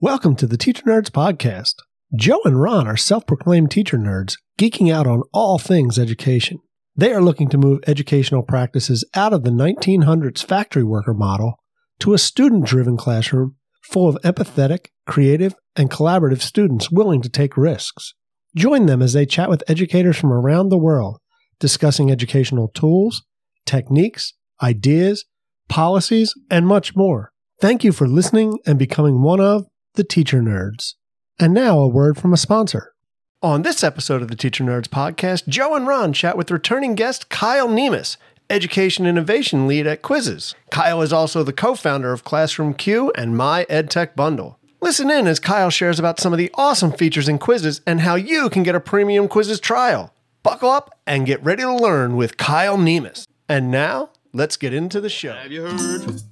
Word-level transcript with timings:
Welcome 0.00 0.36
to 0.36 0.46
the 0.46 0.56
Teacher 0.56 0.84
Nerds 0.84 1.10
Podcast. 1.10 1.74
Joe 2.14 2.38
and 2.44 2.62
Ron 2.62 2.86
are 2.86 2.96
self 2.96 3.26
proclaimed 3.26 3.72
teacher 3.72 3.98
nerds, 3.98 4.36
geeking 4.56 4.94
out 4.94 5.08
on 5.08 5.24
all 5.32 5.58
things 5.58 5.98
education. 5.98 6.60
They 6.94 7.12
are 7.12 7.20
looking 7.20 7.48
to 7.48 7.58
move 7.58 7.80
educational 7.84 8.44
practices 8.44 9.04
out 9.14 9.32
of 9.32 9.42
the 9.42 9.50
1900s 9.50 10.44
factory 10.44 10.84
worker 10.84 11.14
model 11.14 11.58
to 11.98 12.14
a 12.14 12.18
student 12.18 12.64
driven 12.64 12.96
classroom 12.96 13.56
full 13.82 14.08
of 14.08 14.22
empathetic, 14.22 14.86
creative, 15.08 15.56
and 15.74 15.90
collaborative 15.90 16.42
students 16.42 16.92
willing 16.92 17.20
to 17.22 17.28
take 17.28 17.56
risks. 17.56 18.14
Join 18.54 18.86
them 18.86 19.02
as 19.02 19.14
they 19.14 19.26
chat 19.26 19.50
with 19.50 19.64
educators 19.66 20.16
from 20.16 20.32
around 20.32 20.68
the 20.68 20.78
world, 20.78 21.18
discussing 21.58 22.08
educational 22.08 22.68
tools, 22.68 23.24
techniques, 23.66 24.34
ideas, 24.62 25.24
policies, 25.68 26.34
and 26.48 26.68
much 26.68 26.94
more. 26.94 27.32
Thank 27.60 27.82
you 27.82 27.90
for 27.90 28.06
listening 28.06 28.60
and 28.64 28.78
becoming 28.78 29.22
one 29.22 29.40
of 29.40 29.66
the 29.98 30.04
Teacher 30.04 30.40
Nerds. 30.40 30.94
And 31.40 31.52
now 31.52 31.80
a 31.80 31.88
word 31.88 32.18
from 32.18 32.32
a 32.32 32.36
sponsor. 32.36 32.94
On 33.42 33.62
this 33.62 33.82
episode 33.82 34.22
of 34.22 34.28
the 34.28 34.36
Teacher 34.36 34.62
Nerds 34.62 34.86
podcast, 34.86 35.48
Joe 35.48 35.74
and 35.74 35.88
Ron 35.88 36.12
chat 36.12 36.36
with 36.36 36.52
returning 36.52 36.94
guest 36.94 37.28
Kyle 37.30 37.66
Niemis, 37.66 38.16
Education 38.48 39.06
Innovation 39.06 39.66
Lead 39.66 39.88
at 39.88 40.00
Quizizz. 40.00 40.54
Kyle 40.70 41.02
is 41.02 41.12
also 41.12 41.42
the 41.42 41.52
co 41.52 41.74
founder 41.74 42.12
of 42.12 42.22
Classroom 42.22 42.74
Q 42.74 43.10
and 43.16 43.36
My 43.36 43.66
EdTech 43.68 44.14
Bundle. 44.14 44.60
Listen 44.80 45.10
in 45.10 45.26
as 45.26 45.40
Kyle 45.40 45.68
shares 45.68 45.98
about 45.98 46.20
some 46.20 46.32
of 46.32 46.38
the 46.38 46.52
awesome 46.54 46.92
features 46.92 47.28
in 47.28 47.40
Quizizz 47.40 47.80
and 47.84 48.02
how 48.02 48.14
you 48.14 48.48
can 48.48 48.62
get 48.62 48.76
a 48.76 48.80
premium 48.80 49.26
Quizizz 49.26 49.60
trial. 49.60 50.14
Buckle 50.44 50.70
up 50.70 50.96
and 51.08 51.26
get 51.26 51.42
ready 51.42 51.64
to 51.64 51.74
learn 51.74 52.14
with 52.14 52.36
Kyle 52.36 52.78
Niemis. 52.78 53.26
And 53.48 53.68
now, 53.72 54.10
let's 54.32 54.56
get 54.56 54.72
into 54.72 55.00
the 55.00 55.08
show. 55.08 55.32
Have 55.32 55.50
you 55.50 55.62
heard 55.62 56.22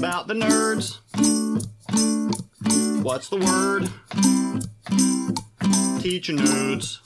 about 0.00 0.26
the 0.26 0.32
nerds? 0.32 0.96
What's 3.02 3.28
the 3.28 3.36
word? 3.36 3.90
Teacher 6.00 6.32
nerds. 6.32 7.00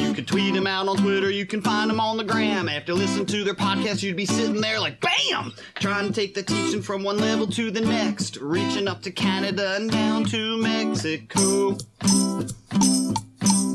You 0.00 0.14
can 0.14 0.24
tweet 0.24 0.54
them 0.54 0.66
out 0.66 0.88
on 0.88 0.96
Twitter, 0.96 1.30
you 1.30 1.44
can 1.44 1.60
find 1.60 1.90
them 1.90 2.00
on 2.00 2.16
the 2.16 2.24
gram. 2.24 2.70
After 2.70 2.94
listening 2.94 3.26
to 3.26 3.44
their 3.44 3.52
podcast, 3.52 4.02
you'd 4.02 4.16
be 4.16 4.24
sitting 4.24 4.62
there 4.62 4.80
like 4.80 4.98
BAM! 5.02 5.52
Trying 5.74 6.08
to 6.08 6.14
take 6.14 6.34
the 6.34 6.42
teaching 6.42 6.80
from 6.80 7.02
one 7.02 7.18
level 7.18 7.46
to 7.48 7.70
the 7.70 7.82
next, 7.82 8.38
reaching 8.38 8.88
up 8.88 9.02
to 9.02 9.10
Canada 9.10 9.74
and 9.76 9.90
down 9.90 10.24
to 10.24 10.56
Mexico. 10.56 11.76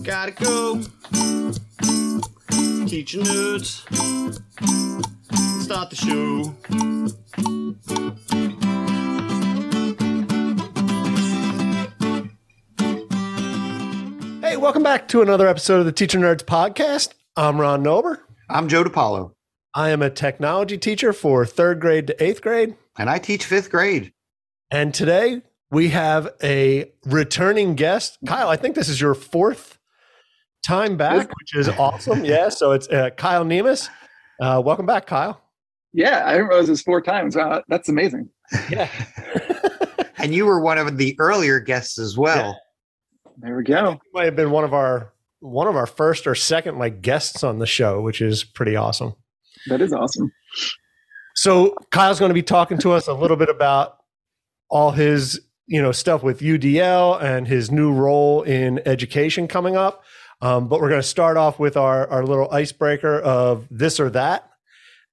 Gotta 0.02 0.32
go. 0.32 0.82
Teaching 2.88 3.22
nerds. 3.22 4.99
Start 5.80 5.92
the 5.92 5.96
show. 5.96 6.44
Hey, 14.42 14.58
welcome 14.58 14.84
back 14.84 15.08
to 15.08 15.22
another 15.22 15.48
episode 15.48 15.80
of 15.80 15.86
the 15.86 15.94
Teacher 15.94 16.20
Nerds 16.20 16.44
podcast. 16.44 17.14
I'm 17.38 17.62
Ron 17.62 17.82
Nober. 17.82 18.22
I'm 18.50 18.68
Joe 18.68 18.84
DiPaolo, 18.84 19.32
I 19.74 19.92
am 19.92 20.02
a 20.02 20.10
technology 20.10 20.78
teacher 20.78 21.14
for 21.14 21.46
third 21.46 21.80
grade 21.80 22.08
to 22.08 22.22
eighth 22.22 22.42
grade. 22.42 22.76
and 22.98 23.10
I 23.10 23.18
teach 23.18 23.46
fifth 23.46 23.72
grade. 23.72 24.12
And 24.70 24.94
today 24.94 25.44
we 25.72 25.88
have 25.92 26.28
a 26.44 26.92
returning 27.06 27.76
guest. 27.76 28.18
Kyle, 28.28 28.50
I 28.50 28.58
think 28.58 28.76
this 28.76 28.90
is 28.90 29.00
your 29.00 29.14
fourth 29.14 29.80
time 30.62 30.98
back, 30.98 31.30
which 31.40 31.56
is 31.56 31.70
awesome. 31.70 32.26
Yeah. 32.26 32.50
So 32.50 32.74
it's 32.74 32.90
uh, 32.90 33.12
Kyle 33.12 33.46
Niemis. 33.46 33.88
Uh, 34.42 34.62
welcome 34.66 34.86
back, 34.86 35.06
Kyle. 35.08 35.42
Yeah, 35.94 36.24
I 36.26 36.34
didn't 36.34 36.48
realize 36.48 36.68
it 36.68 36.72
was 36.72 36.82
four 36.82 37.02
times. 37.02 37.36
Wow, 37.36 37.64
that's 37.68 37.90
amazing. 37.90 38.30
Yeah. 38.70 38.90
And 40.20 40.36
you 40.36 40.46
were 40.46 40.60
one 40.60 40.78
of 40.78 40.98
the 40.98 41.16
earlier 41.18 41.60
guests 41.60 41.98
as 41.98 42.18
well. 42.18 42.60
There 43.38 43.56
we 43.56 43.64
go. 43.64 44.00
might 44.14 44.26
have 44.26 44.36
been 44.36 44.52
one 44.52 44.66
of 44.66 44.74
our 44.74 45.14
one 45.40 45.68
of 45.68 45.78
our 45.78 45.86
first 45.86 46.28
or 46.28 46.36
second 46.36 46.78
like 46.78 47.02
guests 47.02 47.42
on 47.44 47.60
the 47.60 47.66
show, 47.66 48.02
which 48.02 48.22
is 48.22 48.44
pretty 48.44 48.76
awesome. 48.76 49.16
That 49.68 49.80
is 49.80 49.94
awesome. 49.94 50.30
So 51.36 51.74
Kyle's 51.92 52.20
going 52.20 52.32
to 52.32 52.34
be 52.36 52.44
talking 52.44 52.78
to 52.80 52.92
us 52.92 53.08
a 53.08 53.14
little 53.14 53.38
bit 53.38 53.48
about 53.48 53.96
all 54.70 54.92
his, 54.92 55.40
you 55.68 55.82
know, 55.82 55.94
stuff 55.94 56.22
with 56.22 56.42
UDL 56.42 57.22
and 57.24 57.48
his 57.48 57.72
new 57.72 57.94
role 57.94 58.42
in 58.42 58.86
education 58.86 59.48
coming 59.48 59.78
up. 59.78 60.04
Um, 60.42 60.68
but 60.68 60.82
we're 60.82 60.90
going 60.90 61.02
to 61.02 61.08
start 61.08 61.38
off 61.38 61.60
with 61.60 61.78
our 61.78 62.10
our 62.10 62.26
little 62.26 62.52
icebreaker 62.52 63.20
of 63.20 63.68
this 63.72 64.02
or 64.02 64.10
that, 64.10 64.49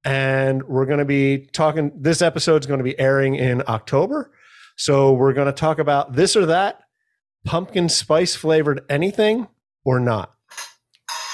and 0.06 0.62
we're 0.62 0.87
going 0.87 1.00
to 1.00 1.05
be 1.05 1.49
talking. 1.53 1.91
This 1.97 2.22
episode 2.22 2.62
is 2.62 2.67
going 2.67 2.78
to 2.78 2.84
be 2.84 2.99
airing 2.99 3.34
in 3.34 3.62
October, 3.67 4.31
so 4.77 5.12
we're 5.12 5.33
going 5.33 5.49
to 5.49 5.53
talk 5.53 5.81
about 5.81 6.15
this 6.15 6.37
or 6.37 6.47
that, 6.47 6.81
pumpkin 7.44 7.89
spice 7.89 8.37
flavored 8.37 8.84
anything 8.89 9.49
or 9.84 9.99
not. 9.99 10.33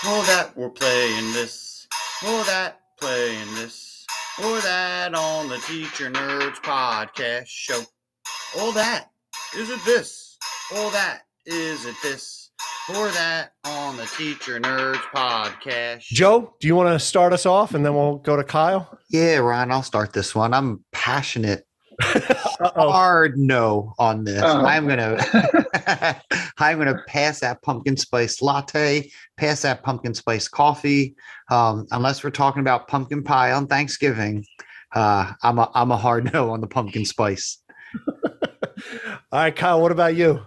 All 0.07 0.23
that 0.23 0.57
we're 0.57 0.71
playing 0.71 1.33
this. 1.35 1.87
all 2.27 2.43
that 2.45 2.81
playing 2.99 3.55
this. 3.55 4.07
Or 4.39 4.59
that 4.63 5.15
on 5.15 5.51
the 5.51 5.59
Teacher 5.59 6.11
Nerds 6.11 6.57
podcast 6.57 7.47
show. 7.47 7.83
All 8.59 8.73
that. 8.73 9.11
Is 9.55 9.69
it 9.69 9.81
this? 9.85 10.39
all 10.75 10.91
that. 10.91 11.23
Is 11.45 11.85
it 11.85 11.97
this? 12.03 12.42
Or 12.89 13.09
that 13.11 13.53
on 13.65 13.97
the 13.97 14.07
Teacher 14.07 14.59
Nerds 14.59 14.97
podcast. 15.15 16.01
Joe, 16.01 16.53
do 16.59 16.67
you 16.67 16.75
want 16.75 16.89
to 16.89 16.99
start 16.99 17.33
us 17.33 17.47
off, 17.47 17.75
and 17.75 17.87
then 17.87 17.95
we'll 17.95 18.17
go 18.17 18.35
to 18.35 18.43
Kyle? 18.43 18.99
Yeah, 19.09 19.37
Ron, 19.37 19.71
I'll 19.71 19.85
start 19.85 20.13
this 20.13 20.35
one. 20.35 20.53
I'm 20.53 20.85
passionate, 20.91 21.65
Uh-oh. 22.03 22.91
hard 22.91 23.39
no 23.39 23.95
on 24.01 24.25
this. 24.25 24.43
Oh. 24.45 24.65
I'm 24.67 24.89
gonna, 24.89 25.17
I'm 26.59 26.79
gonna 26.79 27.01
pass 27.07 27.39
that 27.39 27.63
pumpkin 27.63 27.97
spice 27.97 28.43
latte, 28.43 29.09
pass 29.37 29.63
that 29.63 29.85
pumpkin 29.85 30.13
spice 30.13 30.49
coffee. 30.49 31.15
Um, 31.53 31.87
unless 31.93 32.25
we're 32.25 32.31
talking 32.31 32.61
about 32.61 32.89
pumpkin 32.89 33.23
pie 33.23 33.53
on 33.53 33.69
Thanksgiving, 33.69 34.45
uh, 34.93 35.33
I'm 35.45 35.61
a, 35.61 35.71
I'm 35.73 35.93
a 35.93 35.97
hard 35.97 36.33
no 36.33 36.51
on 36.51 36.61
the 36.61 36.67
pumpkin 36.67 37.05
spice. 37.05 37.59
All 38.11 39.21
right, 39.31 39.55
Kyle, 39.55 39.81
what 39.81 39.93
about 39.93 40.17
you? 40.17 40.45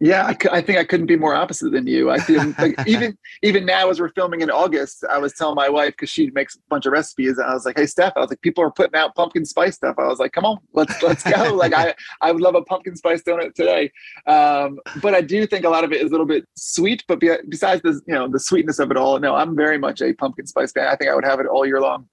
Yeah, 0.00 0.26
I, 0.26 0.36
I 0.58 0.60
think 0.60 0.78
I 0.78 0.84
couldn't 0.84 1.06
be 1.06 1.16
more 1.16 1.34
opposite 1.34 1.72
than 1.72 1.88
you. 1.88 2.08
I 2.08 2.18
feel 2.18 2.54
like 2.56 2.76
even 2.86 3.18
even 3.42 3.66
now 3.66 3.90
as 3.90 3.98
we're 3.98 4.10
filming 4.10 4.42
in 4.42 4.50
August, 4.50 5.04
I 5.10 5.18
was 5.18 5.32
telling 5.32 5.56
my 5.56 5.68
wife 5.68 5.94
because 5.94 6.08
she 6.08 6.30
makes 6.30 6.54
a 6.54 6.60
bunch 6.68 6.86
of 6.86 6.92
recipes. 6.92 7.36
And 7.36 7.48
I 7.48 7.52
was 7.52 7.66
like, 7.66 7.76
"Hey, 7.76 7.86
Steph," 7.86 8.12
I 8.14 8.20
was 8.20 8.30
like, 8.30 8.40
"People 8.40 8.62
are 8.62 8.70
putting 8.70 8.94
out 8.94 9.16
pumpkin 9.16 9.44
spice 9.44 9.74
stuff." 9.74 9.96
I 9.98 10.06
was 10.06 10.20
like, 10.20 10.32
"Come 10.32 10.44
on, 10.44 10.58
let's 10.72 11.02
let's 11.02 11.24
go!" 11.24 11.52
like 11.54 11.72
I 11.72 11.94
I 12.20 12.30
would 12.30 12.40
love 12.40 12.54
a 12.54 12.62
pumpkin 12.62 12.94
spice 12.94 13.22
donut 13.22 13.54
today. 13.54 13.90
Um, 14.28 14.78
but 15.02 15.14
I 15.14 15.20
do 15.20 15.46
think 15.48 15.64
a 15.64 15.68
lot 15.68 15.82
of 15.82 15.90
it 15.90 16.00
is 16.00 16.08
a 16.08 16.10
little 16.10 16.26
bit 16.26 16.44
sweet. 16.56 17.02
But 17.08 17.18
be, 17.18 17.30
besides 17.48 17.82
the 17.82 18.00
you 18.06 18.14
know 18.14 18.28
the 18.28 18.40
sweetness 18.40 18.78
of 18.78 18.92
it 18.92 18.96
all, 18.96 19.18
no, 19.18 19.34
I'm 19.34 19.56
very 19.56 19.78
much 19.78 20.00
a 20.00 20.12
pumpkin 20.12 20.46
spice 20.46 20.70
fan. 20.70 20.86
I 20.86 20.94
think 20.94 21.10
I 21.10 21.14
would 21.16 21.24
have 21.24 21.40
it 21.40 21.46
all 21.46 21.66
year 21.66 21.80
long. 21.80 22.08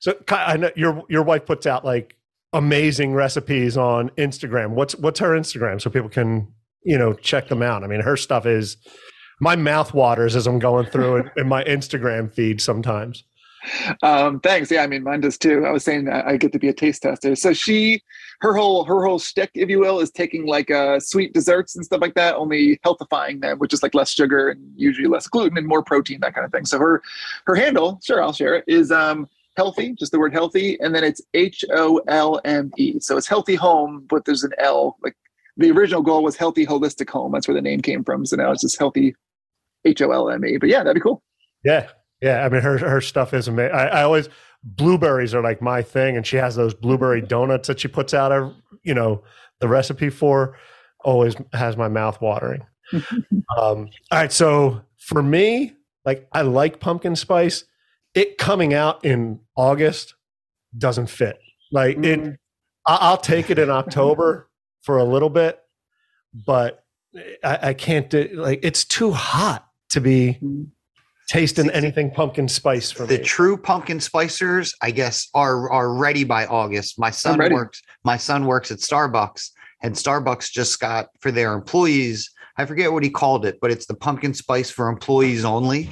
So, 0.00 0.14
I 0.28 0.58
know 0.58 0.70
your 0.76 1.02
your 1.08 1.22
wife 1.22 1.46
puts 1.46 1.66
out 1.66 1.82
like 1.82 2.16
amazing 2.52 3.14
recipes 3.14 3.78
on 3.78 4.10
Instagram. 4.10 4.72
What's 4.72 4.94
what's 4.96 5.20
her 5.20 5.30
Instagram 5.30 5.80
so 5.80 5.88
people 5.88 6.10
can 6.10 6.48
you 6.86 6.96
know 6.96 7.12
check 7.12 7.48
them 7.48 7.62
out? 7.62 7.84
I 7.84 7.88
mean, 7.88 8.00
her 8.00 8.16
stuff 8.16 8.46
is 8.46 8.76
my 9.40 9.56
mouth 9.56 9.92
waters 9.92 10.34
as 10.34 10.46
I'm 10.46 10.58
going 10.58 10.86
through 10.86 11.16
it 11.16 11.26
in 11.36 11.48
my 11.48 11.62
Instagram 11.64 12.32
feed 12.32 12.60
sometimes. 12.60 13.24
Um, 14.02 14.40
thanks. 14.40 14.70
Yeah, 14.70 14.82
I 14.82 14.86
mean, 14.86 15.02
mine 15.02 15.20
does 15.20 15.36
too. 15.36 15.64
I 15.66 15.72
was 15.72 15.82
saying 15.82 16.08
I 16.08 16.36
get 16.36 16.52
to 16.52 16.58
be 16.58 16.68
a 16.68 16.72
taste 16.72 17.02
tester. 17.02 17.34
So 17.34 17.52
she, 17.52 18.00
her 18.40 18.54
whole 18.54 18.84
her 18.84 19.04
whole 19.04 19.18
shtick, 19.18 19.50
if 19.54 19.68
you 19.68 19.80
will, 19.80 19.98
is 19.98 20.10
taking 20.10 20.46
like 20.46 20.70
uh, 20.70 21.00
sweet 21.00 21.34
desserts 21.34 21.74
and 21.74 21.84
stuff 21.84 22.00
like 22.00 22.14
that, 22.14 22.36
only 22.36 22.78
healthifying 22.84 23.40
them, 23.40 23.58
which 23.58 23.72
is 23.72 23.82
like 23.82 23.94
less 23.94 24.10
sugar 24.10 24.50
and 24.50 24.60
usually 24.76 25.08
less 25.08 25.26
gluten 25.26 25.58
and 25.58 25.66
more 25.66 25.82
protein, 25.82 26.20
that 26.20 26.34
kind 26.34 26.44
of 26.44 26.52
thing. 26.52 26.64
So 26.64 26.78
her 26.78 27.02
her 27.46 27.56
handle, 27.56 28.00
sure, 28.04 28.22
I'll 28.22 28.32
share 28.32 28.54
it, 28.54 28.64
is 28.68 28.92
um, 28.92 29.28
healthy, 29.56 29.94
just 29.94 30.12
the 30.12 30.18
word 30.20 30.32
healthy, 30.32 30.78
and 30.80 30.94
then 30.94 31.02
it's 31.02 31.20
H 31.34 31.64
O 31.72 32.00
L 32.06 32.40
M 32.44 32.70
E. 32.76 33.00
So 33.00 33.16
it's 33.16 33.26
healthy 33.26 33.56
home, 33.56 34.06
but 34.08 34.24
there's 34.24 34.44
an 34.44 34.52
L. 34.58 34.96
Like 35.02 35.16
the 35.56 35.70
original 35.70 36.02
goal 36.02 36.22
was 36.22 36.36
healthy 36.36 36.66
holistic 36.66 37.08
home. 37.10 37.32
That's 37.32 37.48
where 37.48 37.54
the 37.54 37.62
name 37.62 37.80
came 37.80 38.04
from. 38.04 38.26
So 38.26 38.36
now 38.36 38.50
it's 38.52 38.62
just 38.62 38.78
healthy 38.78 39.14
H 39.84 40.02
O 40.02 40.10
L 40.12 40.30
M 40.30 40.44
E. 40.44 40.56
But 40.58 40.68
yeah, 40.68 40.78
that'd 40.82 40.94
be 40.94 41.00
cool. 41.00 41.22
Yeah, 41.64 41.88
yeah. 42.20 42.44
I 42.44 42.48
mean, 42.48 42.60
her 42.62 42.78
her 42.78 43.00
stuff 43.00 43.32
is 43.34 43.48
amazing. 43.48 43.74
I, 43.74 43.86
I 43.88 44.02
always 44.02 44.28
blueberries 44.62 45.34
are 45.34 45.42
like 45.42 45.62
my 45.62 45.82
thing, 45.82 46.16
and 46.16 46.26
she 46.26 46.36
has 46.36 46.56
those 46.56 46.74
blueberry 46.74 47.20
donuts 47.20 47.68
that 47.68 47.80
she 47.80 47.88
puts 47.88 48.12
out. 48.14 48.32
Every, 48.32 48.54
you 48.82 48.94
know, 48.94 49.22
the 49.60 49.68
recipe 49.68 50.10
for 50.10 50.56
always 51.04 51.36
has 51.52 51.76
my 51.76 51.88
mouth 51.88 52.20
watering. 52.20 52.62
um, 52.92 53.32
all 53.56 53.88
right, 54.12 54.32
so 54.32 54.80
for 54.98 55.22
me, 55.22 55.74
like 56.04 56.28
I 56.32 56.42
like 56.42 56.80
pumpkin 56.80 57.16
spice. 57.16 57.64
It 58.14 58.38
coming 58.38 58.72
out 58.74 59.04
in 59.04 59.40
August 59.56 60.14
doesn't 60.76 61.08
fit. 61.08 61.38
Like 61.70 61.96
it, 61.98 62.20
Mm. 62.20 62.36
I- 62.86 62.98
I'll 63.00 63.16
take 63.18 63.50
it 63.50 63.58
in 63.58 63.68
October 63.70 64.48
for 64.86 64.98
a 64.98 65.04
little 65.04 65.28
bit, 65.28 65.58
but 66.32 66.84
I, 67.44 67.58
I 67.62 67.74
can't 67.74 68.08
do 68.08 68.30
like 68.34 68.60
it's 68.62 68.84
too 68.84 69.10
hot 69.10 69.66
to 69.90 70.00
be 70.00 70.38
tasting 71.28 71.68
anything 71.70 72.12
pumpkin 72.12 72.46
spice 72.46 72.92
for 72.92 73.04
the 73.04 73.18
me. 73.18 73.24
true 73.24 73.56
pumpkin 73.56 73.98
spicers, 73.98 74.72
I 74.80 74.92
guess, 74.92 75.28
are 75.34 75.70
are 75.70 75.92
ready 75.92 76.24
by 76.24 76.46
August. 76.46 76.98
My 76.98 77.10
son 77.10 77.38
works. 77.52 77.82
My 78.04 78.16
son 78.16 78.46
works 78.46 78.70
at 78.70 78.78
Starbucks, 78.78 79.50
and 79.82 79.94
Starbucks 79.94 80.50
just 80.52 80.78
got 80.80 81.08
for 81.20 81.32
their 81.32 81.52
employees. 81.52 82.30
I 82.56 82.64
forget 82.64 82.90
what 82.92 83.02
he 83.02 83.10
called 83.10 83.44
it, 83.44 83.58
but 83.60 83.70
it's 83.70 83.86
the 83.86 83.96
pumpkin 83.96 84.32
spice 84.32 84.70
for 84.70 84.88
employees 84.88 85.44
only, 85.44 85.90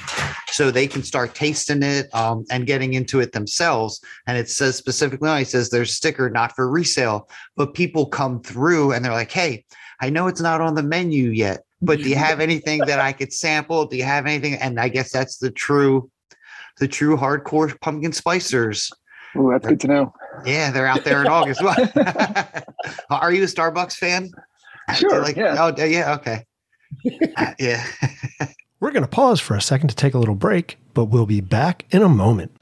so 0.55 0.71
they 0.71 0.87
can 0.87 1.03
start 1.03 1.35
tasting 1.35 1.83
it 1.83 2.15
um, 2.15 2.45
and 2.49 2.65
getting 2.65 2.95
into 2.95 3.19
it 3.19 3.33
themselves. 3.33 4.01
And 4.29 4.39
it 4.39 4.49
says 4.49 4.77
specifically, 4.77 5.29
it, 5.43 5.49
says 5.49 5.69
there's 5.69 5.93
sticker 5.93 6.31
not 6.31 6.55
for 6.55 6.71
resale, 6.71 7.29
but 7.57 7.75
people 7.75 8.07
come 8.07 8.41
through 8.41 8.93
and 8.93 9.05
they're 9.05 9.11
like, 9.11 9.33
"Hey, 9.33 9.65
I 10.01 10.11
know 10.11 10.29
it's 10.29 10.41
not 10.41 10.61
on 10.61 10.77
the 10.77 10.83
menu 10.85 11.31
yet, 11.31 11.65
but 11.83 11.99
do 11.99 12.09
you 12.09 12.15
have 12.15 12.39
anything 12.49 12.79
that 12.87 13.01
I 13.01 13.13
could 13.13 13.33
sample? 13.33 13.87
Do 13.87 13.97
you 13.97 14.05
have 14.05 14.27
anything?" 14.27 14.55
And 14.55 14.79
I 14.79 14.89
guess 14.89 15.11
that's 15.11 15.39
the 15.39 15.51
true, 15.51 16.09
the 16.79 16.87
true 16.87 17.17
hardcore 17.17 17.79
pumpkin 17.81 18.13
spicers. 18.13 18.93
Oh, 19.35 19.51
that's 19.51 19.67
good 19.67 19.81
to 19.81 19.89
know. 19.89 20.15
Yeah, 20.47 20.71
they're 20.71 20.87
out 20.87 21.03
there 21.03 21.21
in 21.21 21.27
August. 21.37 21.63
Are 23.11 23.33
you 23.33 23.43
a 23.43 23.47
Starbucks 23.47 23.95
fan? 23.95 24.31
Sure, 24.95 25.29
yeah. 25.31 25.57
Oh, 25.59 25.85
yeah. 25.85 26.15
Okay. 26.15 26.45
Uh, 27.37 27.55
yeah. 27.59 27.85
We're 28.85 28.91
going 28.91 29.03
to 29.03 29.09
pause 29.09 29.41
for 29.41 29.57
a 29.57 29.63
second 29.63 29.89
to 29.89 29.97
take 29.97 30.13
a 30.13 30.19
little 30.19 30.35
break, 30.35 30.77
but 30.93 31.07
we'll 31.07 31.25
be 31.25 31.41
back 31.41 31.87
in 31.91 32.03
a 32.03 32.09
moment. 32.11 32.55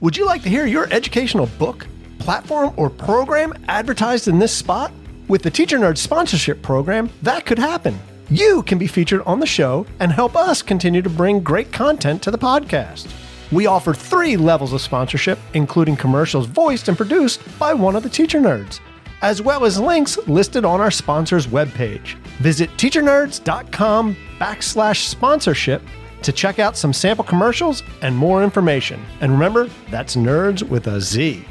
Would 0.00 0.16
you 0.16 0.26
like 0.26 0.42
to 0.42 0.48
hear 0.48 0.66
your 0.66 0.92
educational 0.92 1.46
book, 1.60 1.86
platform, 2.18 2.74
or 2.76 2.90
program 2.90 3.54
advertised 3.68 4.26
in 4.26 4.40
this 4.40 4.52
spot? 4.52 4.90
With 5.28 5.44
the 5.44 5.50
Teacher 5.52 5.78
Nerd 5.78 5.96
sponsorship 5.96 6.60
program, 6.60 7.08
that 7.22 7.46
could 7.46 7.60
happen. 7.60 7.96
You 8.30 8.64
can 8.64 8.78
be 8.78 8.88
featured 8.88 9.22
on 9.22 9.38
the 9.38 9.46
show 9.46 9.86
and 10.00 10.10
help 10.10 10.34
us 10.34 10.60
continue 10.60 11.02
to 11.02 11.08
bring 11.08 11.38
great 11.38 11.70
content 11.70 12.20
to 12.24 12.32
the 12.32 12.36
podcast. 12.36 13.06
We 13.52 13.66
offer 13.66 13.94
three 13.94 14.36
levels 14.36 14.72
of 14.72 14.80
sponsorship, 14.80 15.38
including 15.54 15.96
commercials 15.96 16.46
voiced 16.46 16.88
and 16.88 16.96
produced 16.96 17.42
by 17.60 17.74
one 17.74 17.94
of 17.94 18.02
the 18.02 18.10
Teacher 18.10 18.40
Nerds, 18.40 18.80
as 19.22 19.42
well 19.42 19.64
as 19.64 19.78
links 19.78 20.16
listed 20.26 20.64
on 20.64 20.80
our 20.80 20.90
sponsors 20.90 21.46
webpage. 21.46 22.14
Visit 22.38 22.70
teachernerdz.com 22.70 24.16
backslash 24.38 25.04
sponsorship 25.06 25.82
to 26.22 26.32
check 26.32 26.58
out 26.58 26.76
some 26.76 26.92
sample 26.92 27.24
commercials 27.24 27.82
and 28.02 28.16
more 28.16 28.42
information. 28.42 29.04
And 29.20 29.32
remember, 29.32 29.68
that's 29.90 30.16
nerds 30.16 30.62
with 30.62 30.86
a 30.86 31.00
Z. 31.00 31.44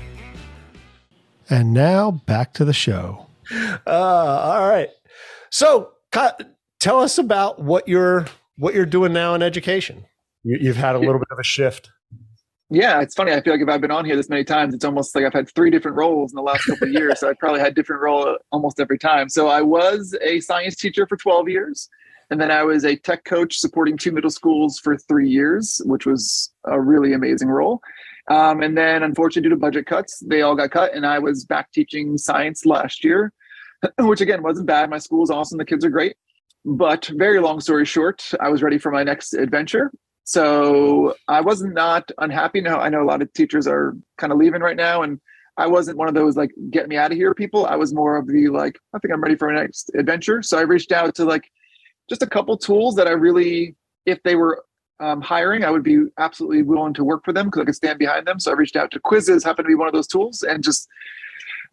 And 1.49 1.73
now 1.73 2.11
back 2.11 2.53
to 2.53 2.65
the 2.65 2.73
show. 2.73 3.27
Uh, 3.51 3.89
all 3.89 4.69
right. 4.69 4.89
So, 5.49 5.93
tell 6.79 6.99
us 7.01 7.17
about 7.17 7.59
what 7.59 7.87
you're 7.87 8.27
what 8.57 8.75
you're 8.75 8.85
doing 8.85 9.13
now 9.13 9.33
in 9.33 9.41
education. 9.41 10.05
You've 10.43 10.75
had 10.75 10.95
a 10.95 10.99
little 10.99 11.19
bit 11.19 11.27
of 11.31 11.39
a 11.39 11.43
shift. 11.43 11.89
Yeah, 12.71 13.01
it's 13.01 13.15
funny. 13.15 13.31
I 13.31 13.41
feel 13.41 13.53
like 13.53 13.61
if 13.61 13.69
I've 13.69 13.81
been 13.81 13.89
on 13.89 14.05
here 14.05 14.15
this 14.15 14.29
many 14.29 14.43
times, 14.43 14.75
it's 14.75 14.85
almost 14.85 15.15
like 15.15 15.25
I've 15.25 15.33
had 15.33 15.49
three 15.49 15.71
different 15.71 15.97
roles 15.97 16.31
in 16.31 16.35
the 16.35 16.43
last 16.43 16.65
couple 16.65 16.87
of 16.87 16.93
years. 16.93 17.19
So 17.19 17.27
I 17.27 17.33
probably 17.39 17.61
had 17.61 17.73
different 17.73 18.01
role 18.03 18.37
almost 18.51 18.79
every 18.79 18.99
time. 18.99 19.27
So 19.27 19.47
I 19.47 19.61
was 19.63 20.15
a 20.21 20.39
science 20.41 20.75
teacher 20.75 21.07
for 21.07 21.17
12 21.17 21.49
years. 21.49 21.89
And 22.29 22.39
then 22.39 22.51
I 22.51 22.61
was 22.63 22.85
a 22.85 22.95
tech 22.95 23.23
coach 23.25 23.57
supporting 23.57 23.97
two 23.97 24.11
middle 24.11 24.29
schools 24.29 24.77
for 24.77 24.95
three 24.97 25.27
years, 25.27 25.81
which 25.85 26.05
was 26.05 26.51
a 26.65 26.79
really 26.79 27.13
amazing 27.13 27.47
role. 27.47 27.81
Um, 28.29 28.61
and 28.61 28.77
then, 28.77 29.01
unfortunately, 29.01 29.49
due 29.49 29.55
to 29.55 29.59
budget 29.59 29.87
cuts, 29.87 30.19
they 30.19 30.43
all 30.43 30.55
got 30.55 30.69
cut. 30.69 30.93
And 30.93 31.07
I 31.07 31.17
was 31.17 31.45
back 31.45 31.71
teaching 31.71 32.19
science 32.19 32.67
last 32.67 33.03
year, 33.03 33.33
which 33.99 34.21
again 34.21 34.43
wasn't 34.43 34.67
bad. 34.67 34.91
My 34.91 34.99
school 34.99 35.23
is 35.23 35.31
awesome. 35.31 35.57
The 35.57 35.65
kids 35.65 35.83
are 35.83 35.89
great. 35.89 36.15
But 36.65 37.09
very 37.15 37.39
long 37.39 37.61
story 37.61 37.85
short, 37.85 38.23
I 38.39 38.49
was 38.49 38.61
ready 38.61 38.77
for 38.77 38.91
my 38.91 39.03
next 39.03 39.33
adventure. 39.33 39.91
So 40.29 41.15
I 41.27 41.41
was 41.41 41.63
not 41.63 42.11
unhappy. 42.19 42.61
Now 42.61 42.79
I 42.79 42.89
know 42.89 43.01
a 43.01 43.03
lot 43.03 43.23
of 43.23 43.33
teachers 43.33 43.65
are 43.65 43.97
kind 44.19 44.31
of 44.31 44.37
leaving 44.37 44.61
right 44.61 44.75
now, 44.75 45.01
and 45.01 45.19
I 45.57 45.65
wasn't 45.65 45.97
one 45.97 46.07
of 46.07 46.13
those 46.13 46.37
like 46.37 46.51
get 46.69 46.87
me 46.87 46.97
out 46.97 47.11
of 47.11 47.17
here 47.17 47.33
people. 47.33 47.65
I 47.65 47.75
was 47.77 47.95
more 47.95 48.15
of 48.15 48.27
the 48.27 48.49
like 48.49 48.77
I 48.93 48.99
think 48.99 49.11
I'm 49.11 49.21
ready 49.21 49.35
for 49.35 49.49
a 49.49 49.55
next 49.55 49.89
adventure. 49.97 50.43
So 50.43 50.59
I 50.59 50.61
reached 50.61 50.91
out 50.91 51.15
to 51.15 51.25
like 51.25 51.49
just 52.11 52.21
a 52.21 52.27
couple 52.27 52.55
tools 52.59 52.93
that 52.97 53.07
I 53.07 53.13
really, 53.13 53.75
if 54.05 54.21
they 54.21 54.35
were 54.35 54.63
um, 54.99 55.19
hiring, 55.19 55.63
I 55.63 55.71
would 55.71 55.81
be 55.81 56.03
absolutely 56.19 56.61
willing 56.61 56.93
to 56.93 57.03
work 57.03 57.25
for 57.25 57.33
them 57.33 57.47
because 57.47 57.61
I 57.61 57.65
could 57.65 57.75
stand 57.75 57.97
behind 57.97 58.27
them. 58.27 58.39
So 58.39 58.51
I 58.51 58.53
reached 58.53 58.75
out 58.75 58.91
to 58.91 58.99
Quizizz, 58.99 59.43
happened 59.43 59.65
to 59.65 59.69
be 59.69 59.73
one 59.73 59.87
of 59.87 59.95
those 59.95 60.07
tools, 60.07 60.43
and 60.43 60.63
just 60.63 60.87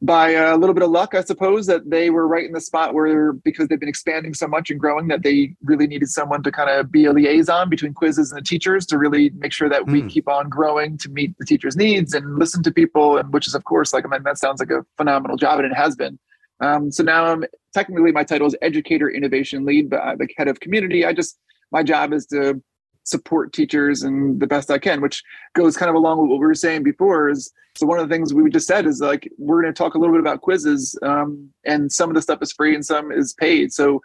by 0.02 0.30
a 0.32 0.56
little 0.56 0.74
bit 0.74 0.82
of 0.82 0.90
luck, 0.90 1.14
I 1.14 1.22
suppose 1.22 1.66
that 1.66 1.88
they 1.88 2.10
were 2.10 2.28
right 2.28 2.44
in 2.44 2.52
the 2.52 2.60
spot 2.60 2.92
where 2.92 3.32
because 3.32 3.68
they've 3.68 3.80
been 3.80 3.88
expanding 3.88 4.34
so 4.34 4.46
much 4.46 4.70
and 4.70 4.78
growing 4.78 5.08
that 5.08 5.22
they 5.22 5.54
really 5.64 5.86
needed 5.86 6.08
someone 6.08 6.42
to 6.42 6.52
kind 6.52 6.68
of 6.68 6.92
be 6.92 7.06
a 7.06 7.12
liaison 7.12 7.70
between 7.70 7.94
Quizizz 7.94 8.30
and 8.30 8.38
the 8.38 8.42
teachers 8.42 8.84
to 8.86 8.98
really 8.98 9.30
make 9.38 9.52
sure 9.52 9.70
that 9.70 9.86
we 9.86 10.02
Mm. 10.02 10.10
keep 10.10 10.28
on 10.28 10.50
growing 10.50 10.98
to 10.98 11.08
meet 11.08 11.34
the 11.38 11.46
teachers' 11.46 11.76
needs 11.76 12.12
and 12.12 12.38
listen 12.38 12.62
to 12.64 12.70
people, 12.70 13.16
and 13.16 13.32
which 13.32 13.46
is 13.46 13.54
of 13.54 13.64
course 13.64 13.94
like 13.94 14.04
I 14.04 14.08
mean 14.08 14.22
that 14.24 14.38
sounds 14.38 14.60
like 14.60 14.70
a 14.70 14.84
phenomenal 14.98 15.38
job 15.38 15.60
and 15.60 15.70
it 15.72 15.74
has 15.74 15.96
been. 15.96 16.18
Um, 16.60 16.90
so 16.92 17.02
now 17.02 17.24
I'm 17.24 17.44
technically 17.72 18.12
my 18.12 18.24
title 18.24 18.46
is 18.46 18.56
educator 18.60 19.08
innovation 19.10 19.64
lead, 19.64 19.88
but 19.88 20.00
I'm 20.00 20.18
the 20.18 20.28
head 20.36 20.48
of 20.48 20.60
community. 20.60 21.06
I 21.06 21.14
just 21.14 21.38
my 21.72 21.82
job 21.82 22.12
is 22.12 22.26
to 22.26 22.62
support 23.06 23.52
teachers 23.52 24.02
and 24.02 24.40
the 24.40 24.46
best 24.46 24.70
I 24.70 24.78
can, 24.78 25.00
which 25.00 25.22
goes 25.54 25.76
kind 25.76 25.88
of 25.88 25.94
along 25.94 26.20
with 26.20 26.28
what 26.28 26.40
we 26.40 26.46
were 26.46 26.54
saying 26.54 26.82
before. 26.82 27.28
Is 27.28 27.52
so 27.76 27.86
one 27.86 27.98
of 27.98 28.08
the 28.08 28.14
things 28.14 28.34
we 28.34 28.48
just 28.50 28.66
said 28.66 28.86
is 28.86 29.00
like 29.00 29.30
we're 29.38 29.62
going 29.62 29.72
to 29.72 29.78
talk 29.78 29.94
a 29.94 29.98
little 29.98 30.14
bit 30.14 30.20
about 30.20 30.42
Quizizz, 30.42 31.02
um, 31.02 31.48
and 31.64 31.90
some 31.90 32.10
of 32.10 32.14
the 32.14 32.22
stuff 32.22 32.42
is 32.42 32.52
free 32.52 32.74
and 32.74 32.84
some 32.84 33.10
is 33.10 33.32
paid. 33.34 33.72
So 33.72 34.02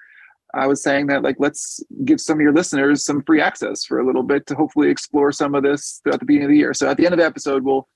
I 0.54 0.68
was 0.68 0.84
saying 0.84 1.08
that 1.08 1.24
like 1.24 1.38
let's 1.40 1.84
give 2.06 2.22
some 2.22 2.38
of 2.38 2.42
your 2.42 2.54
listeners 2.54 3.04
some 3.04 3.24
free 3.24 3.42
access 3.42 3.84
for 3.86 4.00
a 4.00 4.06
little 4.06 4.24
bit 4.24 4.48
to 4.48 4.56
hopefully 4.56 4.90
explore 4.90 5.32
some 5.32 5.56
of 5.56 5.64
this 5.64 6.02
throughout 6.04 6.20
the 6.20 6.26
beginning 6.26 6.46
of 6.46 6.52
the 6.52 6.58
year. 6.58 6.74
So 6.74 6.90
at 6.90 6.98
the 6.98 7.06
end 7.06 7.14
of 7.14 7.20
the 7.20 7.26
episode, 7.26 7.64
we'll 7.64 7.88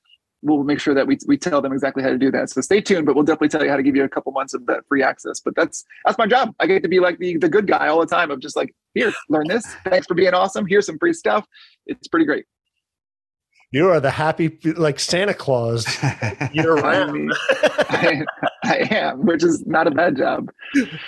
we'll 0.45 0.63
make 0.63 0.79
sure 0.79 0.93
that 0.93 1.07
we, 1.07 1.17
we 1.27 1.37
tell 1.37 1.61
them 1.61 1.73
exactly 1.73 2.03
how 2.03 2.09
to 2.09 2.17
do 2.17 2.31
that. 2.31 2.49
So 2.49 2.61
stay 2.61 2.79
tuned, 2.79 3.05
but 3.05 3.15
we'll 3.15 3.25
definitely 3.25 3.49
tell 3.49 3.63
you 3.63 3.69
how 3.69 3.77
to 3.77 3.83
give 3.83 3.95
you 3.95 4.03
a 4.03 4.09
couple 4.09 4.31
months 4.31 4.53
of 4.53 4.65
that 4.67 4.83
free 4.87 5.03
access. 5.03 5.39
But 5.39 5.55
that's 5.55 5.83
that's 6.05 6.17
my 6.17 6.27
job. 6.27 6.53
I 6.59 6.67
get 6.67 6.83
to 6.83 6.89
be 6.89 6.99
like 6.99 7.17
the 7.17 7.37
the 7.37 7.49
good 7.49 7.67
guy 7.67 7.87
all 7.87 7.99
the 7.99 8.05
time 8.05 8.31
of 8.31 8.39
just 8.39 8.55
like 8.55 8.73
here, 8.93 9.11
learn 9.29 9.47
this. 9.47 9.65
Thanks 9.85 10.07
for 10.07 10.13
being 10.13 10.33
awesome. 10.33 10.65
Here's 10.65 10.85
some 10.85 10.97
free 10.99 11.13
stuff. 11.13 11.45
It's 11.87 12.07
pretty 12.07 12.25
great. 12.25 12.45
You 13.71 13.89
are 13.89 13.99
the 13.99 14.11
happy, 14.11 14.57
like 14.77 14.99
Santa 14.99 15.33
Claus 15.33 15.85
year 16.53 16.77
I, 16.77 16.81
round. 16.81 17.13
mean, 17.13 17.31
I, 17.89 18.23
I 18.63 18.77
am, 18.91 19.25
which 19.25 19.43
is 19.43 19.65
not 19.65 19.87
a 19.87 19.91
bad 19.91 20.15
job. 20.15 20.49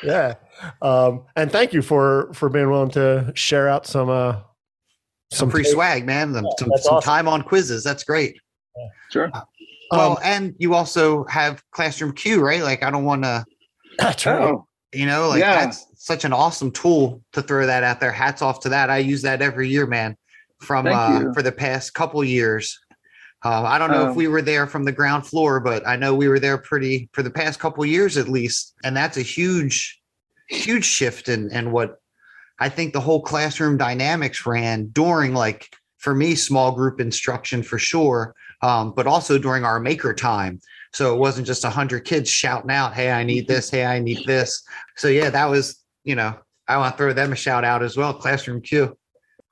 yeah. 0.04 0.34
Um, 0.82 1.24
and 1.36 1.50
thank 1.52 1.72
you 1.72 1.82
for 1.82 2.34
for 2.34 2.50
being 2.50 2.70
willing 2.70 2.90
to 2.92 3.32
share 3.36 3.70
out 3.70 3.86
some 3.86 4.10
uh 4.10 4.40
some 5.32 5.50
free 5.50 5.64
tape. 5.64 5.74
swag, 5.74 6.06
man. 6.06 6.34
Some, 6.34 6.48
some, 6.58 6.72
some 6.78 6.96
awesome. 6.96 7.02
time 7.02 7.28
on 7.28 7.44
Quizizz. 7.44 7.84
That's 7.84 8.04
great. 8.04 8.38
Sure. 9.12 9.32
Well, 9.92 10.12
Um, 10.14 10.18
and 10.24 10.56
you 10.60 10.74
also 10.74 11.24
have 11.26 11.64
Classroom 11.72 12.14
Q, 12.14 12.42
right? 12.42 12.62
Like, 12.62 12.84
I 12.84 12.92
don't 12.92 13.06
want 13.06 13.24
to, 13.24 13.46
that's 13.98 14.26
right. 14.26 14.42
Oh, 14.42 14.68
you 14.94 15.06
know, 15.06 15.30
like 15.30 15.40
Yeah. 15.40 15.66
that's 15.66 15.86
such 15.96 16.26
an 16.26 16.34
awesome 16.34 16.72
tool 16.72 17.22
to 17.34 17.42
throw 17.42 17.66
that 17.66 17.84
out 17.84 18.00
there. 18.00 18.12
Hats 18.12 18.42
off 18.42 18.60
to 18.62 18.70
that. 18.70 18.90
I 18.90 18.98
use 18.98 19.22
that 19.24 19.42
every 19.42 19.70
year, 19.70 19.86
man. 19.88 20.16
From 20.60 20.86
Thank 20.86 20.98
uh, 20.98 21.20
you. 21.26 21.34
for 21.34 21.44
the 21.44 21.52
past 21.52 21.94
couple 21.94 22.24
years. 22.24 22.80
Uh, 23.46 23.62
I 23.62 23.78
don't 23.78 23.92
know 23.92 24.04
if 24.06 24.10
Um, 24.10 24.16
we 24.16 24.28
were 24.28 24.42
there 24.42 24.66
from 24.66 24.84
the 24.86 24.92
ground 24.92 25.28
floor, 25.28 25.60
but 25.60 25.88
I 25.88 25.96
know 25.96 26.16
we 26.16 26.28
were 26.28 26.40
there 26.40 26.58
pretty 26.58 27.10
for 27.14 27.22
the 27.22 27.30
past 27.30 27.60
couple 27.60 27.86
years 27.86 28.18
at 28.18 28.28
least, 28.28 28.74
and 28.84 28.98
that's 28.98 29.18
a 29.18 29.22
huge, 29.22 30.02
huge 30.50 30.86
shift 30.86 31.30
in 31.30 31.52
in 31.52 31.72
what 31.72 32.00
I 32.60 32.70
think 32.70 32.94
the 32.94 33.00
whole 33.00 33.22
classroom 33.22 33.78
dynamics 33.78 34.48
ran 34.48 34.88
during 34.88 35.36
like 35.36 35.70
for 36.00 36.16
me 36.16 36.34
small 36.34 36.72
group 36.72 37.00
instruction 37.00 37.62
for 37.62 37.78
sure, 37.78 38.34
um, 38.62 38.94
but 38.96 39.08
also 39.08 39.38
during 39.38 39.64
our 39.64 39.80
maker 39.80 40.14
time. 40.14 40.60
So 40.94 41.14
it 41.14 41.20
wasn't 41.20 41.48
just 41.48 41.64
a 41.64 41.70
hundred 41.70 42.06
kids 42.06 42.30
shouting 42.30 42.72
out, 42.72 42.94
"Hey, 42.94 43.12
I 43.12 43.24
need 43.24 43.48
this! 43.48 43.70
Hey, 43.70 43.86
I 43.86 44.00
need 44.00 44.26
this!" 44.26 44.64
So 44.96 45.08
yeah, 45.08 45.30
that 45.30 45.46
was 45.46 45.84
you 46.04 46.16
know 46.16 46.36
I 46.68 46.78
want 46.78 46.94
to 46.94 46.98
throw 46.98 47.14
them 47.14 47.34
a 47.34 47.36
shout 47.36 47.64
out 47.64 47.84
as 47.84 47.98
well. 47.98 48.14
Classroom 48.14 48.62
Q. 48.62 48.98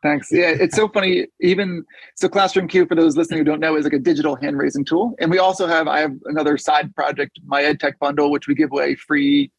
Thanks. 0.05 0.31
Yeah, 0.31 0.49
it's 0.49 0.75
so 0.75 0.87
funny. 0.87 1.25
Even 1.41 1.83
so, 2.15 2.29
Classroom 2.29 2.67
Q, 2.67 2.85
for 2.85 2.93
those 2.93 3.17
listening 3.17 3.39
who 3.39 3.43
don't 3.43 3.59
know, 3.59 3.75
is 3.75 3.85
like 3.85 3.93
a 3.93 3.99
digital 3.99 4.35
hand 4.35 4.55
raising 4.55 4.85
tool. 4.85 5.15
And 5.19 5.31
we 5.31 5.39
also 5.39 5.65
have, 5.65 5.87
I 5.87 5.99
have 5.99 6.13
another 6.25 6.59
side 6.59 6.93
project, 6.93 7.39
my 7.43 7.63
EdTech 7.63 7.93
bundle, 7.99 8.29
which 8.29 8.47
we 8.47 8.53
give 8.53 8.71
away 8.71 8.93
free. 8.93 9.51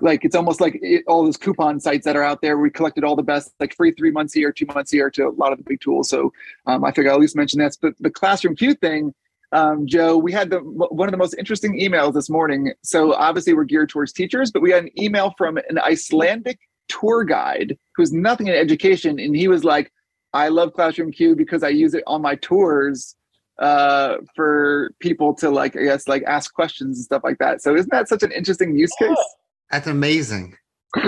Like 0.00 0.24
it's 0.24 0.36
almost 0.36 0.60
like 0.60 0.78
it, 0.82 1.04
all 1.06 1.24
those 1.24 1.36
coupon 1.36 1.80
sites 1.80 2.04
that 2.04 2.16
are 2.16 2.22
out 2.22 2.42
there. 2.42 2.58
We 2.58 2.70
collected 2.70 3.04
all 3.04 3.16
the 3.16 3.22
best, 3.22 3.52
like 3.60 3.74
free 3.74 3.92
three 3.92 4.10
months 4.10 4.32
here, 4.32 4.52
two 4.52 4.66
months 4.66 4.90
here 4.90 5.10
to 5.10 5.28
a 5.28 5.30
lot 5.30 5.52
of 5.52 5.58
the 5.58 5.64
big 5.64 5.80
tools. 5.80 6.08
So 6.08 6.32
um, 6.66 6.84
I 6.84 6.92
figure 6.92 7.10
I'll 7.10 7.16
at 7.16 7.20
least 7.20 7.36
mention 7.36 7.60
that. 7.60 7.76
But 7.80 7.94
the 8.00 8.10
Classroom 8.10 8.56
Q 8.56 8.74
thing, 8.74 9.14
um, 9.52 9.86
Joe, 9.86 10.16
we 10.16 10.32
had 10.32 10.50
the 10.50 10.58
one 10.58 11.08
of 11.08 11.12
the 11.12 11.18
most 11.18 11.34
interesting 11.38 11.80
emails 11.80 12.14
this 12.14 12.28
morning. 12.28 12.72
So 12.82 13.14
obviously 13.14 13.54
we're 13.54 13.64
geared 13.64 13.88
towards 13.88 14.12
teachers, 14.12 14.50
but 14.50 14.62
we 14.62 14.70
had 14.70 14.84
an 14.84 15.00
email 15.00 15.34
from 15.38 15.56
an 15.56 15.78
Icelandic 15.78 16.58
tour 16.88 17.24
guide 17.24 17.76
who's 17.96 18.12
nothing 18.12 18.46
in 18.46 18.54
education 18.54 19.18
and 19.18 19.34
he 19.34 19.48
was 19.48 19.64
like 19.64 19.92
i 20.32 20.48
love 20.48 20.72
classroom 20.72 21.10
q 21.10 21.34
because 21.34 21.62
i 21.62 21.68
use 21.68 21.94
it 21.94 22.04
on 22.06 22.20
my 22.20 22.34
tours 22.36 23.16
uh 23.58 24.16
for 24.34 24.92
people 25.00 25.34
to 25.34 25.50
like 25.50 25.76
i 25.76 25.82
guess 25.82 26.08
like 26.08 26.22
ask 26.24 26.52
questions 26.52 26.98
and 26.98 27.04
stuff 27.04 27.22
like 27.24 27.38
that 27.38 27.62
so 27.62 27.74
isn't 27.74 27.90
that 27.90 28.08
such 28.08 28.22
an 28.22 28.32
interesting 28.32 28.76
use 28.76 28.92
case 28.98 29.16
That's 29.70 29.86
amazing. 29.86 30.56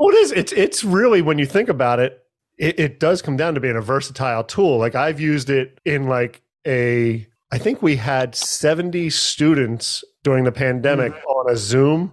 Well, 0.00 0.08
it 0.08 0.16
is. 0.18 0.32
It's 0.32 0.52
it's 0.52 0.82
really 0.82 1.22
when 1.22 1.38
you 1.38 1.46
think 1.46 1.68
about 1.68 2.00
it, 2.00 2.18
it, 2.58 2.80
it 2.80 3.00
does 3.00 3.22
come 3.22 3.36
down 3.36 3.54
to 3.54 3.60
being 3.60 3.76
a 3.76 3.80
versatile 3.80 4.42
tool. 4.42 4.76
Like 4.76 4.96
I've 4.96 5.20
used 5.20 5.50
it 5.50 5.78
in 5.84 6.08
like 6.08 6.42
a, 6.66 7.24
I 7.52 7.58
think 7.58 7.80
we 7.80 7.94
had 7.94 8.34
70 8.34 9.08
students 9.10 10.02
during 10.24 10.42
the 10.44 10.50
pandemic 10.52 11.12
Mm. 11.14 11.24
on 11.26 11.50
a 11.52 11.56
Zoom. 11.56 12.12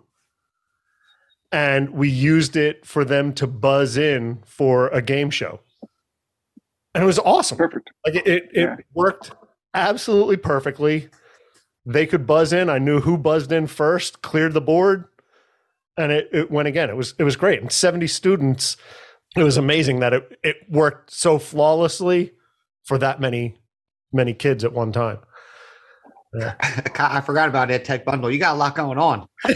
And 1.51 1.89
we 1.89 2.07
used 2.07 2.55
it 2.55 2.85
for 2.85 3.03
them 3.03 3.33
to 3.33 3.47
buzz 3.47 3.97
in 3.97 4.43
for 4.45 4.87
a 4.89 5.01
game 5.01 5.31
show. 5.31 5.59
And 6.93 7.03
it 7.03 7.07
was 7.07 7.19
awesome. 7.19 7.57
Perfect. 7.57 7.89
Like 8.05 8.15
it, 8.15 8.27
it, 8.27 8.49
Yeah. 8.53 8.73
it 8.77 8.85
worked 8.93 9.31
absolutely 9.73 10.37
perfectly. 10.37 11.09
They 11.85 12.05
could 12.05 12.27
buzz 12.27 12.53
in. 12.53 12.69
I 12.69 12.77
knew 12.77 12.99
who 13.01 13.17
buzzed 13.17 13.51
in 13.51 13.65
first, 13.65 14.21
cleared 14.21 14.53
the 14.53 14.61
board, 14.61 15.05
and 16.01 16.11
it, 16.11 16.29
it 16.33 16.51
went 16.51 16.67
again. 16.67 16.89
It 16.89 16.95
was 16.97 17.13
it 17.17 17.23
was 17.23 17.35
great. 17.35 17.61
And 17.61 17.71
70 17.71 18.07
students, 18.07 18.77
it 19.37 19.43
was 19.43 19.57
amazing 19.57 19.99
that 20.01 20.13
it, 20.13 20.37
it 20.43 20.57
worked 20.69 21.11
so 21.13 21.39
flawlessly 21.39 22.33
for 22.83 22.97
that 22.97 23.21
many 23.21 23.55
many 24.11 24.33
kids 24.33 24.63
at 24.63 24.73
one 24.73 24.91
time. 24.91 25.19
I 26.41 27.21
forgot 27.25 27.49
about 27.49 27.69
Ed 27.71 27.83
Tech 27.85 28.05
Bundle. 28.05 28.31
You 28.31 28.39
got 28.39 28.55
a 28.55 28.57
lot 28.57 28.73
going 28.75 28.97
on. 28.97 29.27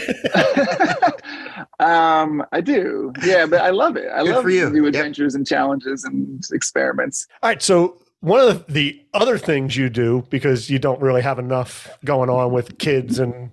um, 1.79 2.43
I 2.51 2.61
do. 2.61 3.13
Yeah, 3.23 3.45
but 3.45 3.61
I 3.61 3.69
love 3.69 3.95
it. 3.97 4.09
I 4.13 4.23
Good 4.23 4.35
love 4.35 4.49
you. 4.49 4.69
new 4.69 4.83
Yep. 4.85 4.93
adventures 4.93 5.35
and 5.35 5.47
challenges 5.47 6.03
and 6.03 6.43
experiments. 6.51 7.27
All 7.41 7.49
right, 7.49 7.61
so 7.61 8.01
one 8.19 8.39
of 8.39 8.65
the, 8.67 8.73
the 8.73 9.05
other 9.13 9.37
things 9.37 9.77
you 9.77 9.89
do 9.89 10.25
because 10.29 10.69
you 10.69 10.79
don't 10.79 11.01
really 11.01 11.21
have 11.21 11.39
enough 11.39 11.97
going 12.03 12.29
on 12.29 12.51
with 12.51 12.77
kids 12.77 13.19
and 13.19 13.51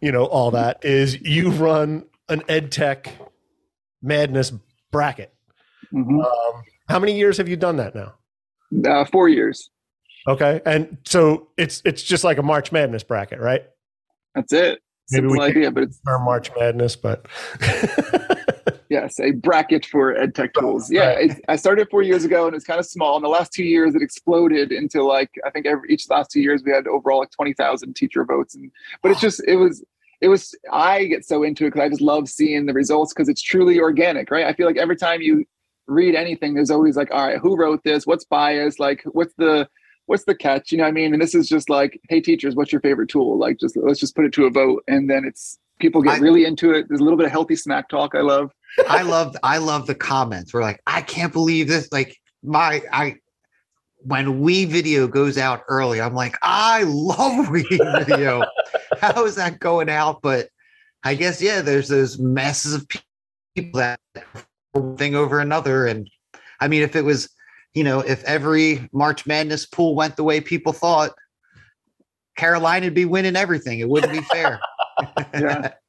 you 0.00 0.12
know 0.12 0.24
all 0.26 0.50
that 0.50 0.84
is 0.84 1.20
you 1.22 1.50
run 1.50 2.04
an 2.28 2.42
ed 2.48 2.70
tech 2.70 3.12
madness 4.02 4.52
bracket. 4.90 5.32
Mhm. 5.92 6.24
Um, 6.24 6.62
how 6.88 6.98
many 6.98 7.16
years 7.16 7.36
have 7.38 7.48
you 7.48 7.56
done 7.56 7.76
that 7.76 7.94
now? 7.94 8.14
Uh, 8.86 9.04
four 9.06 9.28
years. 9.28 9.70
Okay, 10.26 10.60
and 10.66 10.98
so 11.04 11.48
it's 11.56 11.80
it's 11.84 12.02
just 12.02 12.24
like 12.24 12.36
a 12.38 12.42
March 12.42 12.70
Madness 12.72 13.02
bracket, 13.02 13.40
right? 13.40 13.64
That's 14.34 14.52
it. 14.52 14.80
Maybe 15.10 15.26
Simple 15.28 15.42
idea, 15.42 15.70
but 15.70 15.84
it's 15.84 16.00
Or 16.06 16.18
March 16.18 16.50
Madness, 16.58 16.96
but 16.96 17.26
yes, 18.90 19.18
a 19.20 19.30
bracket 19.32 19.86
for 19.86 20.14
ed 20.14 20.34
tech 20.34 20.52
tools. 20.52 20.90
Yeah, 20.90 21.14
Right. 21.14 21.30
it, 21.30 21.44
I 21.48 21.56
started 21.56 21.88
four 21.90 22.02
years 22.02 22.24
ago, 22.24 22.46
and 22.46 22.54
it's 22.54 22.64
kind 22.66 22.78
of 22.78 22.84
small. 22.84 23.16
In 23.16 23.22
the 23.22 23.28
last 23.30 23.52
two 23.52 23.64
years, 23.64 23.94
it 23.94 24.02
exploded 24.02 24.70
into 24.70 25.02
like 25.02 25.30
I 25.46 25.50
think 25.50 25.64
every 25.66 25.90
each 25.90 26.10
last 26.10 26.30
two 26.30 26.40
years 26.42 26.62
we 26.62 26.72
had 26.72 26.86
overall 26.86 27.20
like 27.20 27.30
twenty 27.30 27.54
thousand 27.54 27.94
teacher 27.96 28.24
votes, 28.26 28.54
and 28.54 28.70
but 29.02 29.10
it's 29.12 29.20
just 29.22 29.42
it 29.46 29.56
was 29.56 29.82
it 30.20 30.28
was 30.28 30.54
I 30.72 31.04
get 31.04 31.24
so 31.24 31.42
into 31.42 31.64
it 31.64 31.70
because 31.70 31.84
I 31.84 31.88
just 31.88 32.00
love 32.00 32.28
seeing 32.28 32.66
the 32.66 32.72
results 32.72 33.12
because 33.12 33.28
it's 33.28 33.42
truly 33.42 33.78
organic, 33.78 34.30
right? 34.30 34.46
I 34.46 34.52
feel 34.52 34.66
like 34.66 34.76
every 34.76 34.96
time 34.96 35.20
you 35.22 35.44
read 35.86 36.14
anything, 36.14 36.54
there's 36.54 36.70
always 36.70 36.96
like, 36.96 37.10
all 37.12 37.26
right, 37.26 37.38
who 37.38 37.56
wrote 37.56 37.82
this? 37.84 38.06
What's 38.06 38.24
biased? 38.24 38.80
Like, 38.80 39.02
what's 39.12 39.34
the 39.38 39.68
what's 40.06 40.24
the 40.24 40.34
catch? 40.34 40.72
You 40.72 40.78
know 40.78 40.84
what 40.84 40.88
I 40.88 40.92
mean? 40.92 41.12
And 41.12 41.22
this 41.22 41.34
is 41.34 41.48
just 41.48 41.70
like, 41.70 42.00
hey, 42.08 42.20
teachers, 42.20 42.54
what's 42.54 42.72
your 42.72 42.80
favorite 42.80 43.08
tool? 43.08 43.38
Like, 43.38 43.58
just 43.58 43.76
let's 43.76 44.00
just 44.00 44.16
put 44.16 44.24
it 44.24 44.32
to 44.34 44.46
a 44.46 44.50
vote, 44.50 44.82
and 44.88 45.08
then 45.08 45.24
it's 45.24 45.58
people 45.78 46.02
get 46.02 46.14
I- 46.14 46.18
really 46.18 46.44
into 46.44 46.72
it. 46.72 46.88
There's 46.88 47.00
a 47.00 47.04
little 47.04 47.18
bit 47.18 47.26
of 47.26 47.32
healthy 47.32 47.56
smack 47.56 47.88
talk. 47.88 48.14
I 48.14 48.20
love. 48.20 48.50
I 48.88 49.02
love 49.02 49.36
I 49.42 49.58
love 49.58 49.86
the 49.86 49.94
comments. 49.94 50.52
We're 50.52 50.62
like, 50.62 50.80
I 50.86 51.02
can't 51.02 51.32
believe 51.32 51.68
this. 51.68 51.90
Like 51.90 52.16
my 52.42 52.82
I 52.92 53.16
when 54.00 54.40
we 54.40 54.64
video 54.64 55.08
goes 55.08 55.38
out 55.38 55.64
early, 55.68 56.00
I'm 56.00 56.14
like, 56.14 56.36
I 56.42 56.84
love 56.84 57.48
we 57.50 57.64
video. 58.06 58.44
How 59.00 59.24
is 59.24 59.34
that 59.36 59.58
going 59.58 59.88
out? 59.88 60.22
But 60.22 60.48
I 61.04 61.14
guess 61.14 61.40
yeah, 61.40 61.60
there's 61.60 61.88
those 61.88 62.18
masses 62.18 62.74
of 62.74 62.88
people 63.54 63.80
that 63.80 64.00
one 64.72 64.96
thing 64.96 65.14
over 65.14 65.40
another. 65.40 65.86
And 65.86 66.08
I 66.60 66.68
mean, 66.68 66.82
if 66.82 66.96
it 66.96 67.04
was, 67.04 67.28
you 67.74 67.84
know, 67.84 68.00
if 68.00 68.24
every 68.24 68.88
March 68.92 69.26
Madness 69.26 69.66
pool 69.66 69.94
went 69.94 70.16
the 70.16 70.24
way 70.24 70.40
people 70.40 70.72
thought, 70.72 71.12
Carolina 72.36 72.86
would 72.86 72.94
be 72.94 73.04
winning 73.04 73.36
everything. 73.36 73.80
It 73.80 73.88
wouldn't 73.88 74.12
be 74.12 74.20
fair. 74.22 74.60
Yeah. 75.32 75.72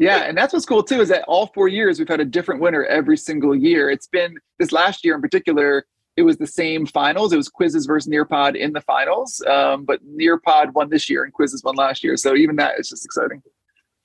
Yeah, 0.00 0.24
and 0.24 0.36
that's 0.36 0.52
what's 0.52 0.66
cool 0.66 0.82
too 0.82 1.00
is 1.00 1.08
that 1.10 1.22
all 1.28 1.46
four 1.54 1.68
years 1.68 2.00
we've 2.00 2.08
had 2.08 2.18
a 2.18 2.24
different 2.24 2.60
winner 2.60 2.84
every 2.86 3.16
single 3.16 3.54
year. 3.54 3.88
It's 3.90 4.08
been 4.08 4.36
this 4.58 4.72
last 4.72 5.04
year 5.04 5.14
in 5.14 5.20
particular. 5.20 5.86
It 6.16 6.22
was 6.22 6.38
the 6.38 6.46
same 6.46 6.86
finals. 6.86 7.32
It 7.32 7.36
was 7.36 7.48
Quizizz 7.48 7.86
versus 7.86 8.10
Nearpod 8.10 8.56
in 8.56 8.72
the 8.72 8.80
finals, 8.80 9.42
um, 9.48 9.84
but 9.84 10.00
Nearpod 10.06 10.72
won 10.72 10.88
this 10.90 11.10
year 11.10 11.24
and 11.24 11.32
Quizizz 11.32 11.64
won 11.64 11.74
last 11.74 12.04
year. 12.04 12.16
So 12.16 12.36
even 12.36 12.56
that 12.56 12.78
is 12.78 12.88
just 12.88 13.04
exciting. 13.04 13.42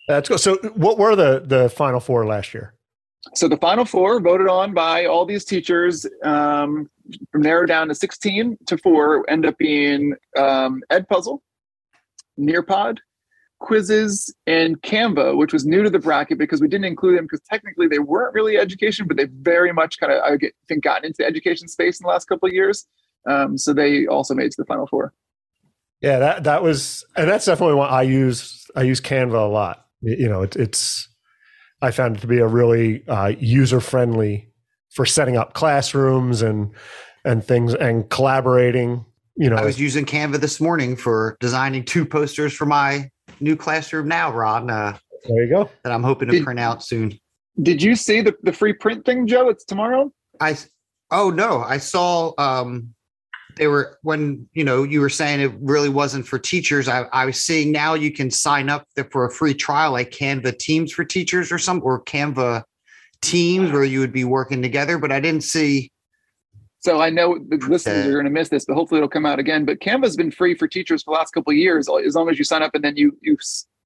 that's 0.08 0.28
cool. 0.28 0.38
So, 0.38 0.58
what 0.74 0.98
were 0.98 1.16
the 1.16 1.44
the 1.46 1.70
final 1.70 2.00
four 2.00 2.26
last 2.26 2.54
year? 2.54 2.74
So 3.36 3.48
the 3.48 3.58
final 3.58 3.86
four 3.86 4.20
voted 4.20 4.48
on 4.48 4.74
by 4.74 5.06
all 5.06 5.26
these 5.26 5.46
teachers, 5.46 6.06
um, 6.24 6.90
from 7.32 7.42
narrowed 7.42 7.68
down 7.68 7.90
to 7.90 7.96
16 7.96 8.58
to 8.68 8.78
four, 8.78 9.30
end 9.30 9.46
up 9.46 9.58
being 9.58 10.16
um, 10.38 10.82
Ed 10.90 11.08
Puzzle, 11.10 11.44
Nearpod, 12.40 12.98
Quizizz, 13.62 14.32
and 14.48 14.82
Canva, 14.82 15.38
which 15.38 15.52
was 15.52 15.66
new 15.66 15.84
to 15.84 15.90
the 15.90 16.00
bracket 16.00 16.38
because 16.38 16.62
we 16.62 16.68
didn't 16.68 16.86
include 16.86 17.18
them 17.18 17.26
because 17.26 17.42
technically 17.50 17.88
they 17.88 18.00
weren't 18.00 18.34
really 18.34 18.58
education, 18.58 19.08
but 19.08 19.18
they 19.18 19.26
very 19.42 19.74
much 19.74 20.00
kind 20.00 20.14
of, 20.14 20.22
I 20.24 20.38
get- 20.38 20.56
think, 20.68 20.84
gotten 20.84 21.06
into 21.06 21.18
the 21.20 21.26
education 21.26 21.68
space 21.68 22.00
in 22.00 22.06
the 22.06 22.10
last 22.10 22.26
couple 22.26 22.48
of 22.48 22.54
years. 22.54 22.88
Um, 23.30 23.58
so 23.58 23.74
they 23.74 24.08
also 24.08 24.34
made 24.34 24.46
it 24.46 24.52
to 24.52 24.62
the 24.62 24.66
final 24.66 24.88
four. 24.88 25.14
Yeah, 26.02 26.20
that 26.20 26.46
that 26.46 26.64
was, 26.64 27.04
and 27.18 27.30
that's 27.30 27.46
definitely 27.46 27.76
what 27.76 27.92
I 27.92 28.04
use. 28.04 28.66
I 28.76 28.84
use 28.84 29.02
Canva 29.02 29.34
a 29.34 29.52
lot. 29.52 29.86
You 30.02 30.30
know, 30.30 30.44
it, 30.44 30.56
it's 30.56 31.10
I 31.82 31.92
found 31.92 32.18
it 32.18 32.20
to 32.22 32.28
be 32.28 32.40
a 32.40 32.48
really 32.48 33.06
uh, 33.08 33.34
user 33.38 33.82
friendly 33.82 34.54
for 34.92 35.06
setting 35.06 35.36
up 35.36 35.54
classrooms 35.54 36.42
and 36.42 36.72
and 37.26 37.44
things 37.44 37.74
and 37.74 38.10
collaborating. 38.10 39.06
You 39.36 39.50
know, 39.50 39.58
I 39.58 39.66
was 39.66 39.80
using 39.80 40.06
Canva 40.06 40.38
this 40.38 40.62
morning 40.62 40.96
for 40.96 41.38
designing 41.42 41.84
two 41.84 42.06
posters 42.06 42.54
for 42.54 42.66
my 42.66 43.10
new 43.40 43.56
classroom 43.56 44.08
now, 44.08 44.32
Ron, 44.32 44.70
uh, 44.70 44.98
there 45.28 45.44
you 45.44 45.50
go. 45.50 45.70
that 45.84 45.92
I'm 45.92 46.04
hoping 46.04 46.28
to 46.30 46.34
Did- 46.34 46.44
print 46.44 46.60
out 46.60 46.84
soon. 46.84 47.18
Did 47.62 47.84
you 47.84 47.96
see 47.96 48.22
the, 48.22 48.34
the 48.44 48.54
free 48.54 48.72
print 48.74 49.06
thing, 49.06 49.28
Joe? 49.28 49.50
It's 49.50 49.66
tomorrow. 49.66 50.12
I 50.40 50.56
oh 51.12 51.30
no, 51.30 51.62
I 51.62 51.78
saw 51.78 52.32
um 52.38 52.94
they 53.58 53.68
were 53.68 53.98
when 54.04 54.48
you 54.54 54.64
know 54.64 54.84
you 54.84 55.02
were 55.02 55.10
saying 55.10 55.42
it 55.42 55.52
really 55.60 55.90
wasn't 55.90 56.26
for 56.26 56.40
teachers. 56.40 56.88
I, 56.88 57.02
I 57.12 57.26
was 57.26 57.44
seeing 57.44 57.74
now 57.74 57.96
you 57.96 58.14
can 58.14 58.32
sign 58.32 58.70
up 58.70 58.86
for 59.12 59.26
a 59.26 59.32
free 59.32 59.54
trial 59.54 59.92
like 59.92 60.12
Canva 60.12 60.58
Teams 60.60 60.94
for 60.94 61.04
teachers 61.04 61.52
or 61.52 61.58
some 61.58 61.82
or 61.84 62.02
Canva 62.04 62.64
Teams 63.22 63.72
where 63.74 63.84
you 63.84 64.00
would 64.00 64.14
be 64.14 64.24
working 64.24 64.62
together, 64.62 64.98
but 64.98 65.12
I 65.12 65.20
didn't 65.20 65.44
see 65.44 65.92
So 66.82 67.02
I 67.02 67.10
know 67.10 67.38
the 67.38 67.58
listeners 67.58 68.06
are 68.08 68.14
going 68.14 68.26
to 68.26 68.32
miss 68.32 68.50
this, 68.50 68.66
but 68.66 68.76
hopefully 68.76 69.00
it'll 69.00 69.10
come 69.10 69.26
out 69.26 69.38
again. 69.38 69.66
But 69.66 69.80
Canva's 69.80 70.16
been 70.16 70.32
free 70.32 70.56
for 70.56 70.68
teachers 70.68 71.04
for 71.04 71.14
the 71.14 71.18
last 71.18 71.32
couple 71.32 71.52
of 71.52 71.58
years, 71.58 71.90
as 71.90 72.16
long 72.16 72.30
as 72.30 72.38
you 72.38 72.46
sign 72.46 72.64
up 72.64 72.74
and 72.74 72.84
then 72.84 72.96
you 72.96 73.18
you 73.22 73.38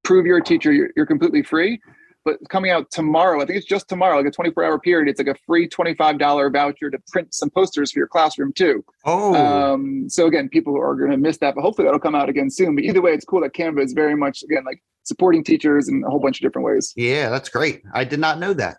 prove 0.03 0.25
you're 0.25 0.37
a 0.37 0.43
teacher, 0.43 0.71
you're, 0.71 0.89
you're 0.95 1.05
completely 1.05 1.41
free. 1.41 1.79
But 2.25 2.37
coming 2.49 2.71
out 2.71 2.89
tomorrow, 2.89 3.41
I 3.41 3.45
think 3.45 3.57
it's 3.57 3.65
just 3.65 3.89
tomorrow, 3.89 4.17
like 4.17 4.27
a 4.27 4.31
24 4.31 4.63
hour 4.63 4.79
period. 4.79 5.09
It's 5.09 5.19
like 5.19 5.35
a 5.35 5.39
free 5.45 5.67
$25 5.67 6.53
voucher 6.53 6.89
to 6.89 6.99
print 7.11 7.33
some 7.33 7.49
posters 7.49 7.91
for 7.91 7.99
your 7.99 8.07
classroom 8.07 8.53
too. 8.53 8.85
oh 9.03 9.35
Um, 9.35 10.09
so 10.09 10.27
again, 10.27 10.47
people 10.47 10.77
are 10.79 10.95
going 10.95 11.11
to 11.11 11.17
miss 11.17 11.37
that, 11.39 11.55
but 11.55 11.61
hopefully 11.61 11.85
that'll 11.85 11.99
come 11.99 12.15
out 12.15 12.29
again 12.29 12.49
soon. 12.49 12.75
But 12.75 12.85
either 12.85 13.01
way, 13.01 13.11
it's 13.11 13.25
cool 13.25 13.41
that 13.41 13.53
Canva 13.53 13.83
is 13.83 13.91
very 13.93 14.15
much 14.15 14.43
again 14.43 14.63
like 14.65 14.81
supporting 15.03 15.43
teachers 15.43 15.89
in 15.89 16.03
a 16.05 16.09
whole 16.09 16.19
bunch 16.19 16.39
of 16.39 16.43
different 16.43 16.65
ways. 16.65 16.93
yeah, 16.95 17.29
that's 17.29 17.49
great. 17.49 17.81
I 17.93 18.05
did 18.05 18.19
not 18.19 18.39
know 18.39 18.53
that. 18.53 18.77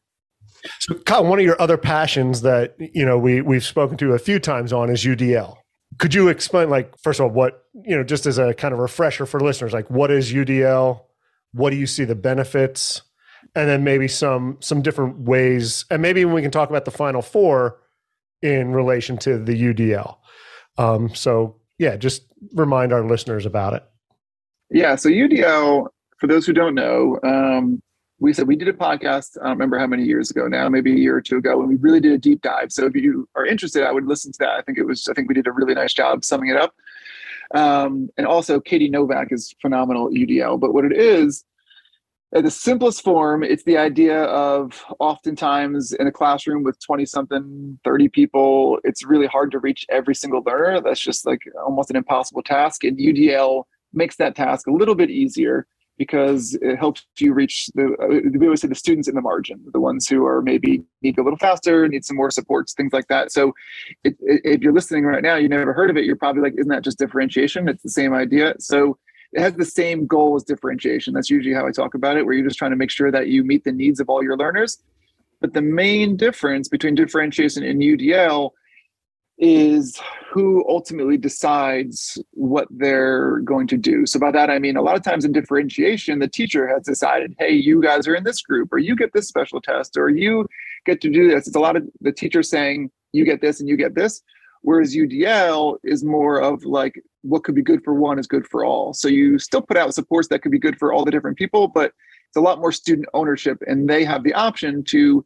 So, 0.81 0.95
Kyle, 0.95 1.25
one 1.25 1.39
of 1.39 1.45
your 1.45 1.61
other 1.61 1.77
passions 1.77 2.43
that 2.43 2.75
you 2.79 3.05
know 3.05 3.19
we 3.19 3.41
we've 3.41 3.65
spoken 3.65 3.97
to 3.99 4.13
a 4.13 4.19
few 4.19 4.39
times 4.39 4.73
on 4.73 4.91
is 4.91 5.05
UDL. 5.05 5.57
Could 5.99 6.15
you 6.15 6.29
explain, 6.29 6.71
like, 6.71 6.93
first 6.99 7.21
of 7.21 7.25
all, 7.25 7.31
what 7.31 7.65
you 7.73 7.97
know, 7.97 8.03
just 8.03 8.27
as 8.27 8.39
a 8.39 8.55
kind 8.55 8.73
of 8.73 8.81
refresher 8.81 9.27
for 9.27 9.41
listeners, 9.41 9.73
like, 9.73 9.91
what 9.91 10.11
is 10.11 10.33
UDL? 10.33 11.03
What 11.53 11.71
do 11.71 11.77
you 11.77 11.87
see 11.87 12.05
the 12.05 12.15
benefits? 12.15 13.03
And 13.55 13.69
then 13.69 13.85
maybe 13.85 14.09
some 14.09 14.59
some 14.61 14.83
different 14.83 15.21
ways, 15.21 15.85
and 15.91 16.03
maybe 16.03 16.25
we 16.25 16.43
can 16.43 16.51
talk 16.51 16.71
about 16.71 16.85
the 16.85 16.91
final 16.91 17.23
four 17.23 17.79
in 18.43 18.73
relation 18.73 19.17
to 19.19 19.39
the 19.39 19.55
UDL. 19.55 20.17
Um, 20.77 21.15
so, 21.15 21.57
yeah, 21.79 21.97
just 21.97 22.27
remind 22.55 22.93
our 22.93 23.05
listeners 23.05 23.47
about 23.47 23.75
it. 23.75 23.85
Yeah. 24.71 24.97
So 24.97 25.09
UDL, 25.09 25.89
for 26.19 26.27
those 26.27 26.47
who 26.47 26.53
don't 26.53 26.75
know, 26.75 27.19
um, 27.23 27.81
we 28.25 28.33
said 28.33 28.49
we 28.49 28.57
did 28.57 28.69
a 28.69 28.73
podcast. 28.73 29.37
I 29.39 29.45
don't 29.45 29.51
remember 29.51 29.79
how 29.79 29.87
many 29.87 30.03
years 30.03 30.31
ago 30.31 30.49
now, 30.49 30.67
maybe 30.71 30.93
a 30.93 30.97
year 30.97 31.15
or 31.15 31.21
two 31.21 31.37
ago, 31.37 31.61
and 31.61 31.69
we 31.69 31.77
really 31.77 32.01
did 32.01 32.13
a 32.13 32.19
deep 32.19 32.41
dive. 32.41 32.73
So 32.73 32.87
if 32.87 32.97
you 32.97 33.29
are 33.35 33.45
interested, 33.45 33.85
I 33.85 33.93
would 33.93 34.07
listen 34.07 34.33
to 34.33 34.39
that. 34.39 34.53
I 34.53 34.63
think 34.63 34.79
it 34.79 34.85
was. 34.85 35.07
I 35.09 35.13
think 35.13 35.29
we 35.29 35.35
did 35.35 35.47
a 35.47 35.53
really 35.53 35.75
nice 35.75 35.93
job 35.93 36.25
summing 36.25 36.49
it 36.49 36.57
up. 36.57 36.75
Um, 37.55 38.09
and 38.17 38.27
also, 38.27 38.61
Katie 38.61 38.89
Novak 38.89 39.29
is 39.31 39.55
phenomenal 39.61 40.07
at 40.07 40.15
UDL. 40.15 40.59
But 40.59 40.73
what 40.73 40.87
it 40.87 40.97
is, 40.97 41.45
at 42.35 42.45
the 42.45 42.51
simplest 42.51 43.05
form, 43.05 43.45
it's 43.45 43.65
the 43.65 43.77
idea 43.77 44.23
of 44.25 44.83
oftentimes 45.01 45.93
in 45.93 46.07
a 46.07 46.13
classroom 46.13 46.63
with 46.63 46.81
20 46.81 47.05
something, 47.05 47.79
30 47.85 48.09
people, 48.09 48.79
it's 48.85 49.05
really 49.05 49.27
hard 49.27 49.51
to 49.51 49.59
reach 49.59 49.85
every 49.91 50.15
single 50.15 50.43
learner. 50.47 50.81
That's 50.81 50.99
just 50.99 51.27
like 51.27 51.43
almost 51.63 51.91
an 51.91 51.97
impossible 51.97 52.43
task. 52.43 52.85
And 52.85 52.99
UDL 52.99 53.65
makes 53.93 54.17
that 54.17 54.35
task 54.35 54.67
a 54.67 54.73
little 54.73 54.95
bit 54.95 55.11
easier. 55.11 55.67
Because 55.99 56.59
it 56.61 56.77
helps 56.77 57.07
you 57.19 57.33
reach 57.33 57.69
the 57.75 57.95
uh, 58.03 58.39
we 58.39 58.47
always 58.47 58.61
say 58.61 58.69
the 58.69 58.75
students 58.75 59.09
in 59.09 59.15
the 59.15 59.21
margin, 59.21 59.61
the 59.73 59.81
ones 59.81 60.09
who 60.09 60.27
are 60.27 60.43
maybe 60.43 60.83
need 61.03 61.19
a 61.19 61.23
little 61.23 61.39
faster, 61.39 61.87
need 61.89 62.05
some 62.05 62.17
more 62.17 62.31
supports, 62.31 62.73
things 62.73 62.93
like 62.93 63.07
that. 63.09 63.31
So, 63.33 63.53
it, 64.03 64.17
it, 64.21 64.41
if 64.45 64.61
you're 64.61 64.73
listening 64.73 65.05
right 65.05 65.23
now, 65.23 65.37
you 65.37 65.49
never 65.49 65.73
heard 65.73 65.91
of 65.91 65.97
it, 65.97 66.05
you're 66.05 66.17
probably 66.17 66.43
like, 66.43 66.55
isn't 66.57 66.69
that 66.69 66.83
just 66.83 66.99
differentiation? 66.99 67.69
It's 67.69 67.83
the 67.83 67.91
same 67.91 68.13
idea. 68.13 68.55
So, 68.59 68.99
it 69.33 69.41
has 69.41 69.55
the 69.55 69.65
same 69.65 70.07
goal 70.07 70.37
as 70.37 70.45
differentiation. 70.45 71.15
That's 71.15 71.31
usually 71.31 71.55
how 71.55 71.67
I 71.67 71.73
talk 71.73 71.95
about 71.95 72.17
it, 72.17 72.25
where 72.25 72.35
you're 72.35 72.47
just 72.47 72.59
trying 72.59 72.71
to 72.73 72.77
make 72.77 72.91
sure 72.91 73.11
that 73.11 73.29
you 73.29 73.45
meet 73.45 73.65
the 73.65 73.73
needs 73.73 74.01
of 74.01 74.09
all 74.09 74.23
your 74.23 74.37
learners. 74.37 74.79
But 75.41 75.53
the 75.53 75.63
main 75.63 76.17
difference 76.17 76.69
between 76.69 76.95
differentiation 76.95 77.65
and 77.65 77.83
UDL 77.83 78.51
is 79.39 80.01
who 80.31 80.65
ultimately 80.69 81.17
decides 81.17 82.19
what 82.33 82.69
they're 82.71 83.41
going 83.41 83.67
to 83.67 83.77
do. 83.77 84.07
So 84.07 84.19
by 84.19 84.31
that 84.31 84.51
I 84.51 84.59
mean 84.59 84.77
a 84.77 84.83
lot 84.83 84.97
of 84.97 85.03
times 85.03 85.25
in 85.25 85.33
differentiation, 85.33 86.19
the 86.19 86.29
teacher 86.29 86.69
has 86.69 86.83
decided, 86.83 87.35
hey, 87.39 87.53
you 87.53 87.83
guys 87.83 88.07
are 88.07 88.15
in 88.15 88.25
this 88.25 88.43
group, 88.43 88.73
or 88.73 88.79
you 88.79 88.95
get 88.95 89.13
this 89.13 89.29
special 89.29 89.61
test, 89.61 89.97
or 89.97 90.09
you 90.09 90.47
get 90.87 91.01
to 91.01 91.11
do 91.11 91.29
this. 91.29 91.47
It's 91.47 91.57
a 91.57 91.61
lot 91.61 91.77
of 91.77 91.89
the 92.01 92.13
teacher 92.13 92.43
saying, 92.43 92.91
you 93.13 93.25
get 93.25 93.41
this 93.41 93.61
and 93.61 93.69
you 93.69 93.77
get 93.77 93.95
this. 93.95 94.23
Whereas 94.63 94.95
UDL 94.95 95.77
is 95.85 96.05
more 96.05 96.41
of 96.41 96.65
like 96.65 97.01
what 97.23 97.45
could 97.45 97.55
be 97.55 97.63
good 97.63 97.83
for 97.85 97.95
one 97.95 98.19
is 98.19 98.27
good 98.27 98.47
for 98.47 98.65
all. 98.65 98.95
So 98.95 99.09
you 99.09 99.39
still 99.39 99.63
put 99.63 99.77
out 99.77 99.95
supports 99.95 100.29
that 100.29 100.41
could 100.43 100.53
be 100.53 100.59
good 100.59 100.79
for 100.79 100.93
all 100.93 101.05
the 101.05 101.11
different 101.11 101.37
people, 101.37 101.69
but 101.69 101.93
it's 102.29 102.37
a 102.37 102.41
lot 102.41 102.61
more 102.61 102.73
student 102.73 103.09
ownership 103.15 103.59
and 103.67 103.89
they 103.89 104.05
have 104.05 104.25
the 104.25 104.35
option 104.35 104.83
to 104.85 105.25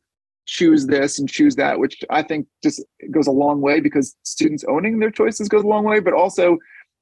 choose 0.48 0.86
this 0.86 1.18
and 1.18 1.28
choose 1.28 1.54
that, 1.56 1.78
which 1.78 2.02
I 2.10 2.22
think 2.22 2.46
just 2.62 2.82
goes 3.10 3.26
a 3.26 3.32
long 3.32 3.60
way 3.60 3.80
because 3.80 4.16
students 4.22 4.64
owning 4.66 4.98
their 4.98 5.10
choices 5.10 5.48
goes 5.48 5.62
a 5.62 5.66
long 5.66 5.84
way, 5.84 6.00
but 6.00 6.14
also 6.14 6.56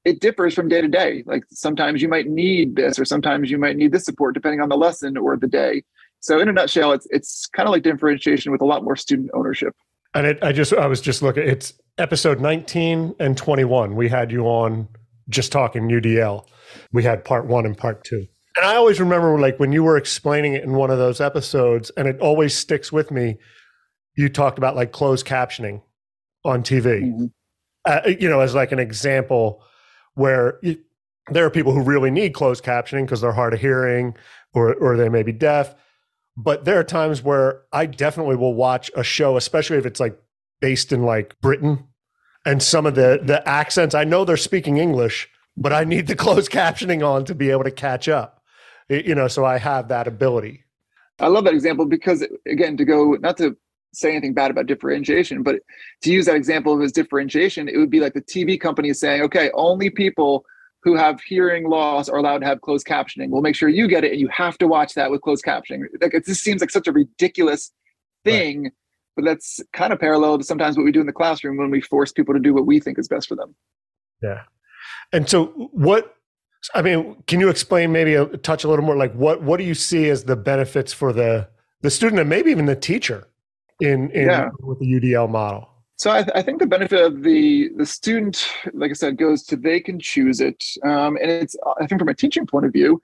it 0.04 0.20
differs 0.20 0.52
from 0.52 0.68
day 0.68 0.80
to 0.80 0.88
day. 0.88 1.22
Like 1.26 1.44
sometimes 1.50 2.02
you 2.02 2.08
might 2.08 2.26
need 2.26 2.76
this, 2.76 2.98
or 2.98 3.04
sometimes 3.04 3.50
you 3.50 3.56
might 3.56 3.76
need 3.76 3.92
this 3.92 4.04
support 4.04 4.34
depending 4.34 4.60
on 4.60 4.68
the 4.68 4.76
lesson 4.76 5.16
or 5.16 5.36
the 5.36 5.46
day. 5.46 5.84
So 6.20 6.40
in 6.40 6.48
a 6.48 6.52
nutshell, 6.52 6.92
it's 6.92 7.06
it's 7.10 7.46
kind 7.46 7.68
of 7.68 7.72
like 7.72 7.84
differentiation 7.84 8.50
with 8.50 8.60
a 8.60 8.64
lot 8.64 8.82
more 8.82 8.96
student 8.96 9.30
ownership. 9.32 9.74
And 10.12 10.26
it, 10.26 10.38
I 10.42 10.52
just 10.52 10.72
I 10.72 10.86
was 10.86 11.00
just 11.00 11.22
looking. 11.22 11.48
It's 11.48 11.72
episode 11.98 12.40
19 12.40 13.14
and 13.20 13.36
21. 13.36 13.94
We 13.94 14.08
had 14.08 14.32
you 14.32 14.46
on 14.46 14.88
just 15.28 15.52
talking 15.52 15.88
UDL. 15.88 16.46
We 16.92 17.04
had 17.04 17.24
part 17.24 17.46
one 17.46 17.64
and 17.64 17.78
part 17.78 18.04
two. 18.04 18.26
And 18.56 18.64
I 18.64 18.76
always 18.76 18.98
remember 18.98 19.38
like 19.38 19.60
when 19.60 19.72
you 19.72 19.84
were 19.84 19.98
explaining 19.98 20.54
it 20.54 20.64
in 20.64 20.72
one 20.72 20.90
of 20.90 20.98
those 20.98 21.20
episodes, 21.20 21.90
and 21.90 22.08
it 22.08 22.18
always 22.20 22.54
sticks 22.54 22.90
with 22.90 23.10
me. 23.10 23.36
You 24.16 24.30
talked 24.30 24.56
about 24.56 24.74
like 24.74 24.92
closed 24.92 25.26
captioning 25.26 25.82
on 26.42 26.62
TV, 26.62 27.02
mm-hmm. 27.02 27.26
uh, 27.84 28.00
you 28.18 28.30
know, 28.30 28.40
as 28.40 28.54
like 28.54 28.72
an 28.72 28.78
example 28.78 29.62
where 30.14 30.58
you, 30.62 30.78
there 31.30 31.44
are 31.44 31.50
people 31.50 31.72
who 31.72 31.82
really 31.82 32.10
need 32.10 32.32
closed 32.32 32.64
captioning 32.64 33.04
because 33.04 33.20
they're 33.20 33.32
hard 33.32 33.52
of 33.52 33.60
hearing 33.60 34.16
or 34.54 34.74
or 34.74 34.96
they 34.96 35.10
may 35.10 35.22
be 35.22 35.32
deaf. 35.32 35.74
But 36.38 36.64
there 36.64 36.78
are 36.78 36.84
times 36.84 37.22
where 37.22 37.62
I 37.72 37.84
definitely 37.84 38.36
will 38.36 38.54
watch 38.54 38.90
a 38.96 39.02
show, 39.02 39.36
especially 39.36 39.76
if 39.76 39.84
it's 39.84 40.00
like 40.00 40.18
based 40.62 40.92
in 40.92 41.02
like 41.02 41.38
Britain 41.42 41.84
and 42.46 42.62
some 42.62 42.86
of 42.86 42.94
the 42.94 43.20
the 43.22 43.46
accents. 43.46 43.94
I 43.94 44.04
know 44.04 44.24
they're 44.24 44.38
speaking 44.38 44.78
English, 44.78 45.28
but 45.58 45.74
I 45.74 45.84
need 45.84 46.06
the 46.06 46.16
closed 46.16 46.50
captioning 46.50 47.06
on 47.06 47.26
to 47.26 47.34
be 47.34 47.50
able 47.50 47.64
to 47.64 47.70
catch 47.70 48.08
up 48.08 48.35
you 48.88 49.14
know 49.14 49.28
so 49.28 49.44
i 49.44 49.58
have 49.58 49.88
that 49.88 50.06
ability. 50.06 50.62
I 51.18 51.28
love 51.28 51.44
that 51.44 51.54
example 51.54 51.86
because 51.86 52.24
again 52.46 52.76
to 52.76 52.84
go 52.84 53.14
not 53.20 53.38
to 53.38 53.56
say 53.94 54.10
anything 54.10 54.34
bad 54.34 54.50
about 54.50 54.66
differentiation 54.66 55.42
but 55.42 55.56
to 56.02 56.10
use 56.10 56.26
that 56.26 56.36
example 56.36 56.74
of 56.74 56.80
his 56.80 56.92
differentiation 56.92 57.68
it 57.68 57.78
would 57.78 57.90
be 57.90 58.00
like 58.00 58.12
the 58.12 58.20
tv 58.20 58.60
company 58.60 58.90
is 58.90 59.00
saying 59.00 59.22
okay 59.22 59.50
only 59.54 59.88
people 59.88 60.44
who 60.86 60.94
have 60.94 61.20
hearing 61.20 61.68
loss 61.68 62.08
are 62.08 62.16
allowed 62.16 62.38
to 62.38 62.46
have 62.46 62.60
closed 62.60 62.86
captioning. 62.86 63.30
We'll 63.30 63.42
make 63.42 63.56
sure 63.56 63.68
you 63.68 63.88
get 63.88 64.04
it 64.04 64.12
and 64.12 64.20
you 64.20 64.28
have 64.28 64.56
to 64.58 64.68
watch 64.68 64.94
that 64.94 65.10
with 65.10 65.20
closed 65.20 65.44
captioning. 65.44 65.80
Like 66.00 66.14
it 66.14 66.24
just 66.24 66.44
seems 66.44 66.60
like 66.60 66.70
such 66.70 66.86
a 66.86 66.92
ridiculous 66.92 67.72
thing 68.24 68.62
right. 68.62 68.72
but 69.16 69.24
that's 69.24 69.60
kind 69.72 69.92
of 69.92 69.98
parallel 69.98 70.38
to 70.38 70.44
sometimes 70.44 70.76
what 70.76 70.84
we 70.84 70.92
do 70.92 71.00
in 71.00 71.06
the 71.06 71.12
classroom 71.12 71.56
when 71.56 71.70
we 71.70 71.80
force 71.80 72.12
people 72.12 72.34
to 72.34 72.40
do 72.40 72.54
what 72.54 72.66
we 72.66 72.78
think 72.78 73.00
is 73.00 73.08
best 73.08 73.26
for 73.26 73.34
them. 73.34 73.56
Yeah. 74.22 74.42
And 75.12 75.28
so 75.28 75.46
what 75.72 76.15
I 76.74 76.82
mean, 76.82 77.16
can 77.26 77.40
you 77.40 77.48
explain 77.48 77.92
maybe 77.92 78.14
a 78.14 78.26
touch 78.38 78.64
a 78.64 78.68
little 78.68 78.84
more 78.84 78.96
like 78.96 79.12
what 79.14 79.42
what 79.42 79.58
do 79.58 79.64
you 79.64 79.74
see 79.74 80.08
as 80.08 80.24
the 80.24 80.36
benefits 80.36 80.92
for 80.92 81.12
the 81.12 81.48
the 81.82 81.90
student 81.90 82.20
and 82.20 82.28
maybe 82.28 82.50
even 82.50 82.66
the 82.66 82.76
teacher 82.76 83.28
in 83.80 84.10
in 84.10 84.28
yeah. 84.28 84.48
with 84.60 84.78
the 84.78 84.86
UDL 84.86 85.30
model? 85.30 85.68
So 85.98 86.10
I, 86.10 86.22
th- 86.22 86.32
I, 86.34 86.42
think 86.42 86.58
the 86.58 86.66
benefit 86.66 87.00
of 87.00 87.22
the 87.22 87.70
the 87.76 87.86
student, 87.86 88.46
like 88.74 88.90
I 88.90 88.94
said, 88.94 89.16
goes 89.16 89.42
to 89.44 89.56
they 89.56 89.80
can 89.80 89.98
choose 89.98 90.42
it, 90.42 90.62
um, 90.84 91.16
and 91.16 91.30
it's 91.30 91.56
I 91.80 91.86
think 91.86 92.00
from 92.00 92.08
a 92.08 92.14
teaching 92.14 92.46
point 92.46 92.66
of 92.66 92.72
view, 92.72 93.00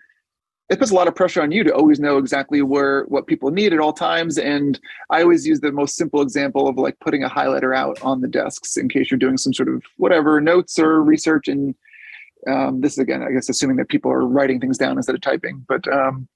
it 0.68 0.78
puts 0.78 0.90
a 0.90 0.94
lot 0.94 1.08
of 1.08 1.14
pressure 1.14 1.42
on 1.42 1.52
you 1.52 1.64
to 1.64 1.74
always 1.74 2.00
know 2.00 2.18
exactly 2.18 2.62
where 2.62 3.04
what 3.04 3.26
people 3.26 3.50
need 3.50 3.72
at 3.72 3.80
all 3.80 3.92
times. 3.92 4.38
And 4.38 4.80
I 5.10 5.22
always 5.22 5.46
use 5.46 5.60
the 5.60 5.72
most 5.72 5.96
simple 5.96 6.22
example 6.22 6.68
of 6.68 6.76
like 6.76 6.98
putting 7.00 7.24
a 7.24 7.28
highlighter 7.28 7.76
out 7.76 8.00
on 8.02 8.20
the 8.20 8.28
desks 8.28 8.76
in 8.76 8.88
case 8.88 9.10
you're 9.10 9.18
doing 9.18 9.36
some 9.36 9.52
sort 9.52 9.68
of 9.68 9.82
whatever 9.96 10.40
notes 10.40 10.78
or 10.78 11.02
research 11.02 11.48
and 11.48 11.74
um, 12.48 12.80
this 12.80 12.92
is 12.92 12.98
again, 12.98 13.22
I 13.22 13.30
guess, 13.32 13.48
assuming 13.48 13.76
that 13.76 13.88
people 13.88 14.10
are 14.10 14.26
writing 14.26 14.60
things 14.60 14.78
down 14.78 14.96
instead 14.96 15.14
of 15.14 15.20
typing. 15.20 15.64
But 15.68 15.86
um, 15.88 16.28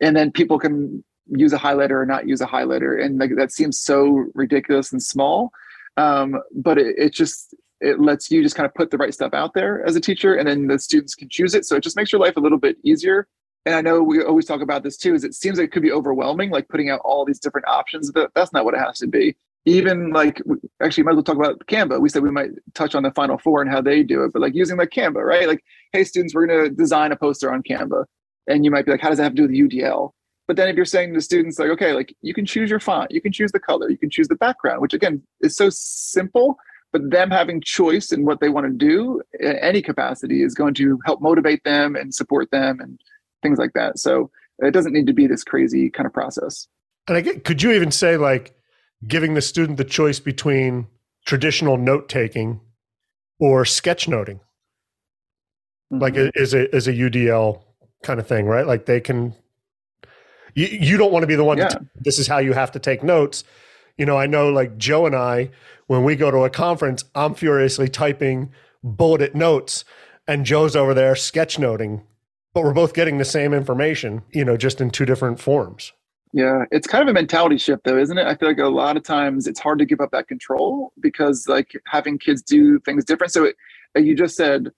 and 0.00 0.16
then 0.16 0.30
people 0.30 0.58
can 0.58 1.04
use 1.26 1.52
a 1.52 1.58
highlighter 1.58 1.92
or 1.92 2.06
not 2.06 2.28
use 2.28 2.40
a 2.40 2.46
highlighter, 2.46 3.02
and 3.02 3.18
like 3.18 3.32
that 3.36 3.52
seems 3.52 3.78
so 3.78 4.26
ridiculous 4.34 4.92
and 4.92 5.02
small. 5.02 5.50
Um, 5.96 6.40
but 6.54 6.78
it, 6.78 6.94
it 6.98 7.12
just 7.12 7.54
it 7.80 8.00
lets 8.00 8.30
you 8.30 8.42
just 8.42 8.56
kind 8.56 8.66
of 8.66 8.74
put 8.74 8.90
the 8.90 8.98
right 8.98 9.14
stuff 9.14 9.34
out 9.34 9.54
there 9.54 9.84
as 9.86 9.96
a 9.96 10.00
teacher, 10.00 10.34
and 10.34 10.48
then 10.48 10.66
the 10.66 10.78
students 10.78 11.14
can 11.14 11.28
choose 11.28 11.54
it. 11.54 11.64
So 11.64 11.76
it 11.76 11.82
just 11.82 11.96
makes 11.96 12.12
your 12.12 12.20
life 12.20 12.36
a 12.36 12.40
little 12.40 12.58
bit 12.58 12.76
easier. 12.82 13.26
And 13.66 13.74
I 13.74 13.82
know 13.82 14.02
we 14.02 14.22
always 14.22 14.46
talk 14.46 14.62
about 14.62 14.82
this 14.82 14.96
too. 14.96 15.14
Is 15.14 15.24
it 15.24 15.34
seems 15.34 15.58
like 15.58 15.66
it 15.66 15.72
could 15.72 15.82
be 15.82 15.92
overwhelming, 15.92 16.50
like 16.50 16.68
putting 16.68 16.88
out 16.88 17.00
all 17.04 17.24
these 17.26 17.38
different 17.38 17.68
options. 17.68 18.10
But 18.10 18.30
that's 18.34 18.52
not 18.52 18.64
what 18.64 18.74
it 18.74 18.80
has 18.80 18.98
to 19.00 19.06
be 19.06 19.36
even 19.66 20.10
like 20.10 20.40
actually 20.82 21.04
might 21.04 21.12
as 21.12 21.16
well 21.16 21.24
talk 21.24 21.36
about 21.36 21.66
canva. 21.66 22.00
We 22.00 22.08
said 22.08 22.22
we 22.22 22.30
might 22.30 22.50
touch 22.74 22.94
on 22.94 23.02
the 23.02 23.10
final 23.12 23.38
four 23.38 23.60
and 23.62 23.70
how 23.70 23.80
they 23.80 24.02
do 24.02 24.24
it 24.24 24.32
but 24.32 24.42
like 24.42 24.54
using 24.54 24.76
like 24.76 24.90
canva 24.90 25.24
right? 25.24 25.46
Like 25.48 25.62
hey 25.92 26.04
students 26.04 26.34
we're 26.34 26.46
going 26.46 26.64
to 26.64 26.70
design 26.70 27.12
a 27.12 27.16
poster 27.16 27.52
on 27.52 27.62
canva. 27.62 28.04
And 28.46 28.64
you 28.64 28.70
might 28.70 28.86
be 28.86 28.92
like 28.92 29.00
how 29.00 29.08
does 29.08 29.18
that 29.18 29.24
have 29.24 29.34
to 29.34 29.46
do 29.46 29.48
with 29.48 29.72
udl 29.72 30.12
but 30.48 30.56
then 30.56 30.68
if 30.68 30.74
you're 30.74 30.84
saying 30.84 31.14
to 31.14 31.20
students 31.20 31.58
like 31.58 31.70
okay 31.70 31.92
like 31.92 32.16
you 32.22 32.34
can 32.34 32.44
choose 32.44 32.70
your 32.70 32.80
font 32.80 33.12
you 33.12 33.20
can 33.20 33.30
choose 33.30 33.52
the 33.52 33.60
color 33.60 33.88
you 33.88 33.98
can 33.98 34.10
choose 34.10 34.26
the 34.26 34.34
background 34.34 34.80
which 34.80 34.94
again 34.94 35.22
is 35.42 35.54
so 35.54 35.68
simple 35.70 36.58
but 36.92 37.10
them 37.10 37.30
having 37.30 37.60
choice 37.60 38.12
in 38.12 38.24
what 38.24 38.40
they 38.40 38.48
want 38.48 38.66
to 38.66 38.72
do 38.72 39.22
in 39.38 39.56
any 39.58 39.82
capacity 39.82 40.42
is 40.42 40.54
going 40.54 40.74
to 40.74 40.98
help 41.04 41.20
motivate 41.20 41.62
them 41.64 41.94
and 41.94 42.14
support 42.14 42.50
them 42.50 42.80
and 42.80 43.00
things 43.42 43.58
like 43.58 43.72
that. 43.74 43.98
So 43.98 44.30
it 44.58 44.72
doesn't 44.72 44.92
need 44.92 45.06
to 45.06 45.12
be 45.12 45.26
this 45.26 45.44
crazy 45.44 45.90
kind 45.90 46.06
of 46.06 46.12
process. 46.12 46.66
And 47.08 47.16
I 47.16 47.20
get, 47.20 47.44
could 47.44 47.62
you 47.62 47.72
even 47.72 47.90
say 47.90 48.16
like 48.16 48.54
giving 49.06 49.34
the 49.34 49.42
student 49.42 49.78
the 49.78 49.84
choice 49.84 50.20
between 50.20 50.86
traditional 51.24 51.76
note 51.76 52.08
taking 52.08 52.60
or 53.38 53.64
sketchnoting 53.64 54.40
mm-hmm. 55.92 55.98
like 55.98 56.14
is 56.16 56.54
a 56.54 56.74
is 56.74 56.86
a 56.86 56.92
udl 56.92 57.62
kind 58.02 58.20
of 58.20 58.26
thing 58.26 58.46
right 58.46 58.66
like 58.66 58.86
they 58.86 59.00
can 59.00 59.34
you, 60.54 60.66
you 60.66 60.96
don't 60.96 61.12
want 61.12 61.22
to 61.22 61.26
be 61.26 61.36
the 61.36 61.44
one 61.44 61.58
yeah. 61.58 61.68
to 61.68 61.86
this 61.96 62.18
is 62.18 62.26
how 62.26 62.38
you 62.38 62.52
have 62.52 62.72
to 62.72 62.78
take 62.78 63.02
notes 63.02 63.44
you 63.96 64.06
know 64.06 64.16
i 64.16 64.26
know 64.26 64.48
like 64.48 64.76
joe 64.76 65.06
and 65.06 65.14
i 65.14 65.50
when 65.86 66.04
we 66.04 66.16
go 66.16 66.30
to 66.30 66.38
a 66.38 66.50
conference 66.50 67.04
i'm 67.14 67.34
furiously 67.34 67.88
typing 67.88 68.50
bulleted 68.82 69.34
notes 69.34 69.84
and 70.26 70.46
joe's 70.46 70.74
over 70.74 70.94
there 70.94 71.14
sketchnoting 71.14 72.02
but 72.52 72.64
we're 72.64 72.72
both 72.72 72.94
getting 72.94 73.18
the 73.18 73.24
same 73.24 73.52
information 73.52 74.22
you 74.30 74.44
know 74.44 74.56
just 74.56 74.80
in 74.80 74.90
two 74.90 75.04
different 75.04 75.38
forms 75.38 75.92
yeah, 76.32 76.64
it's 76.70 76.86
kind 76.86 77.02
of 77.02 77.08
a 77.08 77.12
mentality 77.12 77.58
shift 77.58 77.84
though, 77.84 77.98
isn't 77.98 78.16
it? 78.16 78.26
I 78.26 78.36
feel 78.36 78.48
like 78.48 78.58
a 78.58 78.66
lot 78.66 78.96
of 78.96 79.02
times 79.02 79.46
it's 79.46 79.58
hard 79.58 79.78
to 79.80 79.84
give 79.84 80.00
up 80.00 80.12
that 80.12 80.28
control 80.28 80.92
because 81.00 81.48
like 81.48 81.72
having 81.86 82.18
kids 82.18 82.40
do 82.42 82.78
things 82.80 83.04
different. 83.04 83.32
So 83.32 83.44
it, 83.44 83.56
you 83.96 84.14
just 84.14 84.36
said 84.36 84.70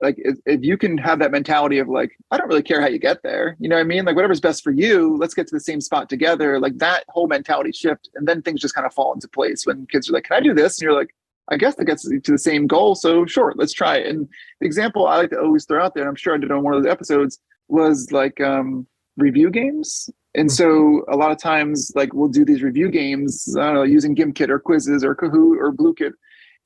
like 0.00 0.16
if, 0.18 0.38
if, 0.46 0.62
you 0.62 0.76
can 0.76 0.98
have 0.98 1.18
that 1.18 1.30
mentality 1.30 1.78
of 1.78 1.88
like 1.88 2.12
I 2.30 2.38
don't 2.38 2.48
really 2.48 2.62
care 2.62 2.80
how 2.80 2.88
you 2.88 2.98
get 2.98 3.22
there, 3.22 3.56
you 3.60 3.68
know 3.68 3.76
what 3.76 3.82
I 3.82 3.84
mean? 3.84 4.04
Like 4.04 4.16
whatever's 4.16 4.40
best 4.40 4.64
for 4.64 4.70
you, 4.70 5.16
let's 5.18 5.34
get 5.34 5.46
to 5.48 5.54
the 5.54 5.60
same 5.60 5.80
spot 5.80 6.08
together. 6.08 6.58
Like 6.58 6.78
that 6.78 7.04
whole 7.08 7.26
mentality 7.26 7.72
shift 7.72 8.08
and 8.14 8.26
then 8.26 8.40
things 8.42 8.60
just 8.60 8.74
kind 8.74 8.86
of 8.86 8.94
fall 8.94 9.12
into 9.12 9.28
place 9.28 9.66
when 9.66 9.86
kids 9.86 10.08
are 10.08 10.12
like, 10.12 10.24
"Can 10.24 10.36
I 10.36 10.40
do 10.40 10.54
this?" 10.54 10.78
and 10.78 10.84
you're 10.84 10.98
like, 10.98 11.14
I 11.50 11.56
guess 11.56 11.74
that 11.74 11.84
gets 11.84 12.08
to 12.08 12.32
the 12.32 12.38
same 12.38 12.66
goal. 12.66 12.94
So 12.94 13.26
sure, 13.26 13.52
let's 13.56 13.72
try 13.72 13.98
it. 13.98 14.06
And 14.06 14.28
the 14.60 14.66
example 14.66 15.06
I 15.06 15.16
like 15.18 15.30
to 15.30 15.40
always 15.40 15.66
throw 15.66 15.84
out 15.84 15.94
there, 15.94 16.04
and 16.04 16.08
I'm 16.08 16.16
sure 16.16 16.34
I 16.34 16.38
did 16.38 16.50
on 16.50 16.62
one 16.62 16.74
of 16.74 16.82
those 16.82 16.90
episodes, 16.90 17.38
was 17.68 18.10
like 18.12 18.40
um, 18.40 18.86
review 19.16 19.50
games. 19.50 20.08
And 20.36 20.50
so 20.50 21.04
a 21.08 21.16
lot 21.16 21.30
of 21.30 21.38
times, 21.38 21.92
like 21.94 22.12
we'll 22.12 22.28
do 22.28 22.44
these 22.44 22.62
review 22.62 22.90
games, 22.90 23.46
using 23.86 24.16
Gimkit 24.16 24.48
or 24.48 24.60
Quizizz 24.60 25.04
or 25.04 25.14
Kahoot 25.14 25.58
or 25.58 25.72
Blooket, 25.72 26.12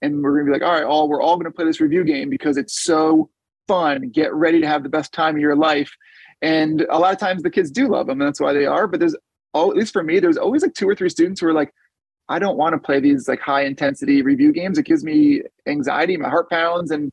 and 0.00 0.22
we're 0.22 0.38
gonna 0.38 0.46
be 0.46 0.52
like, 0.52 0.62
all 0.62 0.74
right, 0.74 0.84
all 0.84 1.08
we're 1.08 1.22
all 1.22 1.36
gonna 1.36 1.50
play 1.50 1.64
this 1.64 1.80
review 1.80 2.04
game 2.04 2.30
because 2.30 2.56
it's 2.56 2.82
so 2.82 3.28
fun. 3.66 4.08
Get 4.08 4.32
ready 4.32 4.60
to 4.60 4.66
have 4.66 4.82
the 4.82 4.88
best 4.88 5.12
time 5.12 5.34
of 5.34 5.40
your 5.40 5.56
life. 5.56 5.94
And 6.40 6.86
a 6.90 6.98
lot 6.98 7.12
of 7.12 7.18
times 7.18 7.42
the 7.42 7.50
kids 7.50 7.70
do 7.70 7.88
love 7.88 8.06
them, 8.06 8.20
and 8.20 8.28
that's 8.28 8.40
why 8.40 8.52
they 8.52 8.64
are. 8.64 8.86
But 8.86 9.00
there's 9.00 9.16
all, 9.52 9.70
at 9.70 9.76
least 9.76 9.92
for 9.92 10.02
me, 10.02 10.20
there's 10.20 10.36
always 10.36 10.62
like 10.62 10.74
two 10.74 10.88
or 10.88 10.94
three 10.94 11.08
students 11.08 11.40
who 11.40 11.48
are 11.48 11.52
like, 11.52 11.72
I 12.28 12.38
don't 12.38 12.56
want 12.56 12.74
to 12.74 12.78
play 12.78 13.00
these 13.00 13.28
like 13.28 13.40
high 13.40 13.64
intensity 13.64 14.22
review 14.22 14.52
games. 14.52 14.78
It 14.78 14.86
gives 14.86 15.04
me 15.04 15.42
anxiety, 15.66 16.16
my 16.16 16.28
heart 16.28 16.48
pounds, 16.48 16.90
and 16.90 17.12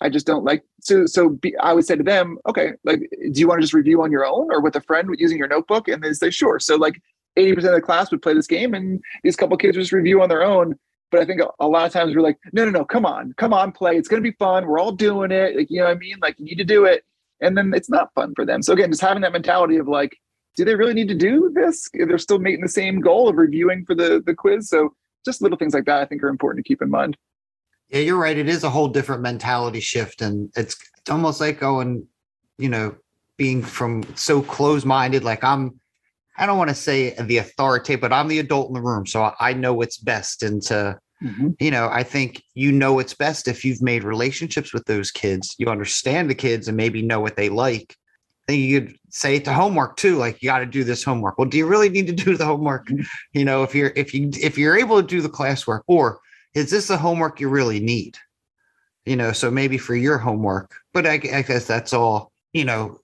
I 0.00 0.08
just 0.08 0.26
don't 0.26 0.44
like 0.44 0.64
so 0.80 1.06
so 1.06 1.28
be, 1.30 1.56
I 1.58 1.72
would 1.72 1.84
say 1.84 1.96
to 1.96 2.02
them, 2.02 2.38
okay, 2.48 2.72
like 2.84 3.00
do 3.32 3.40
you 3.40 3.46
want 3.46 3.58
to 3.58 3.62
just 3.62 3.74
review 3.74 4.02
on 4.02 4.10
your 4.10 4.26
own 4.26 4.52
or 4.52 4.60
with 4.60 4.76
a 4.76 4.80
friend 4.80 5.08
using 5.18 5.38
your 5.38 5.48
notebook? 5.48 5.88
And 5.88 6.02
they 6.02 6.12
say 6.12 6.30
sure. 6.30 6.58
So 6.58 6.76
like 6.76 7.00
80% 7.38 7.56
of 7.58 7.64
the 7.72 7.80
class 7.80 8.10
would 8.10 8.22
play 8.22 8.34
this 8.34 8.46
game 8.46 8.74
and 8.74 9.00
these 9.22 9.36
couple 9.36 9.56
kids 9.56 9.76
would 9.76 9.82
just 9.82 9.92
review 9.92 10.22
on 10.22 10.28
their 10.28 10.42
own. 10.42 10.74
But 11.10 11.20
I 11.20 11.24
think 11.24 11.40
a, 11.40 11.48
a 11.60 11.68
lot 11.68 11.86
of 11.86 11.92
times 11.92 12.14
we're 12.14 12.22
like, 12.22 12.38
no, 12.52 12.64
no, 12.64 12.70
no, 12.70 12.84
come 12.84 13.06
on, 13.06 13.34
come 13.36 13.52
on, 13.52 13.72
play. 13.72 13.96
It's 13.96 14.08
gonna 14.08 14.22
be 14.22 14.32
fun. 14.32 14.66
We're 14.66 14.80
all 14.80 14.92
doing 14.92 15.30
it. 15.30 15.56
Like, 15.56 15.70
you 15.70 15.78
know 15.78 15.86
what 15.86 15.96
I 15.96 15.98
mean? 15.98 16.16
Like 16.20 16.36
you 16.38 16.46
need 16.46 16.58
to 16.58 16.64
do 16.64 16.84
it. 16.84 17.04
And 17.40 17.56
then 17.56 17.72
it's 17.74 17.90
not 17.90 18.12
fun 18.14 18.32
for 18.34 18.46
them. 18.46 18.62
So 18.62 18.72
again, 18.72 18.90
just 18.90 19.02
having 19.02 19.22
that 19.22 19.32
mentality 19.32 19.76
of 19.76 19.88
like, 19.88 20.16
do 20.56 20.64
they 20.64 20.74
really 20.74 20.94
need 20.94 21.08
to 21.08 21.14
do 21.14 21.50
this? 21.54 21.88
They're 21.92 22.18
still 22.18 22.38
making 22.38 22.60
the 22.60 22.68
same 22.68 23.00
goal 23.00 23.28
of 23.28 23.36
reviewing 23.36 23.84
for 23.84 23.94
the 23.94 24.22
the 24.24 24.34
quiz. 24.34 24.68
So 24.68 24.94
just 25.24 25.42
little 25.42 25.58
things 25.58 25.74
like 25.74 25.84
that 25.84 26.00
I 26.00 26.04
think 26.06 26.22
are 26.22 26.28
important 26.28 26.64
to 26.64 26.68
keep 26.68 26.82
in 26.82 26.90
mind. 26.90 27.16
Yeah, 27.92 28.00
you're 28.00 28.18
right. 28.18 28.36
It 28.36 28.48
is 28.48 28.64
a 28.64 28.70
whole 28.70 28.88
different 28.88 29.20
mentality 29.20 29.80
shift, 29.80 30.22
and 30.22 30.50
it's, 30.56 30.76
it's 30.98 31.10
almost 31.10 31.40
like 31.40 31.60
going, 31.60 32.06
you 32.56 32.70
know, 32.70 32.96
being 33.36 33.62
from 33.62 34.02
so 34.14 34.40
close 34.40 34.84
minded. 34.84 35.24
Like 35.24 35.44
I'm, 35.44 35.78
I 36.38 36.46
don't 36.46 36.56
want 36.56 36.70
to 36.70 36.74
say 36.74 37.10
the 37.10 37.36
authority, 37.38 37.96
but 37.96 38.12
I'm 38.12 38.28
the 38.28 38.38
adult 38.38 38.68
in 38.68 38.74
the 38.74 38.80
room, 38.80 39.06
so 39.06 39.34
I 39.38 39.52
know 39.52 39.74
what's 39.74 39.98
best. 39.98 40.42
And 40.42 40.62
to, 40.62 40.98
mm-hmm. 41.22 41.50
you 41.60 41.70
know, 41.70 41.90
I 41.92 42.02
think 42.02 42.42
you 42.54 42.72
know 42.72 42.94
what's 42.94 43.12
best 43.12 43.46
if 43.46 43.62
you've 43.62 43.82
made 43.82 44.04
relationships 44.04 44.72
with 44.72 44.86
those 44.86 45.10
kids. 45.10 45.54
You 45.58 45.68
understand 45.68 46.30
the 46.30 46.34
kids 46.34 46.68
and 46.68 46.76
maybe 46.76 47.02
know 47.02 47.20
what 47.20 47.36
they 47.36 47.50
like. 47.50 47.94
Then 48.48 48.58
you 48.58 48.80
could 48.80 48.96
say 49.10 49.36
it 49.36 49.44
to 49.44 49.52
homework 49.52 49.96
too, 49.96 50.16
like 50.16 50.42
you 50.42 50.48
got 50.48 50.60
to 50.60 50.66
do 50.66 50.82
this 50.82 51.04
homework. 51.04 51.36
Well, 51.36 51.48
do 51.48 51.58
you 51.58 51.66
really 51.66 51.90
need 51.90 52.06
to 52.06 52.12
do 52.12 52.36
the 52.38 52.46
homework? 52.46 52.86
Mm-hmm. 52.86 53.02
You 53.34 53.44
know, 53.44 53.62
if 53.64 53.74
you're 53.74 53.92
if 53.94 54.14
you 54.14 54.30
if 54.40 54.56
you're 54.56 54.78
able 54.78 55.00
to 55.00 55.06
do 55.06 55.20
the 55.20 55.28
classwork, 55.28 55.82
or 55.86 56.20
is 56.54 56.70
this 56.70 56.88
the 56.88 56.96
homework 56.96 57.40
you 57.40 57.48
really 57.48 57.80
need? 57.80 58.18
You 59.04 59.16
know, 59.16 59.32
so 59.32 59.50
maybe 59.50 59.78
for 59.78 59.94
your 59.94 60.18
homework, 60.18 60.74
but 60.92 61.06
I, 61.06 61.14
I 61.14 61.42
guess 61.42 61.66
that's 61.66 61.92
all, 61.92 62.32
you 62.52 62.64
know, 62.64 62.98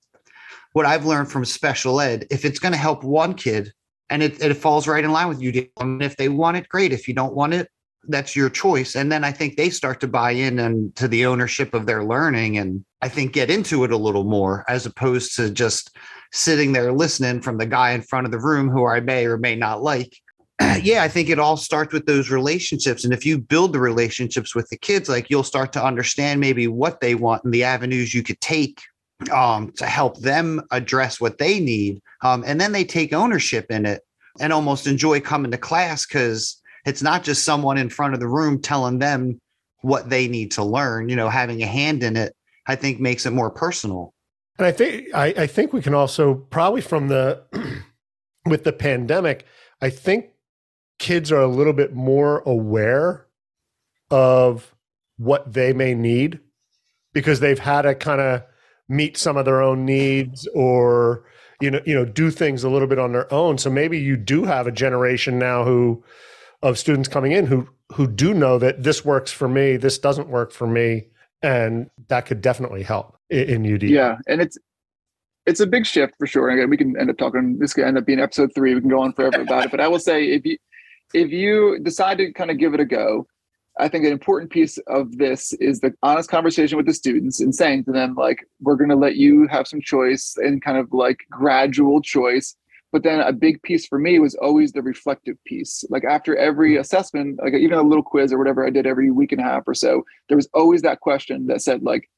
what 0.73 0.87
I've 0.87 1.07
learned 1.07 1.31
from 1.31 1.45
special 1.45 2.01
ed. 2.01 2.27
If 2.31 2.45
it's 2.45 2.61
going 2.61 2.73
to 2.73 2.79
help 2.79 3.03
one 3.03 3.35
kid 3.35 3.73
and 4.11 4.23
it, 4.23 4.41
it 4.41 4.55
falls 4.55 4.87
right 4.87 5.05
in 5.05 5.11
line 5.11 5.29
with 5.29 5.43
you, 5.43 5.69
and 5.81 6.03
if 6.03 6.17
they 6.17 6.29
want 6.29 6.57
it, 6.57 6.69
great. 6.69 6.93
If 6.93 7.09
you 7.09 7.15
don't 7.15 7.35
want 7.35 7.55
it, 7.55 7.69
that's 8.09 8.37
your 8.37 8.49
choice. 8.49 8.95
And 8.95 9.11
then 9.11 9.25
I 9.25 9.33
think 9.33 9.57
they 9.57 9.71
start 9.71 10.01
to 10.01 10.09
buy 10.09 10.31
in 10.33 10.59
and 10.59 10.95
to 10.97 11.09
the 11.09 11.27
ownership 11.27 11.75
of 11.75 11.87
their 11.87 12.05
learning 12.05 12.59
and 12.59 12.85
I 13.03 13.09
think 13.09 13.33
get 13.33 13.51
into 13.51 13.85
it 13.85 13.93
a 13.93 13.97
little 13.97 14.25
more 14.25 14.65
as 14.69 14.87
opposed 14.87 15.37
to 15.37 15.51
just 15.51 15.97
sitting 16.33 16.73
there 16.73 16.93
listening 16.93 17.41
from 17.41 17.59
the 17.59 17.67
guy 17.67 17.93
in 17.93 18.03
front 18.03 18.27
of 18.27 18.33
the 18.33 18.41
room 18.41 18.69
who 18.69 18.87
I 18.87 19.01
may 19.01 19.27
or 19.27 19.37
may 19.37 19.57
not 19.57 19.83
like 19.83 20.17
yeah, 20.83 21.03
I 21.03 21.09
think 21.09 21.29
it 21.29 21.39
all 21.39 21.57
starts 21.57 21.93
with 21.93 22.07
those 22.07 22.31
relationships. 22.31 23.05
And 23.05 23.13
if 23.13 23.25
you 23.25 23.39
build 23.39 23.73
the 23.73 23.81
relationships 23.81 24.55
with 24.55 24.69
the 24.69 24.77
kids, 24.77 25.09
like 25.09 25.31
you'll 25.31 25.45
start 25.45 25.73
to 25.75 25.85
understand 25.85 26.41
maybe 26.41 26.67
what 26.67 27.01
they 27.01 27.15
want 27.15 27.45
and 27.45 27.55
the 27.55 27.65
avenues 27.65 28.15
you 28.15 28.23
could 28.23 28.41
take 28.41 28.81
um, 29.33 29.73
to 29.73 29.87
help 29.87 30.19
them 30.19 30.63
address 30.71 31.21
what 31.21 31.39
they 31.39 31.61
need. 31.61 32.01
Um, 32.23 32.45
and 32.47 32.61
then 32.61 32.73
they 32.73 32.85
take 32.85 33.13
ownership 33.13 33.67
in 33.71 33.87
it 33.87 34.03
and 34.41 34.53
almost 34.53 34.87
enjoy 34.87 35.21
coming 35.21 35.51
to 35.51 35.59
class 35.59 36.07
because 36.07 36.61
it's 36.85 37.03
not 37.03 37.25
just 37.25 37.45
someone 37.45 37.79
in 37.79 37.91
front 37.91 38.15
of 38.15 38.21
the 38.21 38.29
room 38.29 38.61
telling 38.61 38.99
them 38.99 39.41
what 39.83 40.11
they 40.11 40.27
need 40.27 40.51
to 40.53 40.65
learn, 40.65 41.09
you 41.09 41.17
know, 41.17 41.29
having 41.29 41.63
a 41.63 41.67
hand 41.67 42.03
in 42.03 42.17
it, 42.17 42.35
I 42.67 42.75
think 42.75 43.01
makes 43.01 43.27
it 43.27 43.33
more 43.33 43.51
personal. 43.51 44.13
And 44.59 44.67
I 44.67 44.73
think 44.73 45.15
I, 45.15 45.27
I 45.27 45.47
think 45.47 45.73
we 45.73 45.83
can 45.83 45.95
also 45.95 46.35
probably 46.35 46.81
from 46.81 47.09
the 47.09 47.43
with 48.47 48.65
the 48.65 48.73
pandemic, 48.73 49.47
I 49.81 49.91
think 49.91 50.31
kids 50.99 51.31
are 51.33 51.41
a 51.41 51.47
little 51.47 51.73
bit 51.73 51.95
more 51.95 52.41
aware 52.41 53.27
of 54.11 54.75
what 55.17 55.53
they 55.53 55.73
may 55.73 55.95
need 55.95 56.41
because 57.13 57.41
they've 57.41 57.59
had 57.59 57.83
to 57.83 57.95
kind 57.95 58.21
of 58.21 58.43
meet 58.89 59.17
some 59.17 59.37
of 59.37 59.45
their 59.45 59.61
own 59.61 59.85
needs 59.85 60.49
or 60.55 61.25
you 61.61 61.71
know 61.71 61.81
you 61.85 61.95
know 61.95 62.05
do 62.05 62.31
things 62.31 62.65
a 62.65 62.71
little 62.71 62.89
bit 62.89 62.99
on 62.99 63.13
their 63.13 63.33
own. 63.33 63.59
So 63.59 63.71
maybe 63.71 63.99
you 63.99 64.17
do 64.17 64.45
have 64.45 64.67
a 64.67 64.73
generation 64.73 65.39
now 65.39 65.65
who 65.65 66.03
of 66.63 66.79
students 66.79 67.09
coming 67.09 67.33
in 67.33 67.47
who 67.47 67.69
who 67.93 68.07
do 68.07 68.35
know 68.35 68.59
that 68.59 68.83
this 68.83 69.05
works 69.05 69.33
for 69.33 69.49
me 69.49 69.77
this 69.77 69.99
doesn't 69.99 70.29
work 70.29 70.53
for 70.53 70.67
me 70.67 71.07
and 71.43 71.89
that 72.09 72.27
could 72.27 72.41
definitely 72.41 72.83
help 72.83 73.17
in, 73.31 73.65
in 73.65 73.75
UD 73.75 73.85
yeah 73.85 74.17
and 74.27 74.41
it's 74.41 74.59
it's 75.47 75.61
a 75.61 75.67
big 75.67 75.87
shift 75.87 76.15
for 76.19 76.27
sure. 76.27 76.51
Again 76.51 76.69
we 76.71 76.77
can 76.77 76.99
end 76.99 77.11
up 77.11 77.17
talking 77.17 77.59
this 77.59 77.73
could 77.73 77.85
end 77.85 77.99
up 77.99 78.07
being 78.07 78.21
episode 78.21 78.51
three. 78.55 78.75
We 78.75 78.81
can 78.81 78.91
go 78.91 79.01
on 79.01 79.13
forever 79.13 79.41
about 79.41 79.67
it. 79.67 79.71
But 79.71 79.81
i 79.81 79.89
will 79.89 79.99
say 79.99 80.25
if 80.25 80.45
you 80.45 80.59
if 81.15 81.31
you 81.31 81.79
decide 81.83 82.19
to 82.19 82.33
kind 82.33 82.51
of 82.51 82.59
give 82.59 82.75
it 82.75 82.81
a 82.81 82.85
go, 82.85 83.27
I 83.79 83.89
think 83.89 84.05
an 84.05 84.13
important 84.13 84.51
piece 84.51 84.79
of 84.89 85.19
this 85.19 85.53
is 85.55 85.81
the 85.81 85.95
honest 86.03 86.29
conversation 86.29 86.77
with 86.77 86.87
the 86.87 86.95
students 86.95 87.41
and 87.41 87.55
saying 87.55 87.85
to 87.85 87.93
them, 87.93 88.15
like, 88.15 88.45
we're 88.61 88.77
going 88.77 88.91
to 88.91 88.97
let 88.97 89.17
you 89.17 89.47
have 89.49 89.69
some 89.69 89.81
choice 89.81 90.35
and 90.37 90.63
kind 90.63 90.79
of 90.79 90.93
like 90.93 91.19
gradual 91.31 92.03
choice. 92.03 92.57
But 92.91 93.05
then 93.05 93.21
a 93.21 93.33
big 93.33 93.63
piece 93.63 93.87
for 93.87 93.99
me 93.99 94.19
was 94.19 94.35
always 94.37 94.73
the 94.73 94.83
reflective 94.83 95.37
piece. 95.45 95.85
Like 95.91 96.05
after 96.05 96.35
every 96.37 96.77
assessment, 96.77 97.39
like 97.43 97.55
even 97.55 97.79
a 97.79 97.83
little 97.83 98.03
quiz 98.03 98.33
or 98.33 98.39
whatever 98.39 98.67
I 98.67 98.71
did 98.71 98.87
every 98.87 99.11
week 99.11 99.31
and 99.31 99.41
a 99.41 99.45
half 99.45 99.63
or 99.67 99.75
so, 99.75 100.05
there 100.29 100.37
was 100.37 100.49
always 100.55 100.83
that 100.83 101.01
question 101.01 101.47
that 101.47 101.63
said, 101.63 101.83
like, 101.83 102.09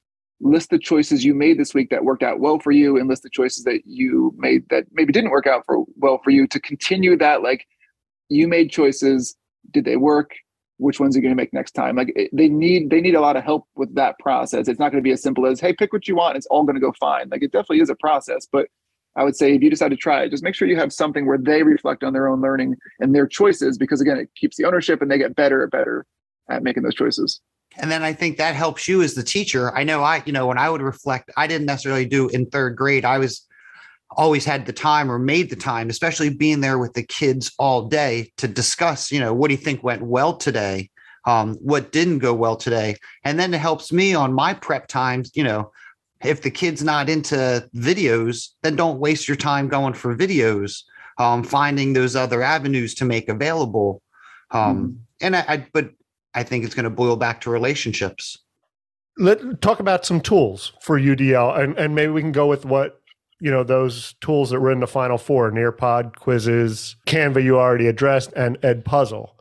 list 0.41 0.71
the 0.71 0.79
choices 0.79 1.25
you 1.25 1.35
made 1.35 1.59
this 1.59 1.75
week 1.75 1.91
that 1.91 2.05
worked 2.05 2.23
out 2.23 2.41
well 2.41 2.59
for 2.59 2.71
you 2.71 2.97
and 2.97 3.09
list 3.09 3.23
the 3.23 3.31
choices 3.31 3.65
that 3.65 3.83
you 3.85 4.35
made 4.39 4.67
that 4.71 4.87
maybe 4.93 5.13
didn't 5.13 5.31
work 5.31 5.47
out 5.47 5.65
for 5.67 5.85
well 5.97 6.19
for 6.25 6.31
you 6.31 6.47
to 6.47 6.59
continue 6.61 7.15
that 7.15 7.43
like 7.43 7.67
you 8.31 8.49
made 8.49 8.71
choices. 8.71 9.37
Did 9.73 9.85
they 9.85 9.97
work? 9.97 10.31
Which 10.79 10.99
ones 10.99 11.15
are 11.15 11.19
you 11.19 11.23
going 11.23 11.37
to 11.37 11.37
make 11.37 11.53
next 11.53 11.73
time? 11.73 11.97
Like 11.97 12.31
they 12.33 12.49
need 12.49 12.89
they 12.89 13.03
need 13.03 13.15
a 13.15 13.21
lot 13.21 13.37
of 13.37 13.45
help 13.45 13.67
with 13.77 13.95
that 13.97 14.19
process. 14.19 14.67
It's 14.67 14.81
not 14.81 14.91
going 14.91 15.03
to 15.03 15.07
be 15.07 15.13
as 15.13 15.23
simple 15.23 15.47
as 15.47 15.61
hey 15.61 15.75
pick 15.75 15.93
what 15.93 16.09
you 16.09 16.17
want 16.17 16.39
it's 16.39 16.47
all 16.47 16.65
going 16.65 16.77
to 16.77 16.81
go 16.81 16.93
fine. 16.99 17.29
Like 17.29 17.43
it 17.43 17.53
definitely 17.53 17.81
is 17.81 17.91
a 17.91 17.97
process 17.97 18.47
but 18.51 18.69
i 19.17 19.25
would 19.25 19.37
say 19.37 19.55
if 19.55 19.63
you 19.63 19.71
decide 19.71 19.91
to 19.91 19.97
try 19.97 20.23
it 20.23 20.31
just 20.31 20.43
make 20.43 20.55
sure 20.55 20.69
you 20.69 20.77
have 20.77 20.93
something 20.93 21.27
where 21.27 21.39
they 21.39 21.63
reflect 21.63 22.05
on 22.05 22.13
their 22.13 22.29
own 22.29 22.41
learning 22.41 22.77
and 23.01 23.15
their 23.15 23.27
choices 23.27 23.77
because 23.77 24.01
again 24.01 24.17
it 24.17 24.31
keeps 24.37 24.57
the 24.57 24.65
ownership 24.65 25.03
and 25.03 25.11
they 25.11 25.19
get 25.19 25.35
better 25.35 25.63
and 25.63 25.71
better 25.71 26.07
at 26.49 26.63
making 26.63 26.83
those 26.83 26.95
choices. 26.95 27.41
And 27.77 27.91
then 27.91 28.03
i 28.03 28.13
think 28.13 28.39
that 28.39 28.55
helps 28.55 28.89
you 28.89 29.03
as 29.03 29.15
the 29.15 29.23
teacher. 29.23 29.77
I 29.77 29.85
know 29.85 30.03
i 30.03 30.23
you 30.27 30.33
know 30.33 30.47
when 30.47 30.59
i 30.59 30.69
would 30.71 30.83
reflect 30.83 31.31
i 31.37 31.47
didn't 31.47 31.67
necessarily 31.67 32.07
do 32.07 32.29
in 32.29 32.47
third 32.47 32.77
grade. 32.77 33.05
I 33.05 33.19
was 33.19 33.47
always 34.17 34.45
had 34.45 34.67
the 34.67 34.73
time 34.73 35.11
or 35.11 35.19
made 35.19 35.51
the 35.51 35.57
time, 35.57 35.89
especially 35.89 36.31
being 36.31 36.61
there 36.61 36.79
with 36.79 36.95
the 36.95 37.03
kids 37.03 37.53
all 37.59 37.89
day 37.89 38.33
to 38.39 38.49
discuss, 38.49 39.13
you 39.13 39.21
know, 39.21 39.33
what 39.33 39.49
do 39.49 39.55
you 39.55 39.61
think 39.61 39.83
went 39.83 40.03
well 40.03 40.37
today? 40.37 40.91
Um, 41.27 41.55
what 41.57 41.93
didn't 41.93 42.19
go 42.19 42.35
well 42.35 42.57
today? 42.57 42.97
And 43.25 43.39
then 43.39 43.53
it 43.55 43.61
helps 43.61 43.93
me 43.93 44.15
on 44.15 44.33
my 44.33 44.55
prep 44.55 44.89
times, 44.89 45.31
you 45.35 45.45
know, 45.45 45.71
if 46.23 46.43
the 46.43 46.51
kid's 46.51 46.83
not 46.83 47.09
into 47.09 47.69
videos, 47.75 48.49
then 48.63 48.77
don't 48.77 49.01
waste 49.01 49.29
your 49.29 49.37
time 49.37 49.69
going 49.69 49.95
for 49.95 50.17
videos, 50.17 50.83
um, 51.19 51.43
finding 51.43 51.93
those 51.93 52.17
other 52.17 52.43
avenues 52.43 52.95
to 52.97 53.05
make 53.05 53.29
available. 53.29 54.03
Um, 54.51 54.77
mm 54.77 54.97
And 55.23 55.37
I, 55.37 55.45
I, 55.49 55.67
but 55.73 55.91
I 56.35 56.43
think 56.43 56.65
it's 56.65 56.75
going 56.75 56.85
to 56.85 56.91
boil 56.91 57.17
back 57.17 57.41
to 57.43 57.51
relationships. 57.51 58.39
Let 59.19 59.61
talk 59.61 59.81
about 59.81 60.07
some 60.07 60.21
tools 60.21 60.73
for 60.81 60.99
UDL, 60.99 61.59
and 61.59 61.77
and 61.77 61.95
maybe 61.95 62.13
we 62.13 62.23
can 62.23 62.33
go 62.33 62.47
with 62.47 62.65
what 62.65 63.00
you 63.41 63.51
know 63.51 63.65
those 63.65 64.15
tools 64.21 64.51
that 64.51 64.61
were 64.61 64.71
in 64.71 64.81
the 64.81 64.87
final 64.87 65.19
four 65.19 65.51
nearpod 65.51 66.15
Quizizz 66.17 66.95
canva 67.07 67.43
you 67.43 67.59
already 67.59 67.87
addressed 67.87 68.33
and 68.35 68.59
ed 68.63 68.85
puzzle 68.85 69.37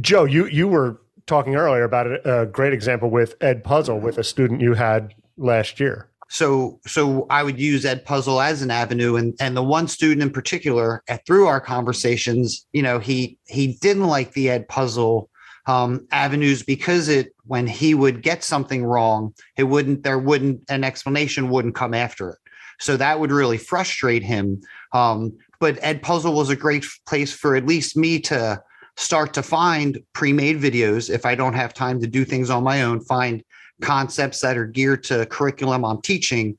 joe 0.00 0.24
you 0.24 0.46
you 0.46 0.66
were 0.66 1.00
talking 1.26 1.56
earlier 1.56 1.84
about 1.84 2.06
a 2.26 2.46
great 2.46 2.72
example 2.72 3.10
with 3.10 3.34
ed 3.40 3.64
puzzle 3.64 3.98
with 3.98 4.18
a 4.18 4.24
student 4.24 4.60
you 4.60 4.74
had 4.74 5.14
last 5.36 5.80
year. 5.80 6.08
So 6.28 6.80
so 6.86 7.26
i 7.30 7.42
would 7.42 7.60
use 7.60 7.84
ed 7.84 8.04
puzzle 8.04 8.40
as 8.40 8.62
an 8.62 8.70
avenue 8.70 9.16
and 9.16 9.34
and 9.40 9.56
the 9.56 9.62
one 9.62 9.88
student 9.88 10.22
in 10.22 10.30
particular 10.30 11.02
through 11.26 11.46
our 11.46 11.60
conversations 11.60 12.66
you 12.72 12.82
know 12.82 12.98
he 12.98 13.38
he 13.46 13.78
didn't 13.80 14.06
like 14.06 14.32
the 14.32 14.46
edpuzzle 14.46 15.28
um, 15.66 16.06
avenues 16.10 16.62
because 16.62 17.08
it 17.08 17.34
when 17.44 17.66
he 17.66 17.94
would 17.94 18.22
get 18.22 18.42
something 18.42 18.84
wrong 18.84 19.34
it 19.56 19.64
wouldn't 19.64 20.02
there 20.02 20.18
wouldn't 20.18 20.62
an 20.68 20.82
explanation 20.82 21.50
wouldn't 21.50 21.74
come 21.74 21.94
after 21.94 22.30
it 22.30 22.38
so 22.80 22.96
that 22.96 23.18
would 23.18 23.30
really 23.30 23.58
frustrate 23.58 24.22
him. 24.22 24.60
Um, 24.92 25.36
but 25.60 25.76
Edpuzzle 25.76 26.34
was 26.34 26.50
a 26.50 26.56
great 26.56 26.84
place 27.06 27.32
for 27.32 27.56
at 27.56 27.66
least 27.66 27.96
me 27.96 28.20
to 28.20 28.62
start 28.96 29.34
to 29.34 29.42
find 29.42 29.98
pre-made 30.12 30.60
videos 30.60 31.10
if 31.10 31.26
I 31.26 31.34
don't 31.34 31.54
have 31.54 31.74
time 31.74 32.00
to 32.00 32.06
do 32.06 32.24
things 32.24 32.50
on 32.50 32.62
my 32.62 32.82
own, 32.82 33.00
find 33.00 33.42
concepts 33.80 34.40
that 34.40 34.56
are 34.56 34.66
geared 34.66 35.02
to 35.04 35.26
curriculum 35.26 35.84
I'm 35.84 36.00
teaching 36.02 36.56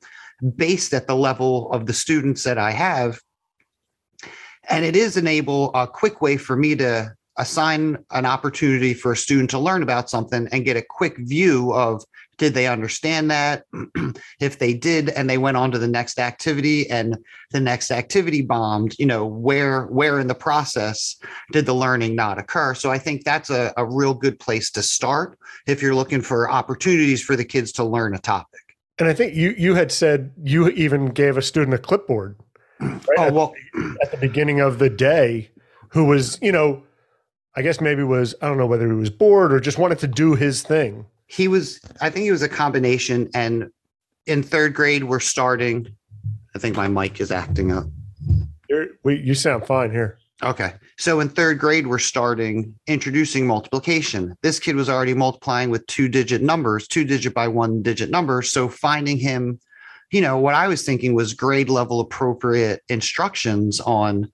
based 0.56 0.92
at 0.92 1.06
the 1.06 1.16
level 1.16 1.72
of 1.72 1.86
the 1.86 1.94
students 1.94 2.44
that 2.44 2.58
I 2.58 2.70
have. 2.72 3.20
And 4.68 4.84
it 4.84 4.96
is 4.96 5.16
enable 5.16 5.72
a 5.74 5.86
quick 5.86 6.20
way 6.20 6.36
for 6.36 6.56
me 6.56 6.76
to 6.76 7.14
assign 7.38 7.98
an 8.10 8.26
opportunity 8.26 8.94
for 8.94 9.12
a 9.12 9.16
student 9.16 9.50
to 9.50 9.58
learn 9.58 9.82
about 9.82 10.10
something 10.10 10.48
and 10.52 10.64
get 10.64 10.76
a 10.76 10.82
quick 10.82 11.16
view 11.18 11.72
of 11.72 12.02
did 12.38 12.54
they 12.54 12.66
understand 12.66 13.30
that? 13.30 13.64
If 14.40 14.58
they 14.58 14.74
did 14.74 15.08
and 15.10 15.28
they 15.28 15.38
went 15.38 15.56
on 15.56 15.70
to 15.72 15.78
the 15.78 15.88
next 15.88 16.18
activity 16.18 16.88
and 16.90 17.16
the 17.52 17.60
next 17.60 17.90
activity 17.90 18.42
bombed 18.42 18.94
you 18.98 19.06
know 19.06 19.24
where 19.26 19.84
where 19.86 20.20
in 20.20 20.26
the 20.26 20.34
process 20.34 21.16
did 21.52 21.66
the 21.66 21.74
learning 21.74 22.14
not 22.14 22.38
occur? 22.38 22.74
So 22.74 22.90
i 22.90 22.98
think 22.98 23.24
that's 23.24 23.50
a, 23.50 23.72
a 23.76 23.84
real 23.84 24.14
good 24.14 24.38
place 24.38 24.70
to 24.72 24.82
start 24.82 25.38
if 25.66 25.82
you're 25.82 25.94
looking 25.94 26.22
for 26.22 26.50
opportunities 26.50 27.22
for 27.22 27.36
the 27.36 27.44
kids 27.44 27.72
to 27.72 27.84
learn 27.84 28.14
a 28.14 28.18
topic. 28.18 28.60
And 28.98 29.08
i 29.08 29.14
think 29.14 29.34
you 29.34 29.54
you 29.56 29.74
had 29.74 29.90
said 29.92 30.32
you 30.42 30.68
even 30.68 31.06
gave 31.06 31.36
a 31.36 31.42
student 31.42 31.74
a 31.74 31.78
clipboard 31.78 32.36
right? 32.80 33.00
oh 33.18 33.32
well 33.32 33.54
at 34.02 34.10
the 34.10 34.18
beginning 34.18 34.60
of 34.60 34.78
the 34.78 34.90
day 34.90 35.50
who 35.90 36.04
was 36.04 36.38
you 36.42 36.52
know 36.52 36.82
i 37.56 37.62
guess 37.62 37.80
maybe 37.80 38.02
was 38.02 38.34
i 38.42 38.48
don't 38.48 38.58
know 38.58 38.66
whether 38.66 38.86
he 38.86 38.94
was 38.94 39.10
bored 39.10 39.52
or 39.52 39.60
just 39.60 39.78
wanted 39.78 39.98
to 39.98 40.06
do 40.06 40.34
his 40.34 40.62
thing 40.62 41.06
he 41.26 41.48
was 41.48 41.80
i 42.00 42.10
think 42.10 42.24
he 42.24 42.32
was 42.32 42.42
a 42.42 42.48
combination 42.48 43.28
and 43.34 43.70
in 44.26 44.42
third 44.42 44.74
grade 44.74 45.04
we're 45.04 45.20
starting 45.20 45.86
i 46.54 46.58
think 46.58 46.76
my 46.76 46.88
mic 46.88 47.20
is 47.20 47.30
acting 47.30 47.72
up. 47.72 47.86
You're, 48.68 48.88
we, 49.04 49.20
you 49.20 49.34
sound 49.34 49.64
fine 49.64 49.92
here. 49.92 50.18
Okay. 50.42 50.74
So 50.98 51.20
in 51.20 51.28
third 51.28 51.58
grade 51.58 51.86
we're 51.86 51.98
starting 51.98 52.74
introducing 52.88 53.46
multiplication. 53.46 54.36
This 54.42 54.58
kid 54.58 54.74
was 54.74 54.88
already 54.88 55.14
multiplying 55.14 55.70
with 55.70 55.86
two 55.86 56.08
digit 56.08 56.42
numbers 56.42 56.88
two 56.88 57.04
digit 57.04 57.34
by 57.34 57.48
one 57.48 57.82
digit 57.82 58.10
numbers. 58.10 58.52
So 58.52 58.68
finding 58.68 59.18
him 59.18 59.60
you 60.12 60.20
know 60.20 60.38
what 60.38 60.54
i 60.54 60.68
was 60.68 60.84
thinking 60.84 61.14
was 61.14 61.34
grade 61.34 61.68
level 61.68 62.00
appropriate 62.00 62.80
instructions 62.88 63.80
on 63.80 64.30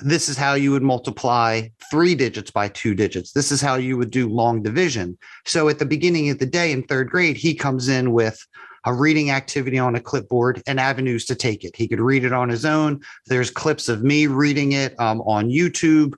this 0.00 0.28
is 0.28 0.36
how 0.36 0.54
you 0.54 0.70
would 0.72 0.82
multiply 0.82 1.62
three 1.90 2.14
digits 2.14 2.50
by 2.50 2.68
two 2.68 2.94
digits. 2.94 3.32
This 3.32 3.50
is 3.50 3.60
how 3.60 3.76
you 3.76 3.96
would 3.96 4.10
do 4.10 4.28
long 4.28 4.62
division. 4.62 5.16
So 5.44 5.68
at 5.68 5.78
the 5.78 5.86
beginning 5.86 6.30
of 6.30 6.38
the 6.38 6.46
day 6.46 6.72
in 6.72 6.82
third 6.82 7.10
grade, 7.10 7.36
he 7.36 7.54
comes 7.54 7.88
in 7.88 8.12
with 8.12 8.38
a 8.84 8.92
reading 8.92 9.30
activity 9.30 9.78
on 9.78 9.96
a 9.96 10.00
clipboard 10.00 10.62
and 10.66 10.78
avenues 10.78 11.24
to 11.26 11.34
take 11.34 11.64
it. 11.64 11.74
He 11.74 11.88
could 11.88 12.00
read 12.00 12.24
it 12.24 12.32
on 12.32 12.48
his 12.48 12.64
own. 12.64 13.00
There's 13.26 13.50
clips 13.50 13.88
of 13.88 14.04
me 14.04 14.28
reading 14.28 14.72
it 14.72 14.98
um, 15.00 15.20
on 15.22 15.48
YouTube. 15.48 16.14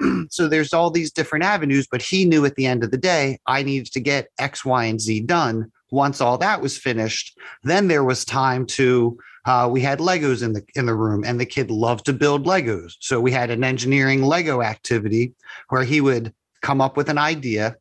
so 0.30 0.48
there's 0.48 0.72
all 0.72 0.90
these 0.90 1.12
different 1.12 1.44
avenues, 1.44 1.86
but 1.90 2.00
he 2.00 2.24
knew 2.24 2.46
at 2.46 2.54
the 2.54 2.66
end 2.66 2.82
of 2.82 2.90
the 2.90 2.96
day, 2.96 3.38
I 3.46 3.62
needed 3.62 3.92
to 3.92 4.00
get 4.00 4.28
X, 4.38 4.64
Y, 4.64 4.84
and 4.84 5.00
Z 5.00 5.20
done. 5.20 5.70
Once 5.90 6.22
all 6.22 6.38
that 6.38 6.62
was 6.62 6.78
finished, 6.78 7.36
then 7.62 7.88
there 7.88 8.04
was 8.04 8.24
time 8.24 8.64
to 8.64 9.18
uh, 9.44 9.68
we 9.70 9.80
had 9.80 9.98
Legos 9.98 10.42
in 10.42 10.52
the 10.52 10.64
in 10.74 10.86
the 10.86 10.94
room, 10.94 11.24
and 11.24 11.40
the 11.40 11.46
kid 11.46 11.70
loved 11.70 12.04
to 12.06 12.12
build 12.12 12.46
Legos. 12.46 12.94
So 13.00 13.20
we 13.20 13.32
had 13.32 13.50
an 13.50 13.64
engineering 13.64 14.22
Lego 14.22 14.62
activity 14.62 15.34
where 15.68 15.84
he 15.84 16.00
would 16.00 16.32
come 16.60 16.80
up 16.80 16.96
with 16.96 17.08
an 17.08 17.18
idea, 17.18 17.76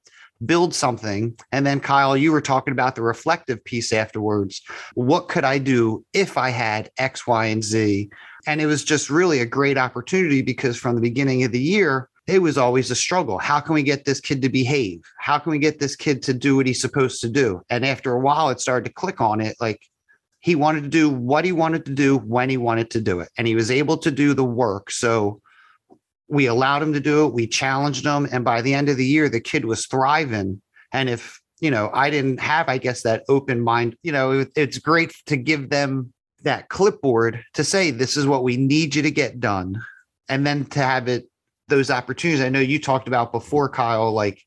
build 0.45 0.74
something, 0.74 1.38
and 1.52 1.65
then 1.65 1.80
Kyle, 1.80 2.17
you 2.17 2.32
were 2.32 2.41
talking 2.41 2.71
about 2.71 2.95
the 2.95 3.04
reflective 3.04 3.63
piece 3.63 3.93
afterwards. 3.93 4.62
What 4.95 5.28
could 5.28 5.43
I 5.43 5.60
do 5.60 6.04
if 6.13 6.38
I 6.38 6.50
had 6.50 6.89
X, 6.97 7.28
Y, 7.28 7.45
and 7.45 7.63
Z? 7.63 8.10
And 8.47 8.60
it 8.60 8.65
was 8.65 8.84
just 8.84 9.12
really 9.12 9.39
a 9.39 9.45
great 9.45 9.78
opportunity 9.78 10.41
because 10.41 10.78
from 10.78 10.95
the 10.95 11.02
beginning 11.02 11.43
of 11.43 11.52
the 11.52 11.62
year, 11.62 12.10
it 12.28 12.41
was 12.41 12.58
always 12.58 12.89
a 12.89 12.95
struggle. 12.95 13.38
How 13.38 13.60
can 13.60 13.74
we 13.76 13.84
get 13.84 14.06
this 14.06 14.19
kid 14.19 14.41
to 14.41 14.50
behave? 14.50 15.02
How 15.19 15.38
can 15.38 15.52
we 15.52 15.60
get 15.60 15.80
this 15.80 15.95
kid 15.95 16.24
to 16.24 16.34
do 16.34 16.56
what 16.56 16.65
he's 16.65 16.82
supposed 16.82 17.21
to 17.21 17.30
do? 17.30 17.62
And 17.69 17.86
after 17.86 18.13
a 18.13 18.19
while, 18.19 18.50
it 18.50 18.60
started 18.60 18.86
to 18.86 18.93
click 18.93 19.21
on 19.21 19.41
it. 19.41 19.56
Like 19.60 19.82
he 20.41 20.56
wanted 20.56 20.84
to 20.84 20.89
do 20.89 21.10
what 21.10 21.45
he 21.45 21.51
wanted 21.51 21.86
to 21.86 21.93
do 21.93 22.17
when 22.17 22.49
he 22.49 22.58
wanted 22.58 22.89
to 22.91 23.01
do 23.01 23.19
it. 23.19 23.30
And 23.38 23.47
he 23.47 23.56
was 23.56 23.71
able 23.71 23.97
to 23.99 24.12
do 24.12 24.34
the 24.34 24.43
work. 24.43 24.91
So 24.91 25.39
we 26.27 26.47
allowed 26.47 26.82
him 26.82 26.93
to 26.93 26.99
do 26.99 27.25
it. 27.25 27.34
We 27.34 27.47
challenged 27.47 28.06
him. 28.06 28.27
And 28.32 28.43
by 28.43 28.62
the 28.62 28.73
end 28.73 28.89
of 28.89 28.97
the 28.97 29.06
year, 29.06 29.30
the 29.30 29.39
kid 29.39 29.65
was 29.65 29.86
thriving. 29.86 30.62
And 30.91 31.10
if, 31.10 31.39
you 31.60 31.69
know, 31.69 31.91
I 31.93 32.10
didn't 32.10 32.39
have, 32.39 32.69
I 32.69 32.80
guess, 32.80 33.04
that 33.04 33.23
open 33.30 33.62
mind, 33.62 33.95
you 34.01 34.12
know, 34.12 34.32
it, 34.32 34.51
it's 34.56 34.80
great 34.80 35.13
to 35.27 35.38
give 35.38 35.69
them 35.69 36.12
that 36.43 36.69
clipboard 36.69 37.43
to 37.54 37.63
say, 37.63 37.91
this 37.91 38.17
is 38.17 38.25
what 38.25 38.43
we 38.43 38.58
need 38.58 38.95
you 38.95 39.04
to 39.04 39.12
get 39.12 39.39
done. 39.39 39.80
And 40.27 40.45
then 40.45 40.65
to 40.67 40.80
have 40.80 41.08
it, 41.08 41.25
those 41.67 41.91
opportunities. 41.91 42.43
I 42.43 42.49
know 42.49 42.60
you 42.60 42.80
talked 42.80 43.08
about 43.08 43.32
before, 43.32 43.69
Kyle, 43.69 44.12
like 44.12 44.41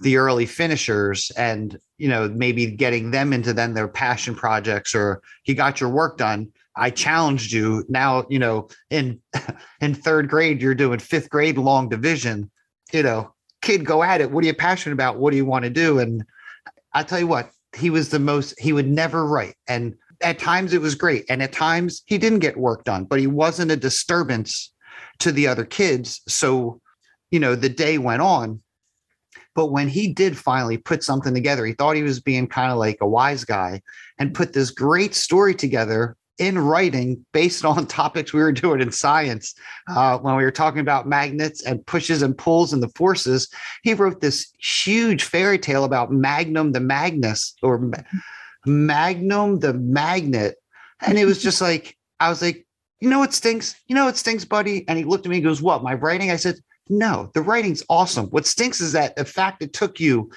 the 0.00 0.16
early 0.16 0.46
finishers 0.46 1.30
and 1.36 1.78
you 1.98 2.08
know 2.08 2.28
maybe 2.28 2.66
getting 2.66 3.10
them 3.10 3.32
into 3.32 3.52
then 3.52 3.74
their 3.74 3.88
passion 3.88 4.34
projects 4.34 4.94
or 4.94 5.22
he 5.42 5.54
got 5.54 5.80
your 5.80 5.90
work 5.90 6.18
done. 6.18 6.48
I 6.76 6.90
challenged 6.90 7.52
you. 7.52 7.84
Now 7.88 8.26
you 8.28 8.38
know 8.38 8.68
in 8.90 9.20
in 9.80 9.94
third 9.94 10.28
grade 10.28 10.60
you're 10.60 10.74
doing 10.74 10.98
fifth 10.98 11.30
grade 11.30 11.58
long 11.58 11.88
division. 11.88 12.50
You 12.92 13.02
know 13.02 13.32
kid 13.62 13.84
go 13.84 14.02
at 14.02 14.20
it. 14.20 14.30
What 14.30 14.44
are 14.44 14.46
you 14.46 14.54
passionate 14.54 14.92
about? 14.92 15.18
What 15.18 15.30
do 15.30 15.36
you 15.36 15.46
want 15.46 15.64
to 15.64 15.70
do? 15.70 15.98
And 15.98 16.24
i 16.92 17.02
tell 17.02 17.18
you 17.18 17.26
what 17.26 17.50
he 17.76 17.90
was 17.90 18.08
the 18.08 18.18
most 18.18 18.58
he 18.58 18.72
would 18.72 18.88
never 18.88 19.26
write. 19.26 19.54
And 19.66 19.94
at 20.22 20.38
times 20.38 20.72
it 20.72 20.80
was 20.80 20.94
great 20.94 21.24
and 21.28 21.42
at 21.42 21.52
times 21.52 22.02
he 22.06 22.16
didn't 22.16 22.38
get 22.38 22.56
work 22.56 22.84
done 22.84 23.04
but 23.04 23.18
he 23.18 23.26
wasn't 23.26 23.70
a 23.70 23.76
disturbance 23.76 24.72
to 25.18 25.32
the 25.32 25.46
other 25.46 25.64
kids. 25.64 26.20
So 26.28 26.80
you 27.30 27.40
know 27.40 27.54
the 27.54 27.70
day 27.70 27.96
went 27.96 28.20
on 28.20 28.60
but 29.56 29.72
when 29.72 29.88
he 29.88 30.12
did 30.12 30.36
finally 30.36 30.76
put 30.76 31.02
something 31.02 31.32
together, 31.34 31.64
he 31.64 31.72
thought 31.72 31.96
he 31.96 32.02
was 32.02 32.20
being 32.20 32.46
kind 32.46 32.70
of 32.70 32.76
like 32.76 32.98
a 33.00 33.08
wise 33.08 33.42
guy 33.42 33.80
and 34.18 34.34
put 34.34 34.52
this 34.52 34.70
great 34.70 35.14
story 35.14 35.54
together 35.54 36.14
in 36.38 36.58
writing 36.58 37.24
based 37.32 37.64
on 37.64 37.86
topics 37.86 38.34
we 38.34 38.42
were 38.42 38.52
doing 38.52 38.82
in 38.82 38.92
science. 38.92 39.54
Uh, 39.88 40.18
when 40.18 40.36
we 40.36 40.44
were 40.44 40.50
talking 40.50 40.80
about 40.80 41.08
magnets 41.08 41.64
and 41.64 41.84
pushes 41.86 42.20
and 42.20 42.36
pulls 42.36 42.74
and 42.74 42.82
the 42.82 42.90
forces, 42.90 43.48
he 43.82 43.94
wrote 43.94 44.20
this 44.20 44.52
huge 44.58 45.24
fairy 45.24 45.58
tale 45.58 45.84
about 45.84 46.12
Magnum 46.12 46.72
the 46.72 46.80
Magnus 46.80 47.54
or 47.62 47.90
Magnum 48.66 49.60
the 49.60 49.72
Magnet. 49.72 50.56
And 51.00 51.18
it 51.18 51.24
was 51.24 51.42
just 51.42 51.60
like, 51.62 51.96
I 52.20 52.28
was 52.28 52.42
like, 52.42 52.66
you 53.00 53.08
know 53.08 53.18
what 53.18 53.32
stinks? 53.32 53.74
You 53.88 53.94
know 53.94 54.04
what 54.04 54.18
stinks, 54.18 54.44
buddy? 54.44 54.86
And 54.86 54.98
he 54.98 55.04
looked 55.04 55.26
at 55.26 55.30
me 55.30 55.36
and 55.36 55.44
goes, 55.44 55.60
What? 55.60 55.82
My 55.82 55.94
writing? 55.94 56.30
I 56.30 56.36
said, 56.36 56.56
no, 56.88 57.30
the 57.34 57.42
writing's 57.42 57.82
awesome. 57.88 58.26
What 58.26 58.46
stinks 58.46 58.80
is 58.80 58.92
that 58.92 59.16
the 59.16 59.24
fact 59.24 59.62
it 59.62 59.72
took 59.72 59.98
you 59.98 60.30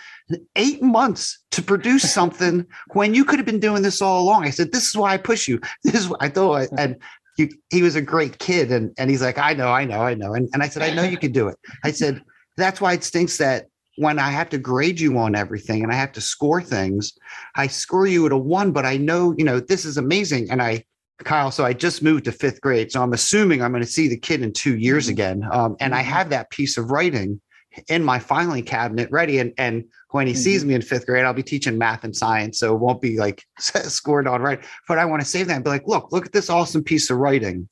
eight 0.56 0.82
months 0.82 1.40
to 1.52 1.62
produce 1.62 2.12
something 2.14 2.66
when 2.94 3.14
you 3.14 3.24
could 3.24 3.40
have 3.40 3.46
been 3.46 3.60
doing 3.60 3.84
this 3.84 4.02
all 4.02 4.22
along. 4.22 4.46
I 4.46 4.50
said, 4.50 4.72
This 4.72 4.88
is 4.88 4.96
why 4.96 5.14
I 5.14 5.18
push 5.18 5.48
you. 5.48 5.60
This 5.84 5.96
is 5.96 6.10
what 6.10 6.22
I 6.22 6.30
thought. 6.30 6.70
And 6.78 6.98
he, 7.38 7.52
he 7.70 7.82
was 7.82 7.96
a 7.96 8.02
great 8.02 8.40
kid. 8.40 8.72
And, 8.72 8.94
and 8.98 9.10
he's 9.10 9.22
like, 9.22 9.38
I 9.38 9.54
know, 9.54 9.70
I 9.70 9.86
know, 9.86 10.02
I 10.02 10.14
know. 10.14 10.34
And, 10.34 10.50
and 10.54 10.62
I 10.64 10.68
said, 10.68 10.84
I 10.84 10.94
know 10.94 11.04
you 11.04 11.18
can 11.18 11.32
do 11.32 11.48
it. 11.48 11.58
I 11.84 11.92
said, 11.92 12.24
That's 12.58 12.82
why 12.82 12.94
it 12.94 13.04
stinks 13.04 13.38
that 13.38 13.68
when 13.98 14.18
I 14.18 14.30
have 14.32 14.50
to 14.50 14.58
grade 14.58 15.00
you 15.00 15.18
on 15.18 15.36
everything 15.36 15.84
and 15.84 15.92
I 15.92 15.96
have 15.96 16.14
to 16.14 16.22
score 16.22 16.62
things, 16.62 17.14
I 17.56 17.68
score 17.68 18.08
you 18.08 18.26
at 18.26 18.32
a 18.32 18.38
one, 18.38 18.72
but 18.72 18.86
I 18.86 18.96
know, 18.96 19.36
you 19.38 19.44
know, 19.44 19.60
this 19.60 19.84
is 19.84 19.98
amazing. 19.98 20.50
And 20.50 20.62
I 20.62 20.86
Kyle, 21.24 21.52
so 21.52 21.66
I 21.66 21.74
just 21.74 22.02
moved 22.02 22.26
to 22.26 22.32
fifth 22.32 22.62
grade. 22.62 22.92
So 22.92 23.02
I'm 23.02 23.14
assuming 23.14 23.62
I'm 23.62 23.72
going 23.72 23.84
to 23.84 23.90
see 23.90 24.08
the 24.08 24.18
kid 24.18 24.42
in 24.42 24.54
two 24.54 24.78
years 24.78 25.06
mm-hmm. 25.06 25.14
again. 25.14 25.44
Um, 25.52 25.76
and 25.80 25.94
I 25.94 26.02
mm-hmm. 26.02 26.12
have 26.12 26.30
that 26.30 26.50
piece 26.50 26.78
of 26.78 26.92
writing 26.92 27.42
in 27.88 28.04
my 28.04 28.20
filing 28.20 28.64
cabinet 28.64 29.10
ready. 29.12 29.40
And, 29.40 29.54
and 29.58 29.84
when 30.12 30.28
he 30.28 30.34
mm-hmm. 30.34 30.42
sees 30.42 30.66
me 30.66 30.74
in 30.74 30.82
fifth 30.82 31.06
grade, 31.06 31.26
I'll 31.26 31.34
be 31.34 31.44
teaching 31.44 31.78
math 31.78 32.04
and 32.04 32.16
science. 32.16 32.60
So 32.60 32.74
it 32.74 32.80
won't 32.80 33.02
be 33.02 33.18
like 33.18 33.44
scored 33.60 34.28
on 34.28 34.42
right. 34.42 34.64
But 34.88 34.98
I 34.98 35.06
want 35.06 35.22
to 35.22 35.28
save 35.28 35.48
that 35.48 35.56
and 35.56 35.64
be 35.64 35.70
like, 35.70 35.88
look, 35.88 36.12
look 36.12 36.26
at 36.26 36.32
this 36.32 36.50
awesome 36.50 36.84
piece 36.84 37.10
of 37.10 37.18
writing. 37.18 37.68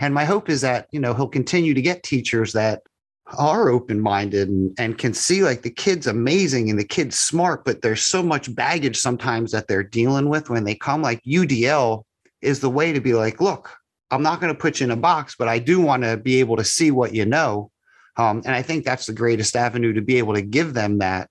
And 0.00 0.12
my 0.12 0.24
hope 0.24 0.48
is 0.48 0.60
that, 0.60 0.86
you 0.90 1.00
know, 1.00 1.14
he'll 1.14 1.28
continue 1.28 1.74
to 1.74 1.82
get 1.82 2.02
teachers 2.02 2.52
that 2.52 2.82
are 3.36 3.68
open-minded 3.68 4.48
and, 4.48 4.74
and 4.78 4.96
can 4.96 5.12
see 5.12 5.42
like 5.42 5.62
the 5.62 5.70
kid's 5.70 6.06
amazing 6.06 6.70
and 6.70 6.78
the 6.78 6.84
kid's 6.84 7.18
smart, 7.18 7.64
but 7.64 7.82
there's 7.82 8.02
so 8.02 8.22
much 8.22 8.54
baggage 8.54 8.96
sometimes 8.96 9.52
that 9.52 9.68
they're 9.68 9.82
dealing 9.82 10.28
with 10.28 10.48
when 10.48 10.64
they 10.64 10.74
come 10.74 11.02
like 11.02 11.22
UDL 11.24 12.04
is 12.42 12.60
the 12.60 12.70
way 12.70 12.92
to 12.92 13.00
be 13.00 13.14
like, 13.14 13.40
look, 13.40 13.70
I'm 14.10 14.22
not 14.22 14.40
going 14.40 14.52
to 14.52 14.58
put 14.58 14.80
you 14.80 14.84
in 14.84 14.90
a 14.90 14.96
box, 14.96 15.34
but 15.38 15.48
I 15.48 15.58
do 15.58 15.80
want 15.80 16.02
to 16.04 16.16
be 16.16 16.40
able 16.40 16.56
to 16.56 16.64
see 16.64 16.90
what 16.90 17.14
you 17.14 17.26
know. 17.26 17.70
Um, 18.16 18.42
and 18.44 18.54
I 18.54 18.62
think 18.62 18.84
that's 18.84 19.06
the 19.06 19.12
greatest 19.12 19.54
avenue 19.54 19.92
to 19.92 20.02
be 20.02 20.18
able 20.18 20.34
to 20.34 20.42
give 20.42 20.74
them 20.74 20.98
that 20.98 21.28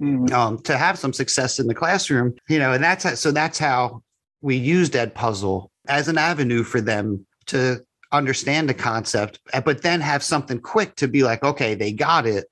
mm-hmm. 0.00 0.34
um, 0.34 0.58
to 0.60 0.76
have 0.76 0.98
some 0.98 1.12
success 1.12 1.58
in 1.58 1.66
the 1.66 1.74
classroom, 1.74 2.34
you 2.48 2.58
know, 2.58 2.72
and 2.72 2.82
that's 2.82 3.04
how, 3.04 3.14
so 3.14 3.30
that's 3.30 3.58
how 3.58 4.02
we 4.40 4.56
used 4.56 4.94
Edpuzzle 4.94 5.68
as 5.88 6.08
an 6.08 6.18
avenue 6.18 6.62
for 6.62 6.80
them 6.80 7.26
to 7.46 7.80
understand 8.12 8.68
the 8.68 8.74
concept, 8.74 9.40
uh, 9.52 9.60
but 9.60 9.82
then 9.82 10.00
have 10.00 10.22
something 10.22 10.60
quick 10.60 10.94
to 10.96 11.08
be 11.08 11.22
like, 11.22 11.42
okay, 11.42 11.74
they 11.74 11.92
got 11.92 12.26
it. 12.26 12.46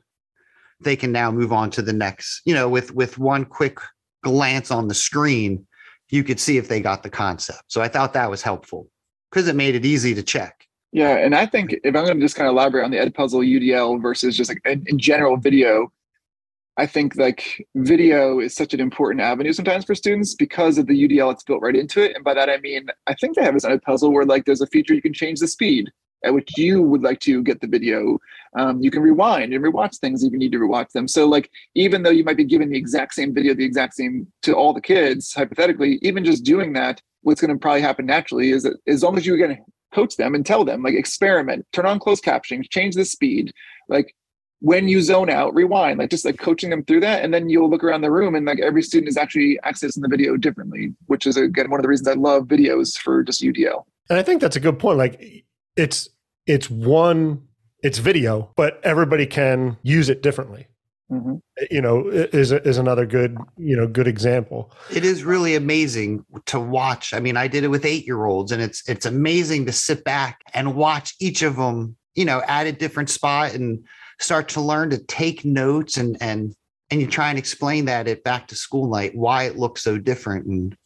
They 0.81 0.97
can 0.97 1.13
now 1.13 1.31
move 1.31 1.53
on 1.53 1.71
to 1.73 1.83
the 1.83 1.93
next, 1.93 2.41
you 2.47 2.55
know, 2.55 2.69
with 2.69 2.95
with 2.95 3.19
one 3.19 3.45
quick 3.45 3.79
glance 4.23 4.71
on 4.71 4.89
the 4.89 4.95
screen, 4.95 5.67
you 6.11 6.25
could 6.25 6.41
see 6.41 6.59
if 6.59 6.69
they 6.69 6.81
got 6.81 7.03
the 7.03 7.11
concept. 7.11 7.65
So 7.69 7.81
I 7.81 7.89
thought 7.89 8.13
that 8.15 8.31
was 8.31 8.43
helpful 8.43 8.89
because 9.31 9.49
it 9.49 9.57
made 9.57 9.75
it 9.75 9.85
easy 9.85 10.15
to 10.15 10.23
check. 10.23 10.67
Yeah, 10.93 11.17
and 11.17 11.35
I 11.37 11.47
think 11.47 11.73
if 11.73 11.95
I'm 11.95 12.05
going 12.05 12.19
to 12.19 12.25
just 12.25 12.35
kind 12.35 12.49
of 12.49 12.53
elaborate 12.53 12.85
on 12.85 12.91
the 12.91 12.99
Ed 12.99 13.15
Puzzle 13.15 13.41
UDL 13.41 14.03
versus 14.03 14.37
just 14.37 14.51
like 14.51 14.61
in, 14.65 14.85
in 14.89 14.99
general 14.99 15.37
video, 15.37 15.93
I 16.77 16.87
think 16.87 17.17
like 17.17 17.67
video 17.77 18.41
is 18.41 18.55
such 18.55 18.75
an 18.75 18.81
important 18.81 19.21
avenue 19.21 19.53
sometimes 19.53 19.85
for 19.85 19.95
students 19.95 20.35
because 20.35 20.79
of 20.79 20.87
the 20.87 21.09
UDL 21.09 21.33
it's 21.33 21.45
built 21.45 21.63
right 21.63 21.77
into 21.77 22.03
it. 22.03 22.17
And 22.17 22.25
by 22.25 22.35
that 22.35 22.49
I 22.49 22.59
mean 22.59 22.87
I 23.07 23.15
think 23.15 23.37
they 23.37 23.43
have 23.43 23.55
this 23.55 23.65
Ed 23.65 23.83
Puzzle 23.83 24.13
where 24.13 24.25
like 24.25 24.47
there's 24.47 24.63
a 24.63 24.67
feature 24.67 24.95
you 24.95 25.03
can 25.03 25.13
change 25.13 25.41
the 25.41 25.49
speed. 25.49 25.91
At 26.25 26.35
which 26.35 26.57
you 26.57 26.83
would 26.83 27.03
like 27.03 27.21
to 27.21 27.43
get 27.43 27.61
the 27.61 27.67
video. 27.67 28.19
Um, 28.57 28.81
you 28.83 28.91
can 28.91 29.03
rewind 29.03 29.53
and 29.53 29.65
rewatch 29.65 29.97
things 29.99 30.23
if 30.23 30.33
you 30.33 30.39
need 30.39 30.53
to 30.53 30.59
rewatch 30.59 30.91
them. 30.93 31.09
So, 31.09 31.27
like, 31.27 31.51
even 31.75 32.03
though 32.03 32.11
you 32.11 32.25
might 32.25 32.37
be 32.37 32.45
giving 32.45 32.71
the 32.71 32.79
exact 32.79 33.15
same 33.15 33.35
video, 33.35 33.55
the 33.55 33.65
exact 33.65 33.95
same 33.95 34.27
to 34.43 34.55
all 34.55 34.73
the 34.73 34.81
kids, 34.81 35.33
hypothetically, 35.33 35.99
even 36.03 36.25
just 36.25 36.45
doing 36.45 36.73
that, 36.75 37.01
what's 37.23 37.41
going 37.41 37.53
to 37.53 37.59
probably 37.59 37.83
happen 37.83 38.07
naturally 38.07 38.51
is 38.51 38.63
that 38.65 38.77
as 38.87 39.03
long 39.03 39.17
as 39.17 39.27
you're 39.27 39.39
going 39.39 39.57
to 39.57 39.63
coach 39.93 40.17
them 40.17 40.35
and 40.35 40.45
tell 40.45 40.65
them, 40.65 40.83
like, 40.83 40.95
experiment, 40.95 41.67
turn 41.73 41.87
on 41.87 41.99
closed 41.99 42.25
captioning, 42.25 42.69
change 42.69 42.95
the 42.95 43.05
speed, 43.05 43.53
like, 43.89 44.15
when 44.61 44.89
you 44.89 45.01
zone 45.01 45.31
out, 45.31 45.55
rewind, 45.55 45.99
like 45.99 46.11
just 46.11 46.25
like 46.25 46.39
coaching 46.39 46.69
them 46.69 46.85
through 46.85 47.01
that. 47.01 47.25
And 47.25 47.33
then 47.33 47.49
you'll 47.49 47.71
look 47.71 47.83
around 47.83 48.03
the 48.03 48.11
room 48.11 48.35
and 48.35 48.45
like 48.45 48.61
every 48.61 48.83
student 48.83 49.09
is 49.09 49.17
actually 49.17 49.59
accessing 49.65 50.03
the 50.03 50.09
video 50.09 50.37
differently, 50.37 50.95
which 51.07 51.27
is 51.27 51.37
again 51.37 51.71
one 51.71 51.81
of 51.81 51.83
the 51.83 51.89
reasons 51.89 52.09
I 52.09 52.13
love 52.13 52.45
videos 52.45 52.97
for 52.97 53.23
just 53.23 53.41
UDL. 53.41 53.85
And 54.11 54.19
I 54.19 54.23
think 54.23 54.41
that's 54.41 54.57
a 54.57 54.61
good 54.61 54.79
point. 54.79 54.99
Like 54.99 55.45
it's 55.77 56.09
it's 56.47 56.71
one 56.71 57.43
it's 57.83 57.99
video, 57.99 58.51
but 58.57 58.81
everybody 58.85 59.27
can 59.27 59.79
use 59.83 60.09
it 60.09 60.23
differently. 60.23 60.67
Mm-hmm. 61.11 61.37
You 61.71 61.81
know, 61.81 62.09
is 62.09 62.53
is 62.53 62.79
another 62.79 63.05
good 63.05 63.37
you 63.57 63.77
know 63.77 63.87
good 63.87 64.07
example. 64.07 64.73
It 64.95 65.05
is 65.05 65.25
really 65.25 65.57
amazing 65.57 66.25
to 66.47 66.61
watch. 66.61 67.13
I 67.13 67.21
mean, 67.21 67.37
I 67.37 67.49
did 67.49 67.65
it 67.65 67.69
with 67.69 67.85
eight 67.85 68.07
year 68.07 68.25
olds, 68.25 68.53
and 68.53 68.63
it's 68.63 68.89
it's 68.89 69.07
amazing 69.07 69.67
to 69.67 69.73
sit 69.73 70.05
back 70.05 70.41
and 70.55 70.77
watch 70.77 71.15
each 71.21 71.43
of 71.43 71.57
them. 71.57 71.97
You 72.15 72.25
know, 72.25 72.43
at 72.47 72.67
a 72.67 72.73
different 72.73 73.11
spot 73.11 73.55
and 73.55 73.85
start 74.21 74.49
to 74.51 74.61
learn 74.61 74.91
to 74.91 74.99
take 74.99 75.45
notes 75.45 75.97
and 75.97 76.17
and 76.21 76.55
and 76.91 77.01
you 77.01 77.07
try 77.07 77.31
and 77.31 77.39
explain 77.39 77.87
that 77.87 78.07
at 78.09 78.23
back 78.23 78.49
to 78.49 78.55
school 78.55 78.89
night 78.89 79.15
why 79.15 79.45
it 79.45 79.57
looks 79.57 79.83
so 79.83 79.97
different 79.97 80.47
and 80.47 80.77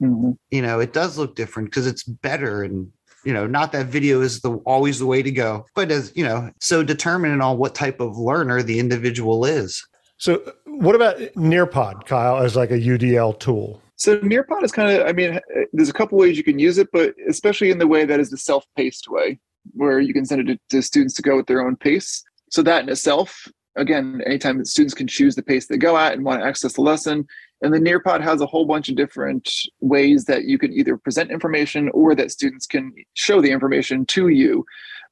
mm-hmm. 0.00 0.30
you 0.50 0.62
know 0.62 0.78
it 0.80 0.92
does 0.92 1.18
look 1.18 1.34
different 1.34 1.68
because 1.68 1.86
it's 1.86 2.04
better 2.04 2.62
and 2.62 2.90
you 3.24 3.32
know 3.32 3.46
not 3.46 3.72
that 3.72 3.86
video 3.86 4.20
is 4.20 4.40
the 4.40 4.52
always 4.58 4.98
the 4.98 5.06
way 5.06 5.22
to 5.22 5.30
go 5.30 5.64
but 5.74 5.90
as 5.90 6.12
you 6.14 6.24
know 6.24 6.50
so 6.60 6.82
determining 6.82 7.40
on 7.40 7.58
what 7.58 7.74
type 7.74 8.00
of 8.00 8.16
learner 8.16 8.62
the 8.62 8.78
individual 8.78 9.44
is 9.44 9.86
so 10.18 10.36
uh, 10.46 10.52
what 10.66 10.94
about 10.94 11.16
nearpod 11.36 12.06
kyle 12.06 12.38
as 12.38 12.56
like 12.56 12.70
a 12.70 12.78
udl 12.78 13.38
tool 13.38 13.80
so 13.96 14.18
nearpod 14.18 14.62
is 14.62 14.72
kind 14.72 14.90
of 14.90 15.06
i 15.06 15.12
mean 15.12 15.36
uh, 15.36 15.40
there's 15.72 15.88
a 15.88 15.94
couple 15.94 16.18
ways 16.18 16.36
you 16.36 16.44
can 16.44 16.58
use 16.58 16.78
it 16.78 16.88
but 16.92 17.14
especially 17.28 17.70
in 17.70 17.78
the 17.78 17.86
way 17.86 18.04
that 18.04 18.20
is 18.20 18.30
the 18.30 18.38
self-paced 18.38 19.08
way 19.08 19.38
where 19.72 19.98
you 19.98 20.12
can 20.12 20.26
send 20.26 20.40
it 20.48 20.52
to, 20.52 20.58
to 20.68 20.82
students 20.82 21.14
to 21.14 21.22
go 21.22 21.38
at 21.38 21.46
their 21.46 21.66
own 21.66 21.76
pace 21.76 22.22
so 22.54 22.62
that 22.62 22.84
in 22.84 22.88
itself, 22.88 23.48
again, 23.74 24.22
anytime 24.26 24.58
that 24.58 24.68
students 24.68 24.94
can 24.94 25.08
choose 25.08 25.34
the 25.34 25.42
pace 25.42 25.66
they 25.66 25.76
go 25.76 25.96
at 25.96 26.12
and 26.12 26.24
want 26.24 26.40
to 26.40 26.46
access 26.46 26.74
the 26.74 26.82
lesson. 26.82 27.26
And 27.64 27.74
the 27.74 27.80
Nearpod 27.80 28.20
has 28.20 28.40
a 28.40 28.46
whole 28.46 28.66
bunch 28.66 28.88
of 28.88 28.96
different 28.96 29.50
ways 29.80 30.26
that 30.26 30.44
you 30.44 30.58
can 30.58 30.72
either 30.72 30.96
present 30.96 31.30
information 31.30 31.88
or 31.94 32.14
that 32.14 32.30
students 32.30 32.66
can 32.66 32.92
show 33.14 33.40
the 33.40 33.50
information 33.50 34.06
to 34.06 34.28
you 34.28 34.64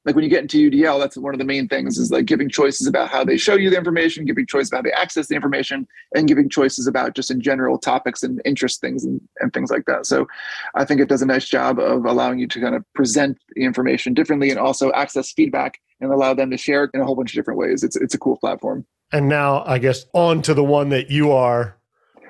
like 0.05 0.17
when 0.17 0.25
you 0.25 0.31
get 0.31 0.43
into 0.43 0.71
UDL, 0.71 0.99
that's 0.99 1.17
one 1.17 1.33
of 1.33 1.39
the 1.39 1.45
main 1.45 1.69
things 1.69 1.97
is 1.97 2.11
like 2.11 2.27
giving 2.27 2.49
choices 2.49 2.87
about 2.87 3.09
how 3.09 3.25
they 3.25 3.37
show 3.37 3.55
you 3.55 3.71
the 3.71 3.77
information, 3.77 4.25
giving 4.25 4.47
choices 4.47 4.71
about 4.71 4.79
how 4.79 4.83
they 4.83 4.93
access 4.93 5.29
the 5.29 5.37
information, 5.37 5.87
and 6.15 6.27
giving 6.27 6.49
choices 6.49 6.87
about 6.87 7.15
just 7.15 7.31
in 7.31 7.41
general 7.41 7.79
topics 7.79 8.23
and 8.23 8.43
interest 8.45 8.81
things 8.81 9.05
and, 9.05 9.21
and 9.41 9.53
things 9.53 9.71
like 9.71 9.85
that. 9.87 10.07
So 10.07 10.27
I 10.75 10.85
think 10.85 11.01
it 11.01 11.09
does 11.09 11.23
a 11.23 11.27
nice 11.27 11.49
job 11.49 11.79
of 11.79 12.05
allowing 12.05 12.41
you 12.41 12.49
to 12.49 12.61
kind 12.61 12.75
of 12.75 12.85
present 12.95 13.39
the 13.55 13.65
information 13.65 14.13
differently 14.13 14.51
and 14.51 14.59
also 14.59 14.93
access 14.93 15.33
feedback 15.33 15.81
and 16.01 16.13
allow 16.13 16.35
them 16.35 16.51
to 16.51 16.57
share 16.57 16.85
it 16.85 16.91
in 16.95 17.01
a 17.01 17.05
whole 17.05 17.15
bunch 17.15 17.33
of 17.33 17.37
different 17.37 17.61
ways. 17.61 17.85
It's 17.85 17.97
it's 17.97 18.15
a 18.15 18.19
cool 18.19 18.37
platform. 18.37 18.85
And 19.13 19.29
now 19.29 19.63
I 19.67 19.79
guess 19.79 20.07
on 20.15 20.43
to 20.43 20.55
the 20.55 20.65
one 20.65 20.89
that 20.89 21.11
you 21.11 21.31
are 21.31 21.77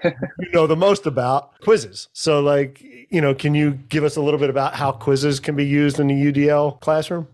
you 0.05 0.51
know 0.53 0.67
the 0.67 0.77
most 0.77 1.07
about 1.07 1.61
Quizizz. 1.61 2.09
So 2.13 2.41
like, 2.41 2.81
you 2.83 3.21
know, 3.21 3.35
can 3.35 3.55
you 3.55 3.73
give 3.89 4.05
us 4.05 4.17
a 4.17 4.23
little 4.23 4.41
bit 4.41 4.51
about 4.51 4.75
how 4.75 4.93
Quizizz 4.93 5.43
can 5.43 5.57
be 5.57 5.67
used 5.67 6.01
in 6.01 6.09
the 6.09 6.15
UDL 6.15 6.81
classroom? 6.81 7.29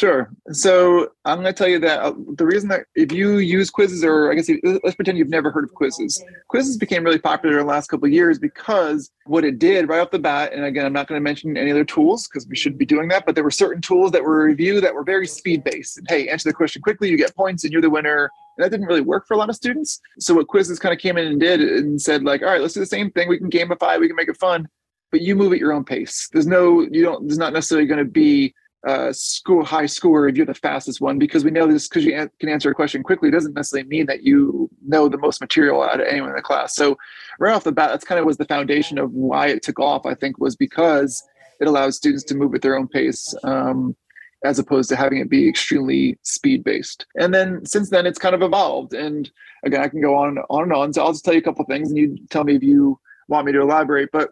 Sure. 0.00 0.30
So 0.52 1.10
I'm 1.26 1.42
going 1.42 1.52
to 1.52 1.52
tell 1.52 1.68
you 1.68 1.78
that 1.80 2.00
uh, 2.00 2.14
the 2.36 2.46
reason 2.46 2.70
that 2.70 2.86
if 2.94 3.12
you 3.12 3.36
use 3.36 3.70
Quizizz, 3.70 4.02
or 4.02 4.32
I 4.32 4.34
guess 4.34 4.48
let's 4.82 4.96
pretend 4.96 5.18
you've 5.18 5.28
never 5.28 5.50
heard 5.50 5.64
of 5.64 5.74
Quizizz, 5.74 6.22
Quizizz 6.50 6.80
became 6.80 7.04
really 7.04 7.18
popular 7.18 7.58
in 7.58 7.66
the 7.66 7.70
last 7.70 7.88
couple 7.88 8.06
of 8.06 8.12
years 8.12 8.38
because 8.38 9.10
what 9.26 9.44
it 9.44 9.58
did 9.58 9.90
right 9.90 10.00
off 10.00 10.10
the 10.10 10.18
bat, 10.18 10.54
and 10.54 10.64
again, 10.64 10.86
I'm 10.86 10.94
not 10.94 11.06
going 11.06 11.18
to 11.18 11.22
mention 11.22 11.54
any 11.54 11.70
other 11.70 11.84
tools 11.84 12.26
because 12.26 12.48
we 12.48 12.56
shouldn't 12.56 12.78
be 12.78 12.86
doing 12.86 13.08
that, 13.08 13.26
but 13.26 13.34
there 13.34 13.44
were 13.44 13.50
certain 13.50 13.82
tools 13.82 14.10
that 14.12 14.24
were 14.24 14.42
reviewed 14.42 14.82
that 14.84 14.94
were 14.94 15.04
very 15.04 15.26
speed 15.26 15.64
based. 15.64 15.98
And 15.98 16.06
hey, 16.08 16.28
answer 16.30 16.48
the 16.48 16.54
question 16.54 16.80
quickly, 16.80 17.10
you 17.10 17.18
get 17.18 17.36
points, 17.36 17.64
and 17.64 17.70
you're 17.70 17.82
the 17.82 17.90
winner. 17.90 18.30
And 18.56 18.64
that 18.64 18.70
didn't 18.70 18.86
really 18.86 19.02
work 19.02 19.26
for 19.26 19.34
a 19.34 19.36
lot 19.36 19.50
of 19.50 19.54
students. 19.54 20.00
So 20.18 20.32
what 20.32 20.46
Quizizz 20.46 20.80
kind 20.80 20.94
of 20.94 20.98
came 20.98 21.18
in 21.18 21.26
and 21.26 21.38
did 21.38 21.60
and 21.60 22.00
said 22.00 22.24
like, 22.24 22.40
all 22.40 22.48
right, 22.48 22.62
let's 22.62 22.72
do 22.72 22.80
the 22.80 22.86
same 22.86 23.10
thing. 23.10 23.28
We 23.28 23.36
can 23.36 23.50
gamify, 23.50 24.00
we 24.00 24.06
can 24.06 24.16
make 24.16 24.30
it 24.30 24.38
fun, 24.38 24.66
but 25.12 25.20
you 25.20 25.36
move 25.36 25.52
at 25.52 25.58
your 25.58 25.74
own 25.74 25.84
pace. 25.84 26.26
There's 26.32 26.46
no, 26.46 26.88
you 26.90 27.02
don't. 27.02 27.26
There's 27.26 27.36
not 27.36 27.52
necessarily 27.52 27.86
going 27.86 28.02
to 28.02 28.10
be 28.10 28.54
uh, 28.86 29.12
school 29.12 29.64
high 29.64 29.86
you're 30.02 30.46
the 30.46 30.54
fastest 30.54 31.00
one 31.00 31.18
because 31.18 31.44
we 31.44 31.50
know 31.50 31.66
this 31.66 31.86
because 31.86 32.04
you 32.04 32.30
can 32.38 32.48
answer 32.48 32.70
a 32.70 32.74
question 32.74 33.02
quickly 33.02 33.30
doesn't 33.30 33.54
necessarily 33.54 33.88
mean 33.88 34.06
that 34.06 34.22
you 34.22 34.70
know 34.86 35.08
the 35.08 35.18
most 35.18 35.40
material 35.40 35.82
out 35.82 36.00
of 36.00 36.06
anyone 36.06 36.30
in 36.30 36.36
the 36.36 36.42
class. 36.42 36.74
So 36.74 36.96
right 37.40 37.54
off 37.54 37.64
the 37.64 37.72
bat 37.72 37.90
that's 37.90 38.04
kind 38.04 38.20
of 38.20 38.26
was 38.26 38.36
the 38.36 38.44
foundation 38.44 38.98
of 38.98 39.10
why 39.12 39.48
it 39.48 39.62
took 39.62 39.80
off 39.80 40.06
i 40.06 40.14
think 40.14 40.38
was 40.38 40.54
because 40.54 41.24
it 41.58 41.66
allows 41.66 41.96
students 41.96 42.22
to 42.24 42.36
move 42.36 42.54
at 42.54 42.62
their 42.62 42.78
own 42.78 42.86
pace 42.86 43.34
um, 43.42 43.96
as 44.44 44.58
opposed 44.58 44.88
to 44.88 44.96
having 44.96 45.18
it 45.18 45.28
be 45.28 45.48
extremely 45.48 46.16
speed 46.22 46.62
based 46.62 47.06
and 47.18 47.34
then 47.34 47.64
since 47.66 47.90
then 47.90 48.06
it's 48.06 48.18
kind 48.18 48.34
of 48.34 48.42
evolved 48.42 48.94
and 48.94 49.30
again 49.64 49.82
i 49.82 49.88
can 49.88 50.00
go 50.00 50.14
on 50.14 50.38
on 50.50 50.64
and 50.64 50.72
on 50.72 50.92
so 50.92 51.02
i'll 51.02 51.12
just 51.12 51.24
tell 51.24 51.34
you 51.34 51.40
a 51.40 51.42
couple 51.42 51.64
things 51.64 51.88
and 51.88 51.98
you 51.98 52.16
tell 52.30 52.44
me 52.44 52.54
if 52.54 52.62
you 52.62 52.98
want 53.28 53.46
me 53.46 53.52
to 53.52 53.60
elaborate 53.60 54.08
but 54.12 54.30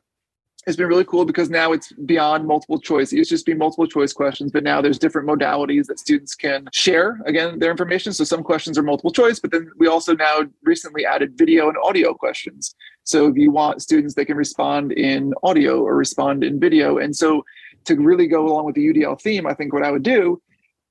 it's 0.69 0.77
been 0.77 0.87
really 0.87 1.05
cool 1.05 1.25
because 1.25 1.49
now 1.49 1.73
it's 1.73 1.93
beyond 1.93 2.47
multiple 2.47 2.79
choice. 2.79 3.13
It 3.13 3.17
used 3.17 3.31
to 3.31 3.37
just 3.37 3.47
be 3.47 3.55
multiple 3.55 3.87
choice 3.87 4.13
questions, 4.13 4.53
but 4.53 4.63
now 4.63 4.83
there's 4.83 4.99
different 4.99 5.27
modalities 5.27 5.87
that 5.87 5.99
students 5.99 6.35
can 6.35 6.69
share 6.73 7.19
again 7.25 7.59
their 7.59 7.71
information. 7.71 8.13
So 8.13 8.25
some 8.25 8.43
questions 8.43 8.77
are 8.77 8.83
multiple 8.83 9.11
choice, 9.11 9.41
but 9.41 9.51
then 9.51 9.71
we 9.79 9.87
also 9.87 10.15
now 10.15 10.41
recently 10.63 11.07
added 11.07 11.39
video 11.39 11.69
and 11.69 11.77
audio 11.83 12.13
questions. 12.13 12.75
So 13.05 13.27
if 13.29 13.37
you 13.37 13.51
want 13.51 13.81
students, 13.81 14.15
they 14.15 14.27
can 14.27 14.37
respond 14.37 14.93
in 14.93 15.33
audio 15.43 15.81
or 15.81 15.97
respond 15.97 16.45
in 16.45 16.61
video. 16.61 16.99
And 16.99 17.17
so 17.17 17.45
to 17.87 17.97
really 17.97 18.27
go 18.27 18.47
along 18.47 18.67
with 18.67 18.75
the 18.75 18.87
UDL 18.87 19.21
theme, 19.21 19.47
I 19.47 19.55
think 19.55 19.73
what 19.73 19.83
I 19.83 19.91
would 19.91 20.03
do 20.03 20.43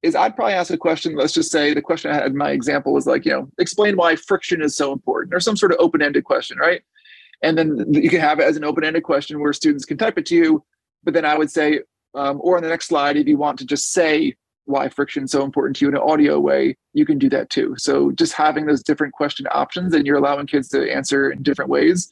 is 0.02 0.16
I'd 0.16 0.36
probably 0.36 0.54
ask 0.54 0.74
a 0.74 0.78
question. 0.78 1.16
Let's 1.16 1.34
just 1.34 1.52
say 1.52 1.74
the 1.74 1.82
question 1.82 2.10
I 2.10 2.16
had 2.16 2.34
my 2.34 2.52
example 2.52 2.94
was 2.94 3.06
like, 3.06 3.26
you 3.26 3.32
know, 3.32 3.50
explain 3.60 3.96
why 3.96 4.16
friction 4.16 4.62
is 4.62 4.76
so 4.76 4.92
important, 4.92 5.34
or 5.34 5.40
some 5.40 5.58
sort 5.58 5.72
of 5.72 5.78
open-ended 5.80 6.24
question, 6.24 6.58
right? 6.58 6.82
And 7.42 7.58
then 7.58 7.94
you 7.94 8.10
can 8.10 8.20
have 8.20 8.40
it 8.40 8.44
as 8.44 8.58
an 8.58 8.64
open-ended 8.64 9.04
question 9.04 9.40
where 9.40 9.54
students 9.54 9.86
can 9.86 9.98
type 9.98 10.18
it 10.18 10.26
to 10.28 10.36
you. 10.36 10.64
But 11.04 11.14
then 11.14 11.26
i 11.26 11.38
would 11.38 11.52
say 11.52 11.82
um, 12.16 12.40
or 12.42 12.58
on 12.58 12.64
the 12.64 12.70
next 12.70 12.88
slide 12.88 13.18
if 13.18 13.28
you 13.28 13.38
want 13.38 13.60
to 13.60 13.66
just 13.66 13.94
say 13.94 14.36
why 14.66 14.90
friction 14.90 15.24
is 15.24 15.32
so 15.32 15.44
important 15.44 15.78
to 15.78 15.86
you 15.86 15.90
in 15.90 15.96
an 15.96 16.02
audio 16.02 16.40
way 16.40 16.76
you 16.94 17.06
can 17.06 17.18
do 17.18 17.30
that 17.30 17.50
too. 17.50 17.76
So 17.78 18.12
just 18.12 18.34
having 18.34 18.66
those 18.66 18.84
different 18.84 19.14
question 19.14 19.48
options 19.52 19.94
and 19.94 20.06
you're 20.06 20.18
allowing 20.18 20.48
kids 20.48 20.68
to 20.70 20.92
answer 20.92 21.32
in 21.32 21.44
different 21.44 21.72
ways 21.72 22.12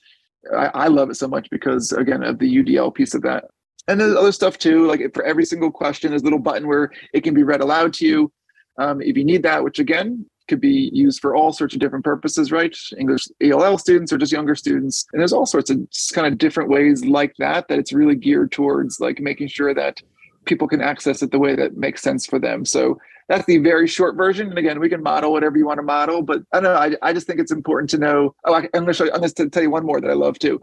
I, 0.54 0.68
I 0.68 0.88
love 0.88 1.10
it 1.10 1.16
so 1.16 1.28
much 1.28 1.50
because 1.50 1.92
again 1.92 2.24
of 2.24 2.40
the 2.40 2.58
udl 2.58 2.94
piece 2.94 3.14
of 3.14 3.22
that. 3.24 3.46
And 3.88 4.00
there's 4.00 4.16
other 4.16 4.32
stuff 4.32 4.58
too 4.58 4.88
like 4.88 5.14
for 5.14 5.24
every 5.24 5.46
single 5.46 5.72
question 5.72 6.12
there's 6.12 6.22
a 6.22 6.26
little 6.26 6.40
button 6.40 6.68
where 6.68 6.92
it 7.14 7.22
can 7.22 7.34
be 7.34 7.44
read 7.44 7.62
aloud 7.62 7.94
to 7.96 8.08
you 8.08 8.32
um, 8.78 9.02
if 9.02 9.18
you 9.18 9.24
need 9.24 9.44
that 9.44 9.64
which 9.64 9.80
again 9.80 10.26
could 10.48 10.62
be 10.62 10.90
used 10.94 11.20
for 11.20 11.36
all 11.36 11.52
sorts 11.52 11.74
of 11.74 11.80
different 11.80 12.06
purposes, 12.06 12.52
right? 12.52 12.76
English 12.98 13.28
ELL 13.42 13.78
students 13.78 14.14
or 14.14 14.18
just 14.18 14.32
younger 14.32 14.56
students. 14.56 15.06
And 15.12 15.20
there's 15.20 15.34
all 15.34 15.46
sorts 15.46 15.70
of 15.70 15.80
kind 16.14 16.28
of 16.28 16.38
different 16.38 16.70
ways 16.70 17.06
like 17.06 17.34
that, 17.38 17.68
that 17.68 17.80
it's 17.80 17.94
really 17.94 18.16
geared 18.16 18.52
towards 18.52 19.00
like 19.00 19.20
making 19.20 19.48
sure 19.48 19.74
that 19.74 20.02
people 20.46 20.68
can 20.68 20.82
access 20.82 21.22
it 21.24 21.32
the 21.32 21.40
way 21.40 21.56
that 21.56 21.76
makes 21.76 22.02
sense 22.02 22.26
for 22.26 22.40
them. 22.40 22.66
So 22.66 22.98
that's 23.28 23.46
the 23.46 23.58
very 23.58 23.88
short 23.88 24.16
version. 24.16 24.50
And 24.50 24.58
again, 24.58 24.80
we 24.80 24.90
can 24.90 25.02
model 25.02 25.32
whatever 25.32 25.58
you 25.58 25.66
want 25.66 25.80
to 25.80 25.84
model, 25.84 26.22
but 26.22 26.44
I 26.54 26.60
don't 26.60 26.64
know. 26.64 26.76
I, 26.76 27.10
I 27.10 27.14
just 27.14 27.26
think 27.26 27.40
it's 27.40 27.52
important 27.52 27.90
to 27.92 27.98
know. 27.98 28.36
Oh, 28.46 28.54
I, 28.54 28.60
am 28.60 28.70
going 28.72 28.88
to 28.88 28.94
show 28.94 29.06
you, 29.06 29.12
I'm 29.12 29.20
going 29.20 29.32
to 29.32 29.50
tell 29.50 29.64
you 29.64 29.72
one 29.72 29.86
more 29.86 30.00
that 30.00 30.10
I 30.10 30.14
love 30.14 30.38
too. 30.38 30.60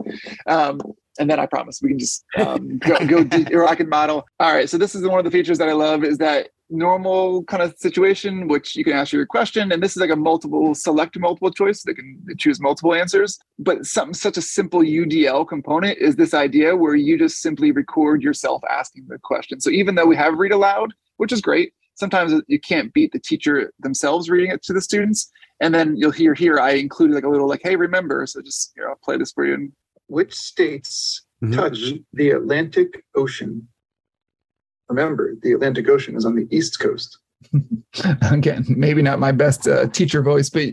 Um, 0.47 0.81
and 1.19 1.29
then 1.29 1.41
I 1.41 1.47
promise 1.47 1.81
we 1.83 1.91
can 1.91 1.99
just 1.99 2.25
um, 2.39 2.79
go, 2.79 3.05
go 3.07 3.25
deep, 3.25 3.51
or 3.53 3.67
I 3.67 3.75
can 3.75 3.89
model. 3.89 4.25
All 4.39 4.55
right. 4.55 4.71
So 4.71 4.79
this 4.79 4.95
is 4.95 5.07
one 5.07 5.19
of 5.19 5.25
the 5.25 5.31
features 5.31 5.59
that 5.59 5.69
I 5.69 5.73
love 5.73 6.05
is 6.05 6.19
that 6.19 6.51
normal 6.73 7.45
kind 7.45 7.63
of 7.63 7.75
situation, 7.79 8.49
which 8.49 8.75
you 8.75 8.85
can 8.85 8.95
ask 8.95 9.13
your 9.13 9.27
question, 9.27 9.71
and 9.71 9.83
this 9.83 9.93
is 9.93 9.99
like 9.99 10.11
a 10.11 10.17
multiple 10.17 10.75
select 10.75 11.19
multiple 11.19 11.53
choice. 11.53 11.83
They 11.83 11.95
can 11.95 12.19
choose 12.39 12.61
multiple 12.61 12.95
answers. 12.95 13.39
But 13.59 13.87
something 13.87 14.15
such 14.15 14.37
a 14.37 14.43
simple 14.43 14.81
UDL 14.81 15.47
component 15.47 15.99
is 15.99 16.17
this 16.17 16.35
idea 16.35 16.75
where 16.75 16.95
you 16.95 17.19
just 17.19 17.41
simply 17.41 17.71
record 17.71 18.23
yourself 18.23 18.63
asking 18.71 19.07
the 19.09 19.19
question. 19.19 19.61
So 19.61 19.71
even 19.71 19.95
though 19.95 20.07
we 20.07 20.17
have 20.17 20.39
read 20.39 20.53
aloud, 20.53 20.95
which 21.19 21.33
is 21.33 21.41
great, 21.41 21.73
sometimes 21.95 22.33
you 22.49 22.59
can't 22.59 22.93
beat 22.93 23.13
the 23.13 23.19
teacher 23.19 23.73
themselves 23.79 24.31
reading 24.31 24.51
it 24.51 24.63
to 24.65 24.73
the 24.73 24.81
students. 24.81 25.31
And 25.61 25.75
then 25.75 25.97
you'll 25.97 26.11
hear 26.11 26.35
here 26.35 26.59
I 26.59 26.73
included 26.73 27.15
like 27.15 27.25
a 27.25 27.29
little 27.29 27.49
like, 27.49 27.61
hey, 27.63 27.77
remember. 27.77 28.27
So 28.27 28.41
just 28.41 28.73
here, 28.75 28.89
I'll 28.89 28.97
play 28.97 29.17
this 29.17 29.33
for 29.33 29.45
you. 29.45 29.71
Which 30.09 30.35
states 30.35 31.25
mm-hmm. 31.43 31.55
touch 31.55 31.93
the 32.13 32.31
Atlantic 32.31 33.05
Ocean? 33.15 33.69
Remember, 34.93 35.35
the 35.43 35.53
Atlantic 35.53 35.89
Ocean 35.89 36.17
is 36.17 36.27
on 36.27 36.35
the 36.35 36.47
east 36.51 36.79
coast. 36.79 37.19
again, 38.31 38.65
maybe 38.69 39.03
not 39.03 39.19
my 39.19 39.33
best 39.33 39.67
uh, 39.67 39.87
teacher 39.89 40.23
voice, 40.23 40.49
but 40.49 40.69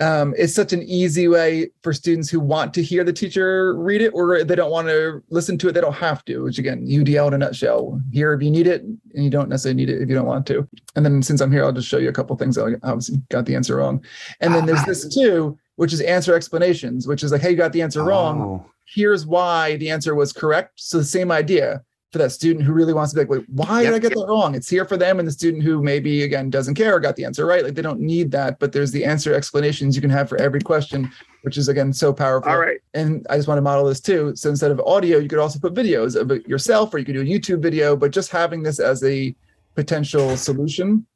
um, 0.00 0.34
it's 0.36 0.54
such 0.54 0.72
an 0.72 0.82
easy 0.82 1.28
way 1.28 1.70
for 1.82 1.92
students 1.92 2.28
who 2.28 2.40
want 2.40 2.74
to 2.74 2.82
hear 2.82 3.04
the 3.04 3.12
teacher 3.12 3.74
read 3.74 4.00
it 4.00 4.08
or 4.08 4.42
they 4.44 4.54
don't 4.54 4.70
want 4.70 4.88
to 4.88 5.22
listen 5.30 5.58
to 5.58 5.68
it. 5.68 5.72
They 5.72 5.80
don't 5.80 5.94
have 5.94 6.24
to, 6.26 6.44
which 6.44 6.58
again, 6.58 6.86
UDL 6.86 7.28
in 7.28 7.34
a 7.34 7.38
nutshell. 7.38 8.00
Here 8.10 8.32
if 8.32 8.42
you 8.42 8.50
need 8.50 8.66
it, 8.66 8.82
and 8.82 9.24
you 9.24 9.30
don't 9.30 9.48
necessarily 9.48 9.76
need 9.76 9.90
it 9.90 10.02
if 10.02 10.08
you 10.08 10.14
don't 10.14 10.26
want 10.26 10.46
to. 10.48 10.68
And 10.96 11.04
then 11.04 11.22
since 11.22 11.40
I'm 11.40 11.52
here, 11.52 11.64
I'll 11.64 11.72
just 11.72 11.88
show 11.88 11.98
you 11.98 12.08
a 12.08 12.12
couple 12.12 12.36
things. 12.36 12.58
I 12.58 12.72
obviously 12.82 13.18
got 13.28 13.46
the 13.46 13.54
answer 13.54 13.76
wrong. 13.76 14.02
And 14.40 14.54
then 14.54 14.66
there's 14.66 14.84
this 14.84 15.06
too, 15.14 15.58
which 15.76 15.92
is 15.92 16.00
answer 16.00 16.34
explanations, 16.34 17.06
which 17.06 17.22
is 17.22 17.32
like, 17.32 17.42
hey, 17.42 17.50
you 17.50 17.56
got 17.56 17.72
the 17.72 17.82
answer 17.82 18.02
wrong. 18.02 18.40
Oh. 18.40 18.70
Here's 18.86 19.26
why 19.26 19.76
the 19.76 19.90
answer 19.90 20.14
was 20.14 20.32
correct. 20.32 20.80
So 20.80 20.98
the 20.98 21.04
same 21.04 21.30
idea 21.30 21.84
for 22.10 22.18
that 22.18 22.32
student 22.32 22.64
who 22.64 22.72
really 22.72 22.94
wants 22.94 23.12
to 23.12 23.16
be 23.16 23.20
like, 23.20 23.28
wait, 23.28 23.48
why 23.50 23.82
did 23.82 23.92
I 23.92 23.98
get 23.98 24.14
that 24.14 24.26
wrong? 24.26 24.54
It's 24.54 24.68
here 24.68 24.86
for 24.86 24.96
them. 24.96 25.18
And 25.18 25.28
the 25.28 25.32
student 25.32 25.62
who 25.62 25.82
maybe 25.82 26.22
again 26.22 26.48
doesn't 26.48 26.74
care 26.74 26.94
or 26.96 27.00
got 27.00 27.16
the 27.16 27.24
answer 27.24 27.44
right. 27.44 27.62
Like 27.62 27.74
they 27.74 27.82
don't 27.82 28.00
need 28.00 28.30
that, 28.30 28.58
but 28.58 28.72
there's 28.72 28.92
the 28.92 29.04
answer 29.04 29.34
explanations 29.34 29.94
you 29.94 30.00
can 30.00 30.10
have 30.10 30.28
for 30.28 30.40
every 30.40 30.60
question, 30.60 31.10
which 31.42 31.58
is 31.58 31.68
again 31.68 31.92
so 31.92 32.12
powerful. 32.12 32.50
All 32.50 32.58
right. 32.58 32.78
And 32.94 33.26
I 33.28 33.36
just 33.36 33.46
want 33.46 33.58
to 33.58 33.62
model 33.62 33.84
this 33.84 34.00
too. 34.00 34.34
So 34.36 34.48
instead 34.48 34.70
of 34.70 34.80
audio, 34.80 35.18
you 35.18 35.28
could 35.28 35.38
also 35.38 35.58
put 35.58 35.74
videos 35.74 36.18
of 36.18 36.30
it 36.30 36.48
yourself, 36.48 36.94
or 36.94 36.98
you 36.98 37.04
could 37.04 37.14
do 37.14 37.20
a 37.20 37.24
YouTube 37.24 37.60
video, 37.60 37.94
but 37.94 38.10
just 38.10 38.30
having 38.30 38.62
this 38.62 38.80
as 38.80 39.04
a 39.04 39.34
potential 39.74 40.36
solution 40.36 41.06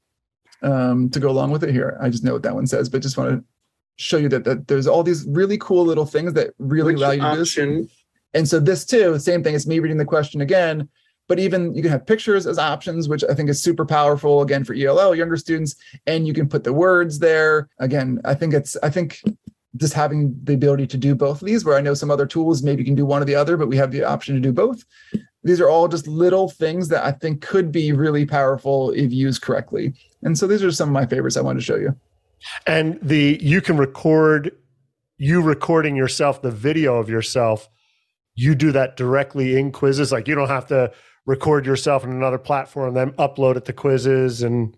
um, 0.62 1.08
to 1.10 1.18
go 1.20 1.30
along 1.30 1.52
with 1.52 1.64
it 1.64 1.72
here. 1.72 1.96
I 2.02 2.10
just 2.10 2.22
know 2.22 2.34
what 2.34 2.42
that 2.42 2.54
one 2.54 2.66
says, 2.66 2.90
but 2.90 3.00
just 3.00 3.16
want 3.16 3.30
to 3.30 3.44
show 3.96 4.18
you 4.18 4.28
that, 4.28 4.44
that 4.44 4.68
there's 4.68 4.86
all 4.86 5.02
these 5.02 5.24
really 5.26 5.56
cool 5.56 5.84
little 5.84 6.06
things 6.06 6.34
that 6.34 6.52
really 6.58 6.92
Which 6.94 7.02
allow 7.02 7.10
you 7.12 7.22
to 7.22 7.32
do 7.32 7.38
this. 7.38 8.01
And 8.34 8.48
so 8.48 8.58
this 8.58 8.84
too, 8.84 9.18
same 9.18 9.42
thing 9.42 9.54
as 9.54 9.66
me 9.66 9.78
reading 9.78 9.98
the 9.98 10.04
question 10.04 10.40
again, 10.40 10.88
but 11.28 11.38
even 11.38 11.74
you 11.74 11.82
can 11.82 11.90
have 11.90 12.06
pictures 12.06 12.46
as 12.46 12.58
options, 12.58 13.08
which 13.08 13.24
I 13.28 13.34
think 13.34 13.48
is 13.48 13.62
super 13.62 13.86
powerful 13.86 14.42
again 14.42 14.64
for 14.64 14.74
ELL 14.74 15.14
younger 15.14 15.36
students, 15.36 15.76
and 16.06 16.26
you 16.26 16.34
can 16.34 16.48
put 16.48 16.64
the 16.64 16.72
words 16.72 17.18
there. 17.18 17.68
Again, 17.78 18.20
I 18.24 18.34
think 18.34 18.54
it's 18.54 18.76
I 18.82 18.90
think 18.90 19.22
just 19.76 19.94
having 19.94 20.38
the 20.44 20.54
ability 20.54 20.86
to 20.86 20.98
do 20.98 21.14
both 21.14 21.40
of 21.40 21.46
these, 21.46 21.64
where 21.64 21.76
I 21.76 21.80
know 21.80 21.94
some 21.94 22.10
other 22.10 22.26
tools 22.26 22.62
maybe 22.62 22.82
you 22.82 22.86
can 22.86 22.94
do 22.94 23.06
one 23.06 23.22
or 23.22 23.24
the 23.24 23.34
other, 23.34 23.56
but 23.56 23.68
we 23.68 23.76
have 23.76 23.90
the 23.90 24.04
option 24.04 24.34
to 24.34 24.40
do 24.40 24.52
both. 24.52 24.84
These 25.44 25.60
are 25.60 25.68
all 25.68 25.88
just 25.88 26.06
little 26.06 26.48
things 26.48 26.88
that 26.88 27.04
I 27.04 27.12
think 27.12 27.40
could 27.40 27.72
be 27.72 27.92
really 27.92 28.26
powerful 28.26 28.90
if 28.90 29.12
used 29.12 29.42
correctly. 29.42 29.94
And 30.22 30.38
so 30.38 30.46
these 30.46 30.62
are 30.62 30.70
some 30.70 30.90
of 30.90 30.92
my 30.92 31.06
favorites 31.06 31.36
I 31.36 31.40
wanted 31.40 31.60
to 31.60 31.64
show 31.64 31.76
you. 31.76 31.96
And 32.66 32.98
the 33.02 33.38
you 33.40 33.60
can 33.60 33.76
record 33.76 34.56
you 35.16 35.40
recording 35.40 35.96
yourself, 35.96 36.42
the 36.42 36.50
video 36.50 36.96
of 36.96 37.08
yourself, 37.08 37.68
you 38.34 38.54
do 38.54 38.72
that 38.72 38.96
directly 38.96 39.58
in 39.58 39.72
Quizizz. 39.72 40.12
Like 40.12 40.28
you 40.28 40.34
don't 40.34 40.48
have 40.48 40.66
to 40.68 40.92
record 41.26 41.66
yourself 41.66 42.04
in 42.04 42.10
another 42.10 42.38
platform, 42.38 42.94
then 42.94 43.12
upload 43.12 43.56
it 43.56 43.64
to 43.66 43.72
Quizizz 43.72 44.44
and 44.44 44.76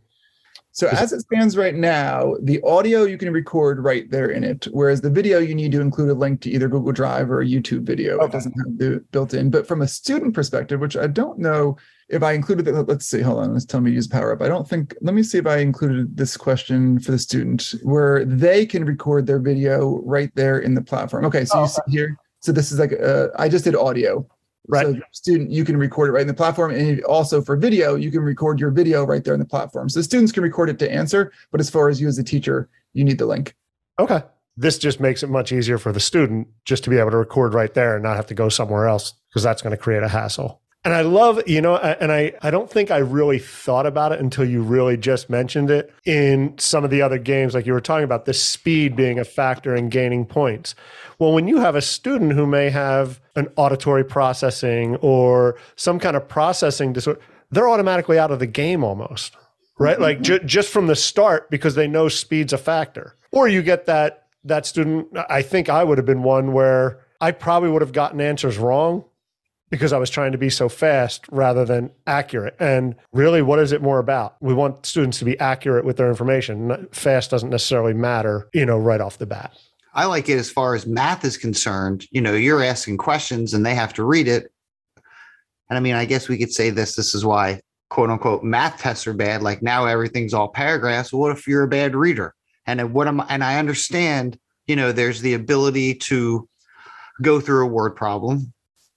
So 0.72 0.88
as 0.88 1.12
it 1.12 1.20
stands 1.20 1.56
right 1.56 1.74
now, 1.74 2.34
the 2.42 2.60
audio 2.62 3.04
you 3.04 3.16
can 3.16 3.32
record 3.32 3.82
right 3.84 4.10
there 4.10 4.28
in 4.28 4.42
it, 4.42 4.66
whereas 4.72 5.00
the 5.00 5.08
video 5.08 5.38
you 5.38 5.54
need 5.54 5.70
to 5.70 5.80
include 5.80 6.10
a 6.10 6.14
link 6.14 6.40
to 6.40 6.50
either 6.50 6.68
Google 6.68 6.92
Drive 6.92 7.30
or 7.30 7.42
a 7.42 7.46
YouTube 7.46 7.82
video. 7.82 8.18
It 8.24 8.32
doesn't 8.32 8.52
have 8.52 8.78
the 8.78 9.04
built 9.12 9.34
in. 9.34 9.50
But 9.50 9.68
from 9.68 9.82
a 9.82 9.88
student 9.88 10.34
perspective, 10.34 10.80
which 10.80 10.96
I 10.96 11.06
don't 11.06 11.38
know 11.38 11.76
if 12.08 12.24
I 12.24 12.32
included 12.32 12.64
that, 12.66 12.88
let's 12.88 13.06
see, 13.06 13.20
hold 13.20 13.38
on, 13.38 13.52
let's 13.52 13.64
tell 13.64 13.80
me 13.80 13.92
to 13.92 13.94
use 13.94 14.08
Power 14.08 14.32
Up. 14.32 14.42
I 14.42 14.48
don't 14.48 14.68
think. 14.68 14.94
Let 15.00 15.14
me 15.14 15.22
see 15.22 15.38
if 15.38 15.46
I 15.46 15.58
included 15.58 16.16
this 16.16 16.36
question 16.36 16.98
for 16.98 17.12
the 17.12 17.20
student 17.20 17.74
where 17.84 18.24
they 18.24 18.66
can 18.66 18.84
record 18.84 19.26
their 19.26 19.38
video 19.38 20.02
right 20.04 20.30
there 20.34 20.58
in 20.58 20.74
the 20.74 20.82
platform. 20.82 21.24
Okay, 21.24 21.44
so 21.44 21.60
Oh, 21.60 21.62
you 21.62 21.68
see 21.68 21.80
here. 21.88 22.18
So 22.44 22.52
this 22.52 22.70
is 22.70 22.78
like 22.78 22.92
uh, 23.00 23.28
I 23.36 23.48
just 23.48 23.64
did 23.64 23.74
audio. 23.74 24.26
Right. 24.68 24.86
So 24.86 25.00
student, 25.12 25.50
you 25.50 25.64
can 25.64 25.78
record 25.78 26.10
it 26.10 26.12
right 26.12 26.20
in 26.20 26.26
the 26.26 26.34
platform, 26.34 26.72
and 26.72 27.02
also 27.04 27.40
for 27.40 27.56
video, 27.56 27.94
you 27.94 28.10
can 28.10 28.20
record 28.20 28.60
your 28.60 28.70
video 28.70 29.04
right 29.04 29.24
there 29.24 29.32
in 29.32 29.40
the 29.40 29.46
platform. 29.46 29.88
So 29.88 30.02
students 30.02 30.30
can 30.30 30.42
record 30.42 30.68
it 30.68 30.78
to 30.80 30.90
answer, 30.90 31.32
but 31.50 31.60
as 31.60 31.70
far 31.70 31.88
as 31.88 32.02
you 32.02 32.08
as 32.08 32.18
a 32.18 32.24
teacher, 32.24 32.68
you 32.92 33.02
need 33.02 33.18
the 33.18 33.24
link. 33.24 33.54
Okay. 33.98 34.22
This 34.58 34.76
just 34.76 35.00
makes 35.00 35.22
it 35.22 35.30
much 35.30 35.52
easier 35.52 35.78
for 35.78 35.90
the 35.90 36.00
student 36.00 36.48
just 36.66 36.84
to 36.84 36.90
be 36.90 36.98
able 36.98 37.10
to 37.12 37.16
record 37.16 37.54
right 37.54 37.72
there 37.72 37.94
and 37.94 38.02
not 38.02 38.16
have 38.16 38.26
to 38.26 38.34
go 38.34 38.50
somewhere 38.50 38.86
else 38.88 39.14
because 39.28 39.42
that's 39.42 39.62
going 39.62 39.72
to 39.72 39.82
create 39.82 40.02
a 40.02 40.08
hassle. 40.08 40.60
And 40.84 40.92
I 40.92 41.00
love, 41.00 41.40
you 41.46 41.62
know, 41.62 41.76
and 41.76 42.12
I, 42.12 42.34
I 42.42 42.50
don't 42.50 42.70
think 42.70 42.90
I 42.90 42.98
really 42.98 43.38
thought 43.38 43.86
about 43.86 44.12
it 44.12 44.20
until 44.20 44.44
you 44.44 44.60
really 44.60 44.98
just 44.98 45.30
mentioned 45.30 45.70
it 45.70 45.90
in 46.04 46.58
some 46.58 46.84
of 46.84 46.90
the 46.90 47.00
other 47.00 47.16
games, 47.16 47.54
like 47.54 47.64
you 47.64 47.72
were 47.72 47.80
talking 47.80 48.04
about 48.04 48.26
the 48.26 48.34
speed 48.34 48.94
being 48.94 49.18
a 49.18 49.24
factor 49.24 49.74
in 49.74 49.88
gaining 49.88 50.26
points. 50.26 50.74
Well, 51.18 51.32
when 51.32 51.48
you 51.48 51.58
have 51.58 51.74
a 51.74 51.80
student 51.80 52.32
who 52.32 52.46
may 52.46 52.68
have 52.68 53.18
an 53.34 53.48
auditory 53.56 54.04
processing 54.04 54.96
or 54.96 55.56
some 55.76 55.98
kind 55.98 56.16
of 56.16 56.28
processing 56.28 56.92
disorder, 56.92 57.20
they're 57.50 57.68
automatically 57.68 58.18
out 58.18 58.30
of 58.30 58.38
the 58.38 58.46
game 58.46 58.84
almost, 58.84 59.36
right? 59.78 59.98
Like 59.98 60.18
mm-hmm. 60.18 60.24
ju- 60.24 60.40
just 60.40 60.68
from 60.68 60.86
the 60.86 60.96
start 60.96 61.50
because 61.50 61.76
they 61.76 61.86
know 61.86 62.08
speed's 62.08 62.52
a 62.52 62.58
factor. 62.58 63.16
Or 63.30 63.48
you 63.48 63.62
get 63.62 63.86
that 63.86 64.26
that 64.44 64.66
student. 64.66 65.08
I 65.30 65.40
think 65.40 65.70
I 65.70 65.82
would 65.82 65.96
have 65.96 66.04
been 66.04 66.22
one 66.22 66.52
where 66.52 67.00
I 67.22 67.30
probably 67.30 67.70
would 67.70 67.80
have 67.80 67.92
gotten 67.92 68.20
answers 68.20 68.58
wrong 68.58 69.04
because 69.74 69.92
I 69.92 69.98
was 69.98 70.08
trying 70.08 70.30
to 70.30 70.38
be 70.38 70.50
so 70.50 70.68
fast 70.68 71.26
rather 71.32 71.64
than 71.64 71.90
accurate. 72.06 72.54
And 72.60 72.94
really, 73.12 73.42
what 73.42 73.58
is 73.58 73.72
it 73.72 73.82
more 73.82 73.98
about? 73.98 74.36
We 74.40 74.54
want 74.54 74.86
students 74.86 75.18
to 75.18 75.24
be 75.24 75.36
accurate 75.40 75.84
with 75.84 75.96
their 75.96 76.08
information. 76.08 76.86
Fast 76.92 77.32
doesn't 77.32 77.50
necessarily 77.50 77.92
matter, 77.92 78.48
you 78.54 78.64
know, 78.64 78.78
right 78.78 79.00
off 79.00 79.18
the 79.18 79.26
bat. 79.26 79.58
I 79.92 80.04
like 80.04 80.28
it 80.28 80.38
as 80.38 80.48
far 80.48 80.76
as 80.76 80.86
math 80.86 81.24
is 81.24 81.36
concerned. 81.36 82.06
You 82.12 82.20
know, 82.20 82.34
you're 82.34 82.62
asking 82.62 82.98
questions 82.98 83.52
and 83.52 83.66
they 83.66 83.74
have 83.74 83.92
to 83.94 84.04
read 84.04 84.28
it. 84.28 84.52
And 85.68 85.76
I 85.76 85.80
mean, 85.80 85.94
I 85.94 86.04
guess 86.04 86.28
we 86.28 86.38
could 86.38 86.52
say 86.52 86.70
this 86.70 86.94
this 86.94 87.12
is 87.12 87.24
why 87.24 87.60
quote 87.90 88.10
unquote 88.10 88.44
math 88.44 88.78
tests 88.78 89.08
are 89.08 89.12
bad. 89.12 89.42
Like 89.42 89.60
now 89.60 89.86
everything's 89.86 90.34
all 90.34 90.48
paragraphs. 90.48 91.12
What 91.12 91.36
if 91.36 91.48
you're 91.48 91.64
a 91.64 91.68
bad 91.68 91.96
reader? 91.96 92.32
And 92.64 92.94
what 92.94 93.08
am 93.08 93.24
and 93.28 93.42
I 93.42 93.58
understand, 93.58 94.38
you 94.68 94.76
know, 94.76 94.92
there's 94.92 95.20
the 95.20 95.34
ability 95.34 95.94
to 95.94 96.48
go 97.22 97.40
through 97.40 97.66
a 97.66 97.70
word 97.70 97.96
problem, 97.96 98.53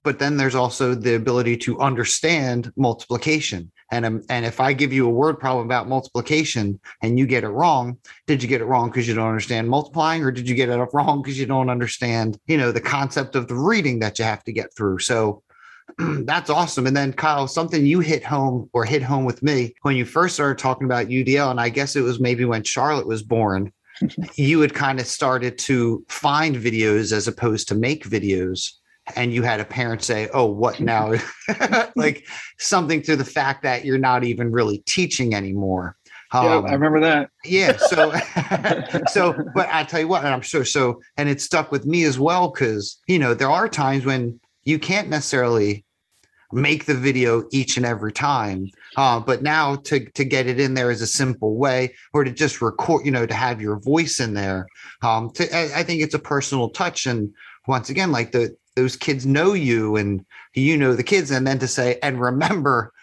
but 0.08 0.20
then 0.20 0.38
there's 0.38 0.56
also 0.56 0.96
the 0.96 1.16
ability 1.16 1.58
to 1.58 1.78
understand 1.82 2.72
multiplication. 2.78 3.70
And 3.92 4.06
um, 4.06 4.24
and 4.30 4.46
if 4.46 4.62
I 4.62 4.72
give 4.72 4.94
you 4.94 5.06
a 5.06 5.10
word 5.10 5.38
problem 5.38 5.66
about 5.66 5.90
multiplication 5.90 6.80
and 7.02 7.20
you 7.20 7.28
get 7.28 7.44
it 7.44 7.50
wrong, 7.50 7.98
did 8.26 8.42
you 8.42 8.48
get 8.48 8.62
it 8.62 8.68
wrong 8.68 8.90
because 8.90 9.06
you 9.06 9.14
don't 9.14 9.28
understand 9.28 9.68
multiplying, 9.68 10.24
or 10.24 10.32
did 10.32 10.48
you 10.48 10.56
get 10.56 10.70
it 10.70 10.90
wrong 10.94 11.22
because 11.22 11.38
you 11.38 11.46
don't 11.46 11.70
understand, 11.70 12.40
you 12.48 12.58
know, 12.58 12.72
the 12.72 12.80
concept 12.80 13.36
of 13.36 13.50
the 13.50 13.56
reading 13.56 14.00
that 14.00 14.18
you 14.18 14.24
have 14.24 14.46
to 14.46 14.54
get 14.54 14.74
through? 14.74 15.00
So 15.00 15.44
that's 15.98 16.50
awesome. 16.50 16.88
And 16.88 16.96
then 16.96 17.12
Kyle, 17.12 17.46
something 17.46 17.86
you 17.86 18.00
hit 18.00 18.24
home 18.24 18.70
or 18.72 18.86
hit 18.86 19.04
home 19.04 19.26
with 19.26 19.44
me 19.44 19.76
when 19.82 19.98
you 19.98 20.06
first 20.06 20.36
started 20.36 20.58
talking 20.58 20.86
about 20.86 21.08
UDL, 21.08 21.52
and 21.52 21.60
I 21.60 21.68
guess 21.68 21.98
it 21.98 22.02
was 22.02 22.22
maybe 22.22 22.46
when 22.46 22.64
Charlotte 22.64 23.08
was 23.08 23.24
born, 23.24 23.74
you 24.36 24.62
had 24.62 24.74
kind 24.74 25.02
of 25.02 25.06
started 25.06 25.58
to 25.58 26.06
find 26.08 26.56
videos 26.56 27.12
as 27.12 27.28
opposed 27.28 27.68
to 27.68 27.76
make 27.76 28.06
videos. 28.06 28.72
And 29.16 29.34
you 29.34 29.44
had 29.44 29.60
a 29.60 29.66
parent 29.66 30.04
say, 30.04 30.30
Oh, 30.34 30.46
what 30.46 30.80
now? 30.80 31.14
like 31.96 32.28
something 32.60 33.02
to 33.04 33.16
the 33.16 33.26
fact 33.26 33.64
that 33.64 33.86
you're 33.86 33.98
not 33.98 34.24
even 34.24 34.52
really 34.52 34.80
teaching 34.80 35.34
anymore. 35.34 35.96
yeah, 36.34 36.56
Um, 36.58 36.66
I 36.66 36.74
remember 36.74 37.00
that. 37.00 37.30
yeah 37.46 37.78
so 37.78 38.12
so 39.08 39.34
but 39.56 39.70
i 39.72 39.84
tell 39.86 40.02
you 40.02 40.10
what 40.10 40.26
and 40.26 40.34
i'm 40.34 40.42
sure 40.42 40.66
so 40.66 41.00
and 41.16 41.30
it 41.30 41.40
stuck 41.40 41.72
with 41.72 41.86
me 41.86 42.04
as 42.04 42.20
well 42.20 42.50
because 42.52 43.00
you 43.08 43.18
know 43.18 43.34
there 43.34 43.50
are 43.50 43.70
times 43.70 44.04
when 44.06 44.38
you 44.66 44.78
can't 44.78 45.08
necessarily 45.08 45.86
make 46.52 46.84
the 46.86 46.94
video 46.94 47.44
each 47.52 47.78
and 47.78 47.86
every 47.86 48.12
time 48.12 48.68
uh, 48.98 49.20
but 49.20 49.42
now 49.42 49.76
to 49.76 50.04
to 50.12 50.26
get 50.26 50.48
it 50.48 50.60
in 50.60 50.74
there 50.74 50.92
is 50.92 51.02
a 51.02 51.08
simple 51.08 51.56
way 51.56 51.94
or 52.14 52.26
to 52.26 52.32
just 52.32 52.62
record 52.62 53.06
you 53.06 53.12
know 53.12 53.26
to 53.26 53.34
have 53.34 53.62
your 53.62 53.80
voice 53.80 54.20
in 54.20 54.34
there 54.34 54.66
um 55.04 55.30
to, 55.32 55.44
I, 55.56 55.80
I 55.80 55.84
think 55.84 56.02
it's 56.02 56.14
a 56.16 56.20
personal 56.20 56.70
touch 56.72 57.06
and 57.06 57.34
once 57.68 57.90
again 57.90 58.12
like 58.12 58.32
the 58.34 58.56
those 58.78 58.96
kids 58.96 59.26
know 59.26 59.52
you 59.52 59.98
and 59.98 60.26
you 60.56 60.78
know 60.78 60.94
the 60.96 61.04
kids 61.04 61.32
and 61.32 61.46
then 61.46 61.60
to 61.60 61.68
say 61.68 62.00
and 62.02 62.22
remember 62.22 62.94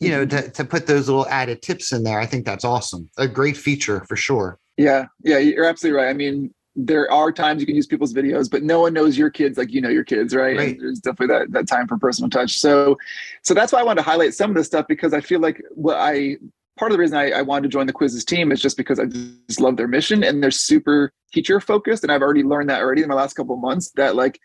you 0.00 0.10
know 0.10 0.24
mm-hmm. 0.24 0.46
to, 0.46 0.50
to 0.50 0.64
put 0.64 0.86
those 0.86 1.08
little 1.08 1.26
added 1.28 1.60
tips 1.60 1.92
in 1.92 2.04
there 2.04 2.20
i 2.20 2.26
think 2.26 2.44
that's 2.46 2.64
awesome 2.64 3.10
a 3.18 3.26
great 3.26 3.56
feature 3.56 4.04
for 4.04 4.14
sure 4.14 4.60
Yeah, 4.76 5.06
yeah, 5.22 5.38
you're 5.38 5.64
absolutely 5.64 6.00
right. 6.00 6.08
I 6.08 6.14
mean, 6.14 6.52
there 6.74 7.10
are 7.10 7.30
times 7.30 7.60
you 7.60 7.66
can 7.66 7.76
use 7.76 7.86
people's 7.86 8.14
videos, 8.14 8.50
but 8.50 8.62
no 8.62 8.80
one 8.80 8.94
knows 8.94 9.18
your 9.18 9.30
kids 9.30 9.58
like 9.58 9.70
you 9.70 9.80
know 9.80 9.90
your 9.90 10.04
kids, 10.04 10.34
right? 10.34 10.56
Right. 10.56 10.78
There's 10.78 11.00
definitely 11.00 11.34
that 11.36 11.52
that 11.52 11.68
time 11.68 11.86
for 11.86 11.98
personal 11.98 12.30
touch. 12.30 12.58
So, 12.58 12.96
so 13.42 13.52
that's 13.52 13.72
why 13.72 13.80
I 13.80 13.82
wanted 13.82 14.02
to 14.02 14.10
highlight 14.10 14.34
some 14.34 14.50
of 14.50 14.56
this 14.56 14.66
stuff 14.66 14.86
because 14.88 15.12
I 15.12 15.20
feel 15.20 15.40
like 15.40 15.62
what 15.70 15.96
I 15.96 16.36
part 16.78 16.90
of 16.90 16.96
the 16.96 17.00
reason 17.00 17.18
I, 17.18 17.30
I 17.32 17.42
wanted 17.42 17.64
to 17.64 17.68
join 17.68 17.86
the 17.86 17.92
Quizizz 17.92 18.24
team 18.24 18.50
is 18.50 18.62
just 18.62 18.78
because 18.78 18.98
I 18.98 19.04
just 19.04 19.60
love 19.60 19.76
their 19.76 19.86
mission 19.86 20.24
and 20.24 20.42
they're 20.42 20.50
super 20.50 21.12
teacher 21.32 21.60
focused, 21.60 22.02
and 22.02 22.10
I've 22.10 22.22
already 22.22 22.42
learned 22.42 22.70
that 22.70 22.80
already 22.80 23.02
in 23.02 23.08
my 23.08 23.14
last 23.14 23.34
couple 23.34 23.54
of 23.54 23.60
months 23.60 23.90
that 23.96 24.16
like 24.16 24.40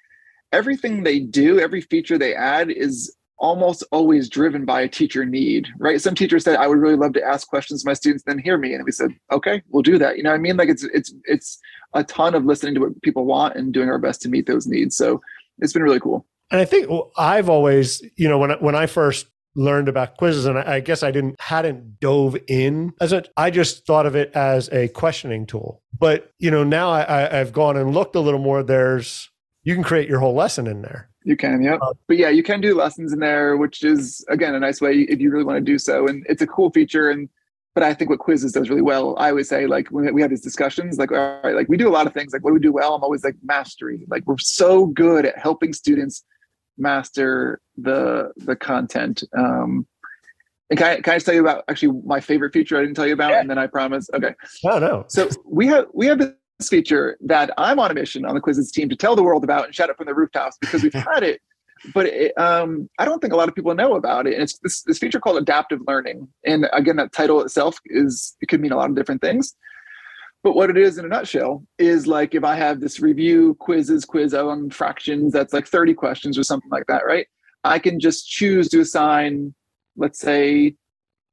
everything 0.51 1.03
they 1.03 1.19
do, 1.19 1.59
every 1.59 1.81
feature 1.81 2.17
they 2.17 2.33
add 2.35 2.69
is 2.69 3.15
almost 3.39 3.83
always 3.91 4.29
driven 4.29 4.65
by 4.65 4.81
a 4.81 4.87
teacher 4.87 5.23
need, 5.23 5.67
right? 5.77 6.01
Some 6.01 6.15
teachers 6.15 6.43
said, 6.43 6.57
I 6.57 6.67
would 6.67 6.79
really 6.79 6.95
love 6.95 7.13
to 7.13 7.23
ask 7.23 7.47
questions 7.47 7.83
to 7.83 7.89
my 7.89 7.93
students, 7.93 8.23
then 8.23 8.39
hear 8.39 8.57
me. 8.57 8.73
And 8.73 8.83
we 8.83 8.91
said, 8.91 9.11
okay, 9.31 9.61
we'll 9.69 9.83
do 9.83 9.97
that. 9.99 10.17
You 10.17 10.23
know 10.23 10.33
I 10.33 10.37
mean? 10.37 10.57
Like 10.57 10.69
it's 10.69 10.83
it's 10.83 11.13
it's 11.25 11.59
a 11.93 12.03
ton 12.03 12.35
of 12.35 12.45
listening 12.45 12.73
to 12.75 12.81
what 12.81 13.01
people 13.01 13.25
want 13.25 13.55
and 13.55 13.73
doing 13.73 13.89
our 13.89 13.99
best 13.99 14.21
to 14.23 14.29
meet 14.29 14.47
those 14.47 14.67
needs. 14.67 14.95
So 14.95 15.21
it's 15.59 15.73
been 15.73 15.83
really 15.83 15.99
cool. 15.99 16.25
And 16.49 16.61
I 16.61 16.65
think 16.65 16.89
I've 17.17 17.49
always, 17.49 18.01
you 18.15 18.27
know, 18.29 18.37
when 18.37 18.51
I, 18.51 18.55
when 18.55 18.75
I 18.75 18.85
first 18.85 19.27
learned 19.55 19.89
about 19.89 20.17
Quizizz, 20.17 20.47
and 20.47 20.57
I, 20.57 20.79
guess 20.79 21.03
I 21.03 21.11
didn't 21.11 21.39
hadn't 21.41 21.99
dove 21.99 22.37
in 22.47 22.93
as 23.01 23.11
a. 23.11 23.23
I 23.35 23.49
just 23.49 23.85
thought 23.85 24.05
of 24.05 24.15
it 24.15 24.31
as 24.33 24.69
a 24.69 24.87
questioning 24.89 25.45
tool. 25.45 25.83
But 25.97 26.31
you 26.39 26.49
know, 26.49 26.63
now 26.63 26.89
I, 26.89 27.01
I, 27.01 27.39
I've 27.39 27.53
gone 27.53 27.75
and 27.77 27.93
looked 27.93 28.15
a 28.15 28.19
little 28.19 28.39
more. 28.39 28.63
There's 28.63 29.29
you 29.67 29.73
can 29.75 29.83
create 29.83 30.07
your 30.07 30.19
whole 30.21 30.33
lesson 30.33 30.65
in 30.65 30.81
there. 30.81 31.09
You 31.25 31.35
can, 31.35 31.61
yeah. 31.61 31.75
Uh, 31.81 31.93
but 32.07 32.15
yeah, 32.15 32.29
you 32.29 32.41
can 32.41 32.61
do 32.61 32.73
lessons 32.73 33.11
in 33.11 33.19
there, 33.19 33.57
which 33.57 33.83
is 33.83 34.23
again 34.29 34.55
a 34.55 34.59
nice 34.61 34.79
way 34.79 34.93
if 35.09 35.19
you 35.19 35.29
really 35.29 35.43
want 35.43 35.57
to 35.57 35.71
do 35.71 35.77
so. 35.77 36.07
And 36.07 36.25
it's 36.29 36.41
a 36.41 36.47
cool 36.47 36.71
feature. 36.71 37.09
And 37.09 37.27
but 37.75 37.83
I 37.83 37.93
think 37.93 38.09
what 38.09 38.19
Quizizz 38.19 38.53
does 38.53 38.69
really 38.69 38.81
well, 38.81 39.15
I 39.19 39.29
always 39.31 39.49
say, 39.49 39.67
like 39.67 39.89
when 39.89 40.13
we 40.13 40.21
have 40.21 40.29
these 40.29 40.39
discussions, 40.49 40.97
like 40.97 41.11
all 41.11 41.41
right, 41.43 41.53
like 41.53 41.67
we 41.67 41.75
do 41.75 41.89
a 41.89 41.95
lot 41.97 42.07
of 42.07 42.13
things. 42.13 42.31
Like 42.31 42.45
what 42.45 42.51
do 42.51 42.53
we 42.53 42.61
do 42.61 42.71
well? 42.71 42.95
I'm 42.95 43.03
always 43.03 43.25
like 43.25 43.35
mastery. 43.43 44.05
Like 44.07 44.23
we're 44.25 44.37
so 44.37 44.85
good 44.85 45.25
at 45.25 45.37
helping 45.37 45.73
students 45.73 46.23
master 46.77 47.59
the 47.75 48.31
the 48.37 48.55
content. 48.55 49.21
Um, 49.37 49.85
and 50.69 50.79
can 50.79 50.87
I, 50.87 50.95
can 51.01 51.11
I 51.11 51.15
just 51.17 51.25
tell 51.25 51.35
you 51.35 51.41
about 51.41 51.65
actually 51.67 51.99
my 52.05 52.21
favorite 52.21 52.53
feature 52.53 52.77
I 52.77 52.81
didn't 52.83 52.95
tell 52.95 53.07
you 53.07 53.13
about, 53.13 53.31
Yeah. 53.31 53.41
and 53.41 53.49
then 53.49 53.57
I 53.57 53.67
promise. 53.67 54.09
Okay, 54.13 54.33
Oh 54.63 54.79
no. 54.79 55.03
so 55.09 55.27
we 55.45 55.67
have 55.67 55.87
we 55.93 56.07
have 56.07 56.19
this 56.19 56.31
feature 56.65 57.17
that 57.21 57.51
I'm 57.57 57.79
on 57.79 57.91
a 57.91 57.93
mission 57.93 58.25
on 58.25 58.35
the 58.35 58.41
Quizizz 58.41 58.71
team 58.71 58.89
to 58.89 58.95
tell 58.95 59.15
the 59.15 59.23
world 59.23 59.43
about 59.43 59.65
and 59.65 59.75
shout 59.75 59.89
it 59.89 59.97
from 59.97 60.07
the 60.07 60.15
rooftops 60.15 60.57
because 60.59 60.83
we've 60.83 60.93
had 60.93 61.23
it, 61.23 61.41
but 61.93 62.07
it, 62.07 62.37
um, 62.37 62.89
I 62.99 63.05
don't 63.05 63.19
think 63.19 63.33
a 63.33 63.37
lot 63.37 63.49
of 63.49 63.55
people 63.55 63.73
know 63.75 63.95
about 63.95 64.27
it. 64.27 64.33
And 64.33 64.43
it's 64.43 64.57
this 64.59 64.81
this 64.83 64.97
feature 64.97 65.19
called 65.19 65.37
adaptive 65.37 65.79
learning. 65.87 66.27
And 66.45 66.67
again, 66.73 66.95
that 66.97 67.11
title 67.11 67.41
itself 67.41 67.79
is 67.85 68.35
it 68.41 68.47
could 68.47 68.61
mean 68.61 68.71
a 68.71 68.77
lot 68.77 68.89
of 68.89 68.95
different 68.95 69.21
things. 69.21 69.55
But 70.43 70.55
what 70.55 70.69
it 70.69 70.77
is 70.77 70.97
in 70.97 71.05
a 71.05 71.07
nutshell 71.07 71.63
is 71.77 72.07
like 72.07 72.33
if 72.33 72.43
I 72.43 72.55
have 72.55 72.79
this 72.79 72.99
review 72.99 73.57
Quizizz 73.59 74.07
quiz 74.07 74.33
on 74.33 74.69
fractions 74.69 75.33
that's 75.33 75.53
like 75.53 75.67
30 75.67 75.93
questions 75.93 76.37
or 76.37 76.43
something 76.43 76.69
like 76.69 76.85
that, 76.87 77.05
right? 77.05 77.27
I 77.63 77.79
can 77.79 77.99
just 77.99 78.29
choose 78.29 78.69
to 78.69 78.79
assign, 78.79 79.53
let's 79.97 80.19
say, 80.19 80.75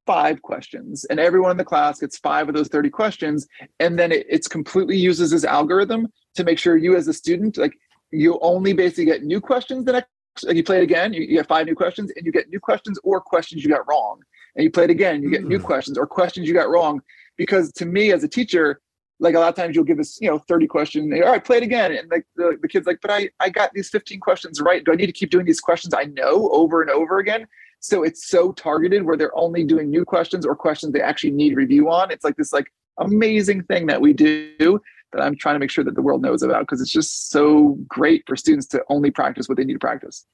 five 0.06 0.42
questions, 0.42 1.04
and 1.06 1.18
everyone 1.18 1.50
in 1.50 1.56
the 1.56 1.64
class 1.64 2.00
gets 2.00 2.18
five 2.18 2.48
of 2.48 2.54
those 2.54 2.68
30 2.68 2.90
questions, 2.90 3.46
and 3.80 3.98
then 3.98 4.12
it, 4.12 4.26
it's 4.28 4.48
completely 4.48 4.96
uses 4.96 5.30
this 5.30 5.44
algorithm 5.44 6.08
to 6.34 6.44
make 6.44 6.58
sure 6.58 6.76
you 6.76 6.96
as 6.96 7.08
a 7.08 7.12
student, 7.12 7.56
like 7.56 7.74
you 8.10 8.38
only 8.42 8.72
basically 8.72 9.04
get 9.06 9.22
new 9.22 9.40
questions 9.40 9.84
the 9.84 9.92
next 9.92 10.08
like 10.42 10.56
you 10.56 10.64
play 10.64 10.78
it 10.78 10.82
again, 10.82 11.12
you, 11.12 11.22
you 11.22 11.36
get 11.36 11.46
five 11.46 11.66
new 11.66 11.74
questions, 11.76 12.10
and 12.16 12.26
you 12.26 12.32
get 12.32 12.48
new 12.48 12.58
questions 12.60 12.98
or 13.04 13.20
questions 13.20 13.62
you 13.62 13.70
got 13.70 13.86
wrong. 13.88 14.20
And 14.56 14.64
you 14.64 14.70
play 14.70 14.84
it 14.84 14.90
again, 14.90 15.22
you 15.22 15.30
get 15.30 15.44
new 15.44 15.58
Hmm. 15.58 15.64
questions 15.64 15.98
or 15.98 16.06
questions 16.06 16.48
you 16.48 16.54
got 16.54 16.68
wrong. 16.68 17.00
Because 17.36 17.72
to 17.74 17.86
me 17.86 18.12
as 18.12 18.24
a 18.24 18.28
teacher, 18.28 18.80
like 19.20 19.34
a 19.34 19.38
lot 19.40 19.48
of 19.48 19.54
times 19.54 19.74
you'll 19.74 19.84
give 19.84 20.00
us, 20.00 20.18
you 20.20 20.28
know, 20.28 20.38
30 20.38 20.66
questions, 20.66 21.12
and, 21.12 21.22
all 21.22 21.30
right, 21.30 21.44
play 21.44 21.58
it 21.58 21.62
again. 21.62 21.92
And 21.92 22.10
like 22.10 22.26
the, 22.36 22.56
the 22.60 22.68
kid's 22.68 22.86
like, 22.86 22.98
but 23.00 23.10
I, 23.10 23.30
I 23.40 23.48
got 23.48 23.72
these 23.74 23.90
15 23.90 24.20
questions 24.20 24.60
right. 24.60 24.84
Do 24.84 24.92
I 24.92 24.96
need 24.96 25.06
to 25.06 25.12
keep 25.12 25.30
doing 25.30 25.46
these 25.46 25.60
questions 25.60 25.94
I 25.94 26.04
know 26.04 26.48
over 26.50 26.82
and 26.82 26.90
over 26.90 27.18
again? 27.18 27.46
So 27.84 28.02
it's 28.02 28.26
so 28.26 28.52
targeted 28.52 29.02
where 29.02 29.14
they're 29.14 29.36
only 29.36 29.62
doing 29.62 29.90
new 29.90 30.06
questions 30.06 30.46
or 30.46 30.56
questions 30.56 30.94
they 30.94 31.02
actually 31.02 31.32
need 31.32 31.54
review 31.54 31.90
on. 31.90 32.10
It's 32.10 32.24
like 32.24 32.36
this 32.36 32.50
like 32.50 32.72
amazing 32.98 33.64
thing 33.64 33.84
that 33.88 34.00
we 34.00 34.14
do 34.14 34.80
that 35.12 35.20
I'm 35.20 35.36
trying 35.36 35.56
to 35.56 35.58
make 35.58 35.70
sure 35.70 35.84
that 35.84 35.94
the 35.94 36.00
world 36.00 36.22
knows 36.22 36.42
about 36.42 36.60
because 36.60 36.80
it's 36.80 36.90
just 36.90 37.28
so 37.28 37.76
great 37.86 38.24
for 38.26 38.36
students 38.36 38.66
to 38.68 38.82
only 38.88 39.10
practice 39.10 39.50
what 39.50 39.58
they 39.58 39.64
need 39.64 39.74
to 39.74 39.78
practice. 39.78 40.24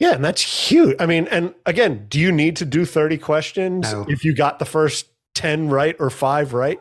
Yeah, 0.00 0.14
and 0.14 0.24
that's 0.24 0.40
huge. 0.40 0.96
I 0.98 1.04
mean, 1.04 1.28
and 1.28 1.54
again, 1.66 2.06
do 2.08 2.18
you 2.18 2.32
need 2.32 2.56
to 2.56 2.64
do 2.64 2.86
30 2.86 3.18
questions 3.18 3.92
No. 3.92 4.06
if 4.08 4.24
you 4.24 4.34
got 4.34 4.58
the 4.58 4.64
first 4.64 5.10
10 5.34 5.68
right 5.68 5.94
or 6.00 6.08
five 6.08 6.54
right? 6.54 6.80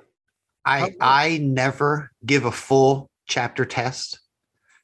I 0.64 0.84
oh. 0.84 0.90
I 1.02 1.40
never 1.40 2.12
give 2.26 2.46
a 2.46 2.52
full 2.54 3.10
chapter 3.28 3.66
test 3.66 4.22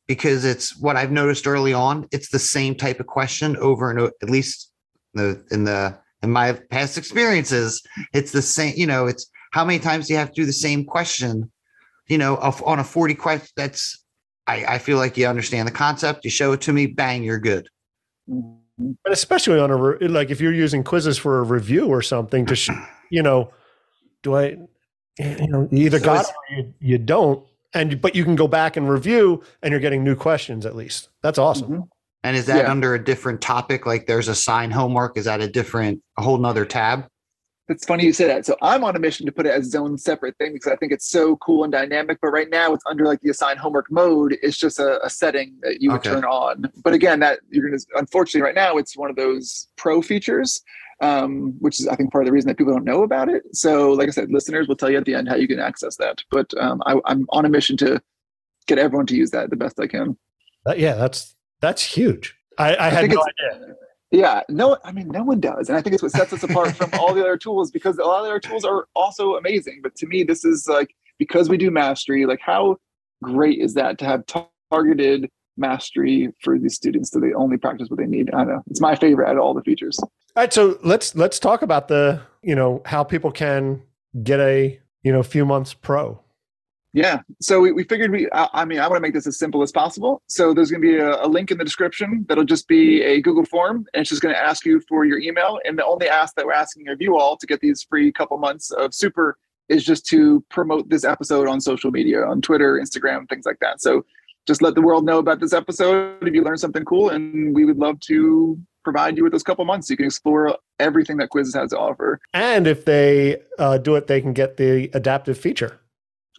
because 0.06 0.44
it's 0.44 0.78
what 0.78 0.98
I've 0.98 1.14
noticed 1.14 1.48
early 1.48 1.72
on. 1.72 2.10
It's 2.12 2.28
the 2.28 2.40
same 2.40 2.76
type 2.76 3.00
of 3.00 3.08
question 3.08 3.56
over 3.56 3.90
and 3.90 4.02
over. 4.02 4.12
At 4.22 4.30
least 4.30 4.73
the 5.14 5.44
in 5.52 5.64
the 5.64 5.98
in 6.22 6.32
my 6.32 6.54
past 6.72 6.98
experiences, 6.98 7.82
it's 8.14 8.32
the 8.32 8.42
same. 8.42 8.74
You 8.76 8.88
know, 8.88 9.08
it's 9.08 9.30
how 9.52 9.64
many 9.66 9.80
times 9.80 10.08
do 10.08 10.14
you 10.14 10.20
have 10.20 10.30
to 10.30 10.42
do 10.42 10.46
the 10.46 10.54
same 10.54 10.86
question? 10.86 11.52
You 12.08 12.18
know, 12.18 12.38
of, 12.38 12.62
on 12.64 12.80
a 12.80 12.84
forty 12.84 13.14
question. 13.16 13.48
That's 13.56 14.04
I 14.48 14.66
I 14.66 14.78
feel 14.78 14.98
like 14.98 15.18
you 15.18 15.28
understand 15.28 15.68
the 15.68 15.72
concept. 15.74 16.26
You 16.26 16.32
show 16.32 16.52
it 16.54 16.62
to 16.62 16.74
me, 16.74 16.88
bang, 16.88 17.24
you're 17.24 17.40
good. 17.40 17.68
But 18.28 19.14
especially 19.14 19.60
on 19.60 19.70
a 19.72 19.76
re- 19.78 20.08
like 20.08 20.32
if 20.32 20.42
you're 20.42 20.54
using 20.54 20.84
Quizizz 20.84 21.20
for 21.20 21.40
a 21.40 21.44
review 21.44 21.88
or 21.88 22.02
something 22.02 22.46
to, 22.48 22.56
sh- 22.56 22.72
you 23.12 23.22
know, 23.22 23.52
do 24.24 24.36
I, 24.36 24.58
you 25.20 25.48
know, 25.48 25.70
you 25.72 25.86
either 25.86 26.00
So 26.00 26.06
got 26.06 26.26
it 26.26 26.32
or 26.32 26.56
you, 26.58 26.74
you 26.80 26.98
don't, 26.98 27.46
and 27.74 28.02
but 28.02 28.16
you 28.16 28.24
can 28.24 28.36
go 28.36 28.48
back 28.48 28.76
and 28.76 28.90
review, 28.90 29.44
and 29.62 29.72
you're 29.72 29.80
getting 29.80 30.04
new 30.04 30.16
questions 30.16 30.66
at 30.66 30.76
least. 30.76 31.10
That's 31.22 31.38
awesome. 31.38 31.70
Mhm. 31.70 31.88
And 32.24 32.38
is 32.38 32.46
that 32.46 32.64
Yeah. 32.66 32.72
under 32.72 32.94
a 32.96 33.04
different 33.04 33.42
topic? 33.42 33.86
Like 33.86 34.08
there's 34.08 34.28
a 34.28 34.36
sign 34.36 34.72
homework? 34.72 35.18
Is 35.18 35.26
that 35.26 35.42
a 35.42 35.48
different, 35.48 36.02
a 36.18 36.22
whole 36.22 36.38
nother 36.38 36.66
tab? 36.66 37.06
It's 37.70 37.86
funny 37.86 38.04
you 38.06 38.12
say 38.14 38.28
that. 38.28 38.46
So 38.46 38.58
I'm 38.62 38.84
on 38.84 38.96
a 38.96 39.00
mission 39.00 39.26
to 39.26 39.32
put 39.32 39.46
it 39.46 39.52
as 39.52 39.68
its 39.68 39.76
own 39.76 39.98
separate 39.98 40.38
thing 40.38 40.52
because 40.54 40.72
I 40.72 40.76
think 40.76 40.92
it's 40.92 41.10
so 41.10 41.38
cool 41.38 41.64
and 41.64 41.72
dynamic. 41.72 42.20
But 42.22 42.30
right 42.32 42.50
now 42.50 42.74
it's 42.74 42.84
under 42.90 43.06
like 43.06 43.22
the 43.22 43.30
assigned 43.30 43.60
homework 43.60 43.90
mode. 43.90 44.38
It's 44.42 44.58
just 44.58 44.80
a, 44.80 45.04
a 45.04 45.10
setting 45.10 45.56
that 45.62 45.82
you 45.82 45.90
would 45.92 46.00
Okay. 46.00 46.10
turn 46.12 46.26
on. 46.26 46.70
But 46.84 46.94
again, 46.94 47.20
that 47.22 47.40
you're 47.50 47.66
gonna 47.70 47.82
unfortunately 47.96 48.42
right 48.46 48.56
now 48.56 48.78
it's 48.78 48.98
one 48.98 49.10
of 49.10 49.16
those 49.16 49.68
pro 49.78 50.02
features, 50.02 50.62
um, 51.02 51.54
which 51.60 51.80
is 51.80 51.88
I 51.88 51.96
think 51.96 52.12
part 52.12 52.24
of 52.24 52.28
the 52.28 52.34
reason 52.34 52.50
that 52.50 52.58
people 52.58 52.74
don't 52.74 52.84
know 52.84 53.04
about 53.04 53.30
it. 53.30 53.44
So 53.54 53.94
like 53.94 54.10
I 54.10 54.12
said, 54.12 54.30
listeners 54.30 54.68
will 54.68 54.76
tell 54.76 54.90
you 54.90 54.98
at 54.98 55.06
the 55.06 55.16
end 55.16 55.30
how 55.30 55.36
you 55.36 55.48
can 55.48 55.60
access 55.60 55.96
that. 55.98 56.22
But 56.32 56.54
um, 56.60 56.82
I, 56.86 57.00
I'm 57.06 57.26
on 57.30 57.46
a 57.46 57.50
mission 57.50 57.78
to 57.78 58.02
get 58.68 58.78
everyone 58.78 59.06
to 59.08 59.16
use 59.16 59.32
that 59.32 59.50
the 59.50 59.56
best 59.56 59.80
I 59.80 59.88
can. 59.88 60.18
That- 60.66 60.80
yeah, 60.80 60.96
that's 60.96 61.34
that's 61.64 61.82
huge. 61.82 62.36
I, 62.58 62.76
I, 62.76 62.90
had 62.90 63.02
think 63.02 63.14
no 63.14 63.22
idea. 63.22 63.76
Yeah, 64.12 64.42
no, 64.50 64.78
I 64.84 64.92
mean, 64.92 65.08
no 65.08 65.24
one 65.24 65.40
does. 65.40 65.70
And 65.70 65.78
I 65.78 65.82
think 65.82 65.94
it's 65.94 66.04
what 66.04 66.12
sets 66.12 66.34
us 66.34 66.44
apart 66.44 66.76
from 66.76 66.90
all 67.00 67.14
the 67.14 67.22
other 67.22 67.38
tools 67.38 67.72
because 67.72 67.98
a 67.98 68.04
lot 68.04 68.20
of 68.20 68.26
the 68.26 68.32
other 68.32 68.40
tools 68.42 68.66
are 68.66 68.86
also 68.96 69.38
amazing. 69.38 69.80
But 69.82 69.96
to 69.96 70.06
me, 70.06 70.24
this 70.24 70.44
is 70.44 70.68
like, 70.68 70.94
because 71.18 71.48
we 71.48 71.56
do 71.56 71.72
mastery, 71.72 72.26
like, 72.26 72.42
how 72.42 72.76
great 73.24 73.60
is 73.60 73.76
that 73.76 73.98
to 74.00 74.06
have 74.06 74.24
targeted 74.70 75.30
mastery 75.56 76.34
for 76.42 76.60
these 76.60 76.76
students 76.76 77.12
so 77.12 77.22
they 77.22 77.34
only 77.34 77.56
practice 77.56 77.90
what 77.90 77.98
they 77.98 78.08
need? 78.08 78.30
I 78.32 78.40
don't 78.40 78.50
know. 78.50 78.64
It's 78.70 78.82
my 78.82 78.96
favorite 78.96 79.30
out 79.30 79.38
of 79.38 79.42
all 79.42 79.54
the 79.54 79.64
features. 79.64 79.98
All 80.02 80.12
right, 80.36 80.52
so 80.52 80.78
let's 80.84 81.16
let's 81.16 81.40
talk 81.40 81.62
about 81.62 81.88
the 81.88 82.22
you 82.42 82.56
know 82.56 82.82
how 82.86 83.06
people 83.06 83.32
can 83.32 83.84
get 84.22 84.42
a 84.42 84.80
you 85.02 85.14
know 85.14 85.24
few 85.24 85.46
months 85.46 85.74
pro. 85.74 86.20
Yeah. 86.94 87.22
So 87.42 87.60
we, 87.60 87.72
we 87.72 87.84
figured 87.84 88.12
we, 88.12 88.30
I, 88.32 88.48
I 88.54 88.66
mean, 88.66 88.80
I 88.80 88.88
want 88.88 88.98
to 88.98 89.02
make 89.02 89.14
this 89.14 89.26
as 89.26 89.40
simple 89.40 89.64
as 89.64 89.72
possible. 89.72 90.22
So 90.28 90.54
there's 90.54 90.70
going 90.70 90.82
to 90.82 90.88
be 90.88 90.98
a, 90.98 91.26
a 91.26 91.28
link 91.28 91.50
in 91.50 91.58
the 91.58 91.64
description 91.64 92.24
that'll 92.30 92.44
just 92.44 92.68
be 92.68 93.02
a 93.02 93.20
Google 93.20 93.46
form 93.46 93.88
and 93.94 94.02
it's 94.02 94.10
just 94.10 94.22
going 94.22 94.34
to 94.34 94.40
ask 94.40 94.64
you 94.64 94.80
for 94.88 95.04
your 95.04 95.20
email. 95.20 95.60
And 95.66 95.78
the 95.78 95.86
only 95.86 96.08
ask 96.08 96.36
that 96.36 96.46
we're 96.46 96.54
asking 96.54 96.88
of 96.90 97.02
you 97.02 97.18
all 97.18 97.36
to 97.38 97.48
get 97.48 97.62
these 97.62 97.84
free 97.84 98.12
couple 98.12 98.38
months 98.38 98.70
of 98.72 98.94
super 98.94 99.38
is 99.70 99.84
just 99.84 100.06
to 100.08 100.46
promote 100.50 100.90
this 100.90 101.04
episode 101.04 101.48
on 101.48 101.60
social 101.62 101.90
media, 101.90 102.24
on 102.24 102.42
Twitter, 102.42 102.80
Instagram, 102.80 103.28
things 103.28 103.46
like 103.46 103.60
that. 103.62 103.82
So 103.82 104.06
just 104.46 104.62
let 104.62 104.76
the 104.76 104.82
world 104.82 105.06
know 105.06 105.18
about 105.18 105.40
this 105.40 105.54
episode 105.54 106.22
if 106.22 106.34
you 106.34 106.44
learned 106.44 106.60
something 106.60 106.86
cool. 106.86 107.10
And 107.10 107.56
we 107.56 107.66
would 107.66 107.78
love 107.78 108.00
to 108.02 108.60
provide 108.84 109.18
you 109.18 109.24
with 109.24 109.32
those 109.32 109.44
couple 109.44 109.66
months. 109.66 109.90
You 109.90 109.98
can 109.98 110.06
explore 110.06 110.58
everything 110.80 111.18
that 111.18 111.30
Quizizz 111.30 111.56
has 111.56 111.72
to 111.72 111.80
offer. 111.80 112.20
And 112.34 112.68
if 112.68 112.86
they 112.86 113.42
uh, 113.58 113.78
do 113.78 113.96
it, 113.96 114.08
they 114.08 114.22
can 114.22 114.34
get 114.34 114.58
the 114.58 114.92
adaptive 114.94 115.38
feature. 115.38 115.80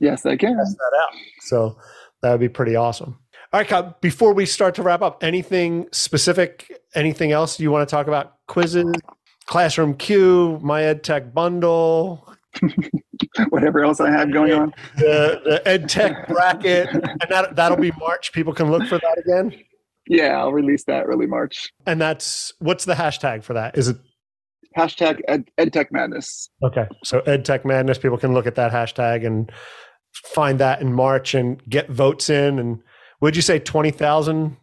Yes, 0.01 0.26
I 0.26 0.36
can. 0.36 0.57
Test 0.57 0.76
that 0.76 1.01
out. 1.01 1.20
So 1.40 1.78
that 2.22 2.30
would 2.30 2.40
be 2.40 2.49
pretty 2.49 2.76
awesome. 2.76 3.18
All 3.53 3.61
right, 3.61 3.68
Kyle, 3.68 3.97
before 4.01 4.34
we 4.34 4.47
start 4.47 4.74
to 4.76 4.82
wrap 4.82 5.01
up, 5.03 5.22
anything 5.22 5.86
specific, 5.92 6.82
anything 6.95 7.30
else 7.30 7.61
you 7.61 7.70
want 7.70 7.88
to 7.88 7.95
talk 7.95 8.09
about? 8.09 8.34
Quizizz, 8.49 8.95
Classroom 9.47 9.95
Q, 9.95 10.59
My 10.62 10.82
EdTech 10.82 11.32
Bundle, 11.32 12.28
Whatever 13.51 13.84
else 13.84 14.01
I 14.01 14.11
have 14.11 14.32
going 14.32 14.53
on. 14.53 14.74
the, 14.97 15.40
the 15.45 15.62
EdTech 15.66 16.28
bracket, 16.28 16.88
and 16.92 17.03
that, 17.28 17.57
that'll 17.57 17.76
be 17.78 17.92
March. 17.99 18.32
People 18.32 18.53
can 18.53 18.70
look 18.70 18.84
for 18.88 18.99
that 18.99 19.18
again. 19.18 19.53
Yeah, 20.07 20.38
I'll 20.38 20.53
release 20.53 20.84
that 20.84 21.05
early 21.05 21.26
March. 21.26 21.72
And 21.86 22.01
that's 22.01 22.53
what's 22.59 22.84
the 22.84 22.95
hashtag 22.95 23.42
for 23.42 23.55
that? 23.55 23.76
Is 23.78 23.88
it 23.88 23.97
Hashtag 24.76 25.20
ed, 25.28 25.49
EdTech 25.57 25.92
Madness. 25.92 26.51
okay? 26.64 26.88
So 27.05 27.20
EdTech 27.20 27.64
Madness, 27.64 27.97
people 27.99 28.18
can 28.18 28.34
look 28.34 28.47
at 28.47 28.57
that 28.57 28.72
hashtag 28.72 29.24
and 29.24 29.51
find 30.15 30.59
that 30.61 30.81
in 30.81 30.93
March 30.93 31.35
and 31.35 31.62
get 31.69 31.91
votes 31.91 32.31
in. 32.31 32.59
And 32.59 32.81
would 33.21 33.37
you 33.37 33.43
say 33.43 33.59
20,000 33.59 34.57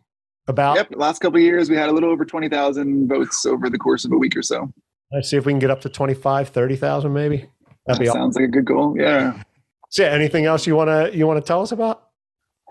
about? 0.47 0.77
Yep. 0.77 0.95
Last 0.95 1.19
couple 1.19 1.37
of 1.37 1.43
years, 1.43 1.69
we 1.69 1.75
had 1.75 1.89
a 1.89 1.91
little 1.91 2.09
over 2.09 2.25
20,000 2.25 3.07
votes 3.07 3.45
over 3.45 3.69
the 3.69 3.77
course 3.77 4.05
of 4.05 4.11
a 4.11 4.17
week 4.17 4.35
or 4.35 4.41
so. 4.41 4.71
Let's 5.11 5.29
see 5.29 5.37
if 5.37 5.45
we 5.45 5.51
can 5.51 5.59
get 5.59 5.69
up 5.69 5.81
to 5.81 5.89
25, 5.89 6.49
30,000 6.49 7.11
maybe. 7.13 7.49
That'd 7.85 7.99
be 7.99 8.05
That 8.05 8.11
awesome. 8.11 8.21
sounds 8.21 8.35
like 8.35 8.45
a 8.45 8.47
good 8.47 8.65
goal. 8.65 8.95
Yeah. 8.97 9.41
So 9.89 10.03
yeah, 10.03 10.09
anything 10.09 10.45
else 10.45 10.65
you 10.65 10.75
want 10.75 10.89
to 10.89 11.17
you 11.17 11.27
want 11.27 11.43
to 11.43 11.45
tell 11.45 11.61
us 11.61 11.73
about? 11.73 12.03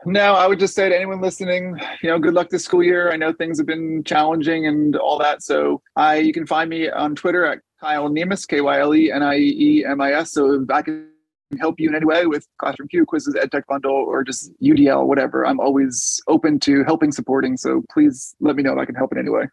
No, 0.06 0.32
I 0.34 0.46
would 0.46 0.58
just 0.58 0.74
say 0.74 0.88
to 0.88 0.96
anyone 0.96 1.20
listening, 1.20 1.78
you 2.02 2.08
know, 2.08 2.18
good 2.18 2.32
luck 2.32 2.48
this 2.48 2.64
school 2.64 2.82
year. 2.82 3.12
I 3.12 3.16
know 3.16 3.34
things 3.34 3.58
have 3.58 3.66
been 3.66 4.02
challenging 4.04 4.66
and 4.66 4.96
all 4.96 5.18
that. 5.18 5.42
So 5.42 5.82
I 5.96 6.16
you 6.16 6.32
can 6.32 6.46
find 6.46 6.70
me 6.70 6.88
on 6.88 7.14
Twitter 7.14 7.44
at 7.44 7.58
Kyle 7.78 8.08
Niemis, 8.08 8.48
K 8.48 8.62
Y 8.62 8.80
L 8.80 8.94
E 8.94 9.12
N 9.12 9.22
I 9.22 9.36
E 9.36 9.84
M 9.86 10.00
I 10.00 10.12
S. 10.12 10.32
So 10.32 10.62
if 10.62 10.70
I 10.70 10.80
can 10.80 11.09
help 11.58 11.76
you 11.80 11.88
in 11.88 11.94
any 11.94 12.04
way 12.04 12.26
with 12.26 12.46
Classroom 12.58 12.88
Q, 12.88 13.04
Quizizz, 13.06 13.34
EdTech 13.34 13.66
Bundle, 13.66 13.92
or 13.92 14.22
just 14.22 14.52
UDL, 14.62 15.06
whatever, 15.06 15.44
I'm 15.46 15.58
always 15.60 16.20
open 16.28 16.60
to 16.60 16.84
helping, 16.84 17.10
supporting. 17.12 17.56
So 17.56 17.82
please 17.92 18.34
let 18.40 18.56
me 18.56 18.62
know 18.62 18.72
if 18.72 18.78
I 18.78 18.84
can 18.84 18.94
help 18.94 19.12
in 19.12 19.18
any 19.18 19.30
way. 19.30 19.44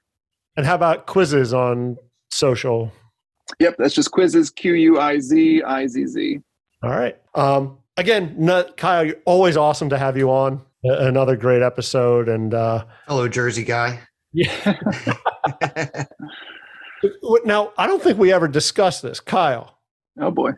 And 0.55 0.65
how 0.65 0.75
about 0.75 1.07
Quizizz 1.07 1.53
on 1.57 1.97
social. 2.29 2.91
Yep, 3.59 3.75
that's 3.77 3.93
just 3.95 4.11
Quizizz. 4.11 4.53
Q 4.53 4.73
U 4.73 4.99
I 4.99 5.19
Z 5.19 5.63
I 5.63 5.87
Z 5.87 6.05
Z. 6.07 6.39
All 6.83 6.89
right. 6.91 7.17
Um, 7.33 7.77
again, 7.95 8.35
no- 8.37 8.65
Kyle, 8.75 9.05
you're 9.05 9.15
always 9.25 9.57
awesome 9.57 9.89
to 9.89 9.97
have 9.97 10.17
you 10.17 10.29
on. 10.29 10.61
A- 10.85 11.07
Another 11.07 11.35
great 11.35 11.61
episode, 11.63 12.29
and 12.29 12.53
uh, 12.53 12.85
Hello, 13.07 13.27
Jersey 13.27 13.63
guy. 13.63 13.99
yeah. 14.33 14.75
now 17.45 17.71
I 17.77 17.87
don't 17.87 18.01
think 18.01 18.17
we 18.17 18.31
ever 18.33 18.47
discussed 18.47 19.01
this, 19.01 19.19
Kyle. 19.19 19.77
Oh 20.19 20.31
boy. 20.31 20.51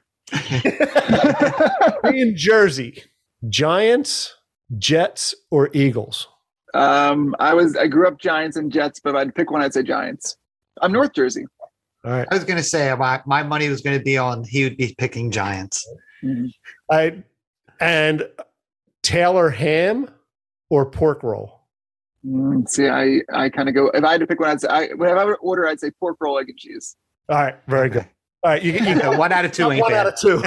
In 2.14 2.34
Jersey, 2.36 3.04
Giants, 3.50 4.36
Jets, 4.78 5.34
or 5.52 5.70
Eagles? 5.74 6.28
um, 6.74 7.36
I 7.40 7.54
was 7.54 7.76
I 7.76 7.88
grew 7.88 8.08
up 8.08 8.20
Giants 8.20 8.58
and 8.58 8.72
Jets, 8.72 9.00
but 9.00 9.12
if 9.12 9.16
I'd 9.16 9.36
pick 9.36 9.52
one, 9.52 9.62
I'd 9.62 9.74
say 9.74 9.84
Giants. 9.84 10.38
I'm 10.82 10.92
North 10.92 11.14
Jersey. 11.14 11.46
All 12.06 12.12
right. 12.12 12.28
I 12.30 12.34
was 12.34 12.44
gonna 12.44 12.64
say 12.64 12.94
my, 12.96 13.22
my 13.26 13.44
money 13.44 13.70
was 13.70 13.82
gonna 13.82 14.00
be 14.00 14.18
on 14.18 14.44
he 14.44 14.64
would 14.64 14.78
be 14.78 14.96
picking 14.98 15.32
Giants. 15.32 15.88
I 16.92 17.24
and 17.80 18.28
Taylor 19.04 19.50
ham 19.50 20.10
or 20.70 20.86
pork 20.86 21.24
roll. 21.24 21.62
Mm, 22.26 22.68
see, 22.68 22.88
I 22.88 23.22
I 23.34 23.50
kind 23.50 23.70
of 23.70 23.76
go. 23.76 23.90
If 23.94 24.04
I 24.04 24.12
had 24.12 24.22
to 24.22 24.28
pick 24.28 24.40
one, 24.40 24.50
I'd 24.50 24.62
say 24.62 24.68
I, 24.68 24.84
if 24.84 25.00
I 25.02 25.26
would 25.26 25.38
order, 25.42 25.68
I'd 25.68 25.80
say 25.80 25.92
pork 26.00 26.18
roll, 26.20 26.38
egg 26.40 26.50
and 26.50 26.58
cheese. 26.58 26.96
All 27.30 27.38
right, 27.38 27.56
very 27.68 27.90
good. 27.90 28.06
All 28.42 28.52
right, 28.52 28.64
you 28.64 28.72
can 28.72 28.86
you 28.86 28.96
Yeah, 28.96 29.18
one 29.18 29.32
out 29.32 29.46
of 29.46 29.52
two 29.52 29.70
ain't 29.72 29.82
one 29.82 29.94
out 29.94 30.08
of 30.08 30.16
two. 30.20 30.36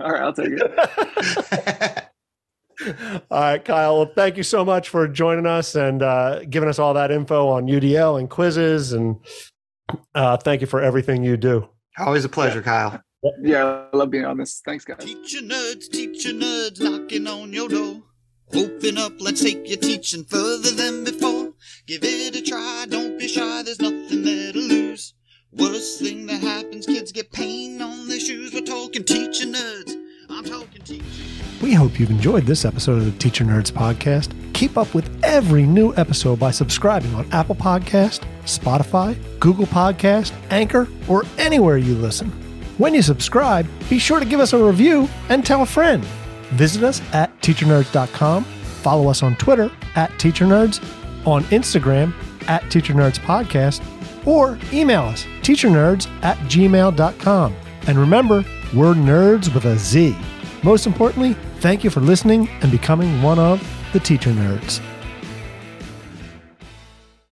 All 0.00 0.12
right, 0.12 0.22
I'll 0.22 0.32
take 0.32 0.52
it. 0.52 2.04
all 3.30 3.40
right, 3.40 3.64
Kyle. 3.64 3.96
Well, 3.96 4.12
thank 4.14 4.36
you 4.36 4.44
so 4.44 4.64
much 4.64 4.88
for 4.88 5.08
joining 5.08 5.44
us 5.44 5.74
and 5.74 6.00
uh, 6.00 6.44
giving 6.44 6.68
us 6.68 6.78
all 6.78 6.94
that 6.94 7.10
info 7.10 7.48
on 7.48 7.66
UDL 7.66 8.20
and 8.20 8.30
Quizizz, 8.30 8.94
and 8.94 9.16
uh, 10.14 10.36
thank 10.36 10.60
you 10.60 10.68
for 10.68 10.80
everything 10.80 11.24
you 11.24 11.36
do. 11.36 11.68
Always 11.98 12.24
a 12.24 12.28
pleasure, 12.28 12.62
Kyle. 12.62 13.02
Yeah, 13.42 13.88
I 13.92 13.96
love 13.96 14.10
being 14.10 14.24
on 14.24 14.36
this. 14.36 14.62
Thanks, 14.64 14.84
guys. 14.84 14.98
Teacher 14.98 15.40
nerds, 15.40 15.90
teacher 15.90 16.30
nerds 16.30 16.80
knocking 16.80 17.26
on 17.26 17.52
your 17.52 17.68
door. 17.68 18.00
Open 18.54 18.96
up, 18.96 19.12
let's 19.18 19.42
take 19.42 19.68
your 19.68 19.78
teaching 19.78 20.24
further 20.24 20.70
than 20.70 21.02
before. 21.04 21.52
Give 21.86 22.02
it 22.04 22.36
a 22.36 22.42
try, 22.42 22.86
don't 22.88 23.18
be 23.18 23.26
shy, 23.26 23.62
there's 23.62 23.80
nothing 23.80 24.22
there 24.22 24.52
to 24.52 24.58
lose. 24.58 24.67
Worst 25.56 26.00
thing 26.00 26.26
that 26.26 26.42
happens, 26.42 26.84
kids 26.84 27.10
get 27.10 27.32
pain 27.32 27.80
on 27.80 28.06
their 28.06 28.20
shoes. 28.20 28.52
We're 28.52 28.60
talking 28.60 29.02
teacher 29.02 29.46
nerds, 29.46 29.96
I'm 30.28 30.44
talking 30.44 30.82
teacher. 30.82 31.04
We 31.62 31.72
hope 31.72 31.98
you've 31.98 32.10
enjoyed 32.10 32.44
this 32.44 32.66
episode 32.66 32.98
of 32.98 33.04
the 33.06 33.18
Teacher 33.18 33.44
Nerdz 33.44 33.72
podcast. 33.72 34.32
Keep 34.52 34.76
up 34.76 34.94
with 34.94 35.08
every 35.24 35.62
new 35.62 35.94
episode 35.96 36.38
by 36.38 36.50
subscribing 36.50 37.14
on 37.14 37.26
Apple 37.32 37.54
Podcast, 37.54 38.24
Spotify, 38.44 39.16
Google 39.40 39.66
Podcast, 39.66 40.32
Anchor, 40.50 40.86
or 41.08 41.24
anywhere 41.38 41.78
you 41.78 41.94
listen. 41.94 42.30
When 42.76 42.92
you 42.94 43.00
subscribe, 43.00 43.66
be 43.88 43.98
sure 43.98 44.20
to 44.20 44.26
give 44.26 44.40
us 44.40 44.52
a 44.52 44.62
review 44.62 45.08
and 45.30 45.44
tell 45.44 45.62
a 45.62 45.66
friend. 45.66 46.04
Visit 46.52 46.84
us 46.84 47.00
at 47.14 47.36
teachernerdz.com, 47.40 48.44
follow 48.44 49.08
us 49.08 49.22
on 49.22 49.34
Twitter 49.36 49.70
at 49.96 50.10
teachernerdz, 50.12 50.78
on 51.26 51.42
Instagram 51.44 52.12
at 52.48 52.62
teachernerdz 52.64 53.18
podcast, 53.20 53.82
or 54.28 54.58
email 54.72 55.02
us 55.02 55.24
teachernerdz 55.40 56.06
at 56.22 56.36
gmail.com. 56.40 57.56
And 57.86 57.98
remember, 57.98 58.44
we're 58.74 58.94
nerds 58.94 59.52
with 59.54 59.64
a 59.64 59.78
Z. 59.78 60.14
Most 60.62 60.86
importantly, 60.86 61.34
thank 61.60 61.82
you 61.82 61.90
for 61.90 62.00
listening 62.00 62.48
and 62.60 62.70
becoming 62.70 63.22
one 63.22 63.38
of 63.38 63.66
the 63.92 64.00
Teacher 64.00 64.30
Nerdz. 64.30 64.80